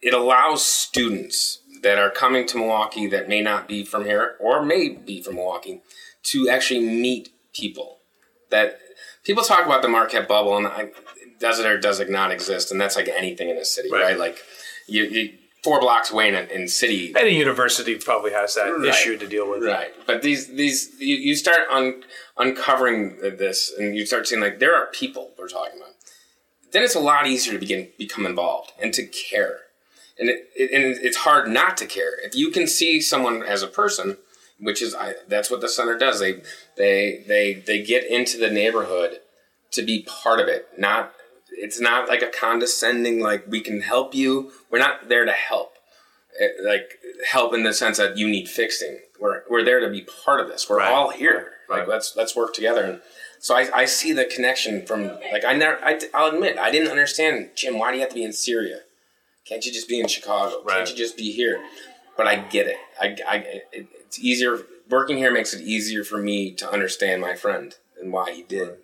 it 0.00 0.14
allows 0.14 0.64
students 0.64 1.60
that 1.82 1.98
are 1.98 2.10
coming 2.10 2.46
to 2.46 2.58
Milwaukee 2.58 3.06
that 3.08 3.28
may 3.28 3.40
not 3.40 3.66
be 3.66 3.84
from 3.84 4.04
here 4.04 4.36
or 4.38 4.62
may 4.62 4.88
be 4.88 5.20
from 5.20 5.36
Milwaukee 5.36 5.82
to 6.24 6.48
actually 6.48 6.80
meet 6.80 7.30
people. 7.52 7.98
That 8.50 8.78
people 9.24 9.42
talk 9.42 9.66
about 9.66 9.82
the 9.82 9.88
Marquette 9.88 10.28
bubble 10.28 10.56
and 10.56 10.66
I, 10.66 10.90
does 11.40 11.58
it 11.58 11.66
or 11.66 11.78
does 11.78 11.98
it 11.98 12.08
not 12.08 12.30
exist, 12.30 12.70
and 12.70 12.80
that's 12.80 12.96
like 12.96 13.08
anything 13.08 13.48
in 13.48 13.56
a 13.56 13.64
city, 13.64 13.90
right? 13.90 14.02
right? 14.02 14.18
Like 14.18 14.38
you, 14.86 15.04
you, 15.04 15.32
four 15.62 15.80
blocks 15.80 16.10
away 16.10 16.28
in, 16.28 16.34
in 16.34 16.68
city. 16.68 17.12
Any 17.16 17.38
university 17.38 17.96
probably 17.96 18.32
has 18.32 18.54
that 18.56 18.70
right. 18.70 18.88
issue 18.88 19.16
to 19.18 19.26
deal 19.26 19.48
with, 19.48 19.62
right? 19.62 19.92
But 20.06 20.22
these 20.22 20.48
these 20.48 20.90
you, 20.98 21.16
you 21.16 21.36
start 21.36 21.60
un, 21.70 22.02
uncovering 22.36 23.18
this, 23.20 23.72
and 23.76 23.96
you 23.96 24.06
start 24.06 24.26
seeing 24.26 24.40
like 24.40 24.58
there 24.58 24.74
are 24.74 24.86
people 24.86 25.30
we're 25.38 25.48
talking 25.48 25.78
about. 25.78 25.94
Then 26.72 26.82
it's 26.82 26.94
a 26.94 27.00
lot 27.00 27.26
easier 27.26 27.52
to 27.52 27.58
begin 27.58 27.88
become 27.98 28.26
involved 28.26 28.72
and 28.80 28.94
to 28.94 29.06
care 29.06 29.60
and 30.18 30.28
it, 30.28 30.50
it, 30.54 30.70
and 30.72 31.04
it's 31.04 31.18
hard 31.18 31.48
not 31.48 31.76
to 31.78 31.86
care 31.86 32.18
if 32.24 32.34
you 32.34 32.50
can 32.50 32.66
see 32.66 33.00
someone 33.00 33.42
as 33.42 33.62
a 33.62 33.66
person 33.66 34.16
which 34.60 34.80
is 34.80 34.94
I, 34.94 35.14
that's 35.28 35.50
what 35.50 35.60
the 35.60 35.68
center 35.68 35.98
does 35.98 36.20
they 36.20 36.42
they 36.76 37.24
they 37.26 37.54
they 37.54 37.82
get 37.82 38.06
into 38.06 38.38
the 38.38 38.50
neighborhood 38.50 39.20
to 39.72 39.82
be 39.82 40.02
part 40.02 40.40
of 40.40 40.48
it 40.48 40.68
not 40.78 41.12
it's 41.56 41.80
not 41.80 42.08
like 42.08 42.22
a 42.22 42.28
condescending 42.28 43.20
like 43.20 43.44
we 43.48 43.60
can 43.60 43.80
help 43.80 44.14
you 44.14 44.52
we're 44.70 44.78
not 44.78 45.08
there 45.08 45.24
to 45.24 45.32
help 45.32 45.76
it, 46.38 46.56
eh, 46.58 46.68
like 46.68 46.98
help 47.30 47.54
in 47.54 47.62
the 47.62 47.72
sense 47.72 47.98
that 47.98 48.16
you 48.16 48.28
need 48.28 48.48
fixing 48.48 48.98
we're 49.20 49.42
we're 49.50 49.64
there 49.64 49.80
to 49.80 49.88
be 49.88 50.06
part 50.24 50.40
of 50.40 50.48
this 50.48 50.68
we're 50.68 50.78
right. 50.78 50.90
all 50.90 51.10
here 51.10 51.52
right. 51.68 51.80
like 51.80 51.88
let's 51.88 52.14
let's 52.16 52.34
work 52.34 52.54
together 52.54 52.84
and 52.84 53.00
so 53.38 53.56
I, 53.56 53.68
I 53.74 53.84
see 53.86 54.12
the 54.12 54.24
connection 54.24 54.86
from 54.86 55.08
like 55.32 55.44
I 55.44 55.54
never 55.54 55.84
I, 55.84 56.00
I'll 56.14 56.32
admit 56.32 56.58
I 56.58 56.70
didn't 56.70 56.90
understand 56.90 57.50
Jim 57.54 57.78
why 57.78 57.90
do 57.90 57.96
you 57.96 58.02
have 58.02 58.10
to 58.10 58.14
be 58.14 58.24
in 58.24 58.32
Syria 58.32 58.80
can't 59.44 59.64
you 59.66 59.72
just 59.72 59.88
be 59.88 60.00
in 60.00 60.06
Chicago? 60.06 60.62
Right. 60.64 60.76
Can't 60.78 60.90
you 60.90 60.96
just 60.96 61.16
be 61.16 61.32
here? 61.32 61.62
But 62.16 62.26
I 62.26 62.36
get 62.36 62.66
it. 62.66 62.76
I, 63.00 63.16
I 63.28 63.36
it, 63.72 63.88
it's 64.00 64.18
easier 64.18 64.58
working 64.88 65.16
here 65.16 65.32
makes 65.32 65.54
it 65.54 65.62
easier 65.62 66.04
for 66.04 66.18
me 66.18 66.52
to 66.52 66.70
understand 66.70 67.20
my 67.20 67.34
friend 67.34 67.74
and 68.00 68.12
why 68.12 68.32
he 68.32 68.42
did 68.42 68.76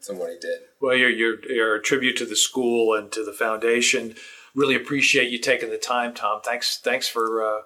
some 0.00 0.18
what 0.18 0.30
he 0.30 0.38
did. 0.38 0.60
Well, 0.80 0.96
you're, 0.96 1.10
you're, 1.10 1.52
you're 1.52 1.76
a 1.76 1.82
tribute 1.82 2.16
to 2.18 2.26
the 2.26 2.36
school 2.36 2.94
and 2.94 3.10
to 3.12 3.24
the 3.24 3.32
foundation. 3.32 4.14
Really 4.54 4.74
appreciate 4.74 5.30
you 5.30 5.38
taking 5.38 5.70
the 5.70 5.78
time, 5.78 6.14
Tom. 6.14 6.40
Thanks, 6.44 6.78
thanks 6.78 7.08
for 7.08 7.44
uh, 7.44 7.60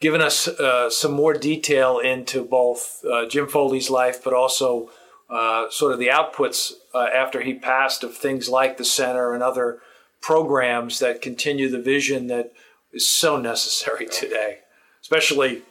giving 0.00 0.20
us 0.20 0.48
uh, 0.48 0.90
some 0.90 1.12
more 1.12 1.34
detail 1.34 1.98
into 1.98 2.44
both 2.44 3.04
uh, 3.10 3.26
Jim 3.26 3.46
Foley's 3.46 3.90
life, 3.90 4.22
but 4.22 4.34
also 4.34 4.90
uh, 5.28 5.70
sort 5.70 5.92
of 5.92 5.98
the 5.98 6.08
outputs 6.08 6.72
uh, 6.94 7.06
after 7.14 7.42
he 7.42 7.54
passed 7.54 8.02
of 8.02 8.16
things 8.16 8.48
like 8.48 8.76
the 8.76 8.84
center 8.84 9.32
and 9.32 9.42
other 9.42 9.78
programs 10.20 10.98
that 10.98 11.22
continue 11.22 11.68
the 11.68 11.80
vision 11.80 12.26
that 12.26 12.52
is 12.92 13.08
so 13.08 13.38
necessary 13.38 14.06
today, 14.06 14.58
especially 15.00 15.62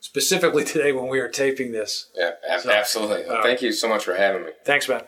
specifically 0.00 0.64
today 0.64 0.92
when 0.92 1.08
we 1.08 1.20
are 1.20 1.28
taping 1.28 1.72
this. 1.72 2.10
Yeah, 2.14 2.32
so, 2.60 2.70
absolutely. 2.70 3.24
Uh, 3.24 3.42
Thank 3.42 3.62
you 3.62 3.72
so 3.72 3.88
much 3.88 4.04
for 4.04 4.14
having 4.14 4.44
me. 4.44 4.50
Thanks, 4.64 4.88
man. 4.88 5.02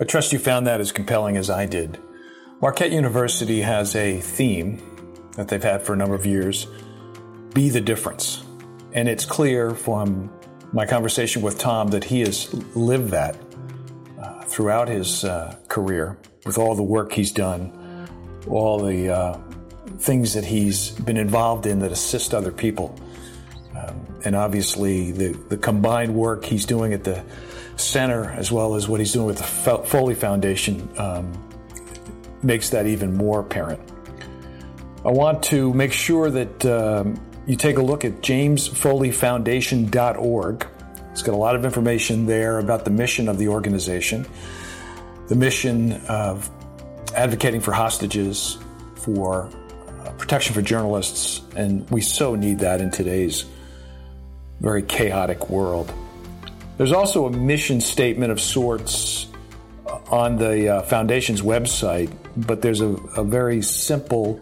I 0.00 0.04
trust 0.04 0.32
you 0.32 0.38
found 0.38 0.66
that 0.66 0.80
as 0.80 0.92
compelling 0.92 1.36
as 1.36 1.50
I 1.50 1.66
did. 1.66 1.98
Marquette 2.62 2.90
University 2.90 3.60
has 3.60 3.94
a 3.94 4.18
theme 4.18 4.80
that 5.36 5.48
they've 5.48 5.62
had 5.62 5.82
for 5.82 5.92
a 5.92 5.96
number 5.96 6.14
of 6.14 6.24
years 6.24 6.66
be 7.52 7.68
the 7.68 7.82
difference. 7.82 8.42
And 8.92 9.10
it's 9.10 9.26
clear 9.26 9.72
from 9.74 10.32
my 10.72 10.86
conversation 10.86 11.42
with 11.42 11.58
Tom 11.58 11.88
that 11.88 12.04
he 12.04 12.20
has 12.20 12.52
lived 12.74 13.10
that 13.10 13.36
uh, 14.18 14.42
throughout 14.44 14.88
his 14.88 15.22
uh, 15.22 15.56
career 15.68 16.16
with 16.46 16.56
all 16.56 16.74
the 16.74 16.82
work 16.82 17.12
he's 17.12 17.32
done, 17.32 18.08
all 18.48 18.78
the 18.78 19.10
uh, 19.10 19.38
things 19.98 20.32
that 20.32 20.46
he's 20.46 20.92
been 20.92 21.18
involved 21.18 21.66
in 21.66 21.78
that 21.80 21.92
assist 21.92 22.32
other 22.32 22.52
people. 22.52 22.98
Um, 23.76 24.06
and 24.24 24.34
obviously, 24.34 25.12
the, 25.12 25.32
the 25.50 25.58
combined 25.58 26.14
work 26.14 26.46
he's 26.46 26.64
doing 26.64 26.94
at 26.94 27.04
the 27.04 27.22
center, 27.80 28.30
as 28.30 28.52
well 28.52 28.74
as 28.74 28.88
what 28.88 29.00
he's 29.00 29.12
doing 29.12 29.26
with 29.26 29.38
the 29.38 29.44
Foley 29.44 30.14
Foundation, 30.14 30.88
um, 30.98 31.32
makes 32.42 32.70
that 32.70 32.86
even 32.86 33.14
more 33.16 33.40
apparent. 33.40 33.80
I 35.04 35.10
want 35.10 35.42
to 35.44 35.72
make 35.72 35.92
sure 35.92 36.30
that 36.30 36.66
um, 36.66 37.18
you 37.46 37.56
take 37.56 37.78
a 37.78 37.82
look 37.82 38.04
at 38.04 38.20
jamesfoleyfoundation.org. 38.20 40.66
It's 41.12 41.22
got 41.22 41.34
a 41.34 41.38
lot 41.38 41.56
of 41.56 41.64
information 41.64 42.26
there 42.26 42.58
about 42.58 42.84
the 42.84 42.90
mission 42.90 43.28
of 43.28 43.38
the 43.38 43.48
organization, 43.48 44.26
the 45.28 45.36
mission 45.36 45.92
of 46.06 46.50
advocating 47.14 47.60
for 47.60 47.72
hostages, 47.72 48.58
for 48.96 49.48
uh, 50.04 50.10
protection 50.12 50.54
for 50.54 50.62
journalists, 50.62 51.42
and 51.56 51.90
we 51.90 52.00
so 52.00 52.34
need 52.34 52.60
that 52.60 52.80
in 52.80 52.90
today's 52.90 53.44
very 54.60 54.82
chaotic 54.82 55.48
world. 55.48 55.92
There's 56.80 56.92
also 56.92 57.26
a 57.26 57.30
mission 57.30 57.82
statement 57.82 58.32
of 58.32 58.40
sorts 58.40 59.26
uh, 59.86 59.98
on 60.10 60.36
the 60.38 60.76
uh, 60.76 60.80
foundation's 60.80 61.42
website, 61.42 62.10
but 62.38 62.62
there's 62.62 62.80
a, 62.80 62.88
a 63.18 63.22
very 63.22 63.60
simple 63.60 64.40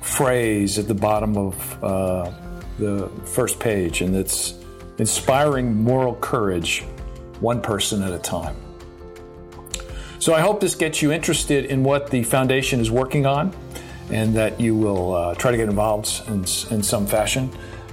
phrase 0.00 0.78
at 0.78 0.86
the 0.86 0.94
bottom 0.94 1.36
of 1.36 1.82
uh, 1.84 2.30
the 2.78 3.08
first 3.24 3.58
page, 3.58 4.02
and 4.02 4.14
it's 4.14 4.54
inspiring 4.98 5.82
moral 5.82 6.14
courage, 6.14 6.82
one 7.40 7.60
person 7.60 8.04
at 8.04 8.12
a 8.12 8.20
time. 8.20 8.54
So 10.20 10.32
I 10.32 10.42
hope 10.42 10.60
this 10.60 10.76
gets 10.76 11.02
you 11.02 11.10
interested 11.10 11.64
in 11.64 11.82
what 11.82 12.08
the 12.08 12.22
foundation 12.22 12.78
is 12.78 12.88
working 12.88 13.26
on, 13.26 13.52
and 14.12 14.32
that 14.36 14.60
you 14.60 14.76
will 14.76 15.12
uh, 15.12 15.34
try 15.34 15.50
to 15.50 15.56
get 15.56 15.68
involved 15.68 16.22
in, 16.28 16.44
in 16.72 16.84
some 16.84 17.08
fashion. 17.08 17.50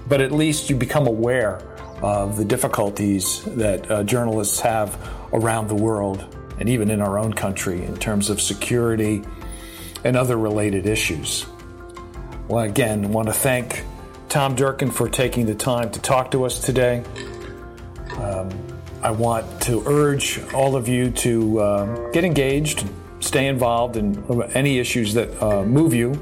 But 0.08 0.22
at 0.22 0.32
least 0.32 0.70
you 0.70 0.76
become 0.76 1.08
aware 1.08 1.64
of 2.02 2.38
the 2.38 2.46
difficulties 2.46 3.44
that 3.44 3.90
uh, 3.90 4.04
journalists 4.04 4.60
have 4.60 4.98
around 5.34 5.68
the 5.68 5.76
world 5.76 6.36
and 6.60 6.70
even 6.70 6.90
in 6.90 7.02
our 7.02 7.18
own 7.18 7.34
country 7.34 7.84
in 7.84 7.98
terms 7.98 8.30
of 8.30 8.42
security 8.42 9.24
and 10.04 10.16
other 10.16 10.38
related 10.38 10.86
issues. 10.86 11.46
Well, 12.48 12.64
again, 12.64 13.06
I 13.06 13.08
want 13.08 13.28
to 13.28 13.34
thank 13.34 13.84
Tom 14.30 14.56
Durkin 14.56 14.92
for 14.92 15.10
taking 15.10 15.46
the 15.46 15.56
time 15.56 15.92
to 15.92 16.02
talk 16.02 16.32
to 16.32 16.46
us 16.46 16.60
today. 16.60 17.04
Um, 18.18 18.50
I 19.02 19.12
want 19.12 19.62
to 19.64 19.84
urge 19.86 20.40
all 20.54 20.76
of 20.76 20.88
you 20.88 21.12
to 21.12 21.60
uh, 21.60 22.12
get 22.12 22.24
engaged, 22.24 22.88
stay 23.20 23.48
involved 23.48 23.96
in 23.96 24.24
any 24.54 24.80
issues 24.80 25.14
that 25.14 25.42
uh, 25.42 25.64
move 25.64 25.94
you. 25.94 26.20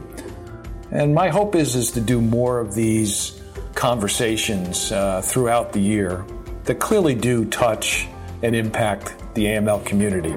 And 0.91 1.13
my 1.13 1.29
hope 1.29 1.55
is 1.55 1.75
is 1.75 1.91
to 1.91 2.01
do 2.01 2.21
more 2.21 2.59
of 2.59 2.73
these 2.75 3.41
conversations 3.75 4.91
uh, 4.91 5.21
throughout 5.21 5.73
the 5.73 5.79
year 5.79 6.25
that 6.63 6.79
clearly 6.79 7.13
do 7.13 7.45
touch 7.45 8.07
and 8.41 8.55
impact 8.55 9.15
the 9.35 9.45
AML 9.45 9.85
community. 9.85 10.35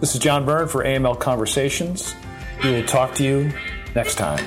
This 0.00 0.14
is 0.14 0.20
John 0.20 0.44
Byrne 0.44 0.68
for 0.68 0.84
AML 0.84 1.18
Conversations. 1.20 2.14
We 2.62 2.72
will 2.72 2.84
talk 2.84 3.14
to 3.14 3.24
you 3.24 3.52
next 3.94 4.16
time. 4.16 4.44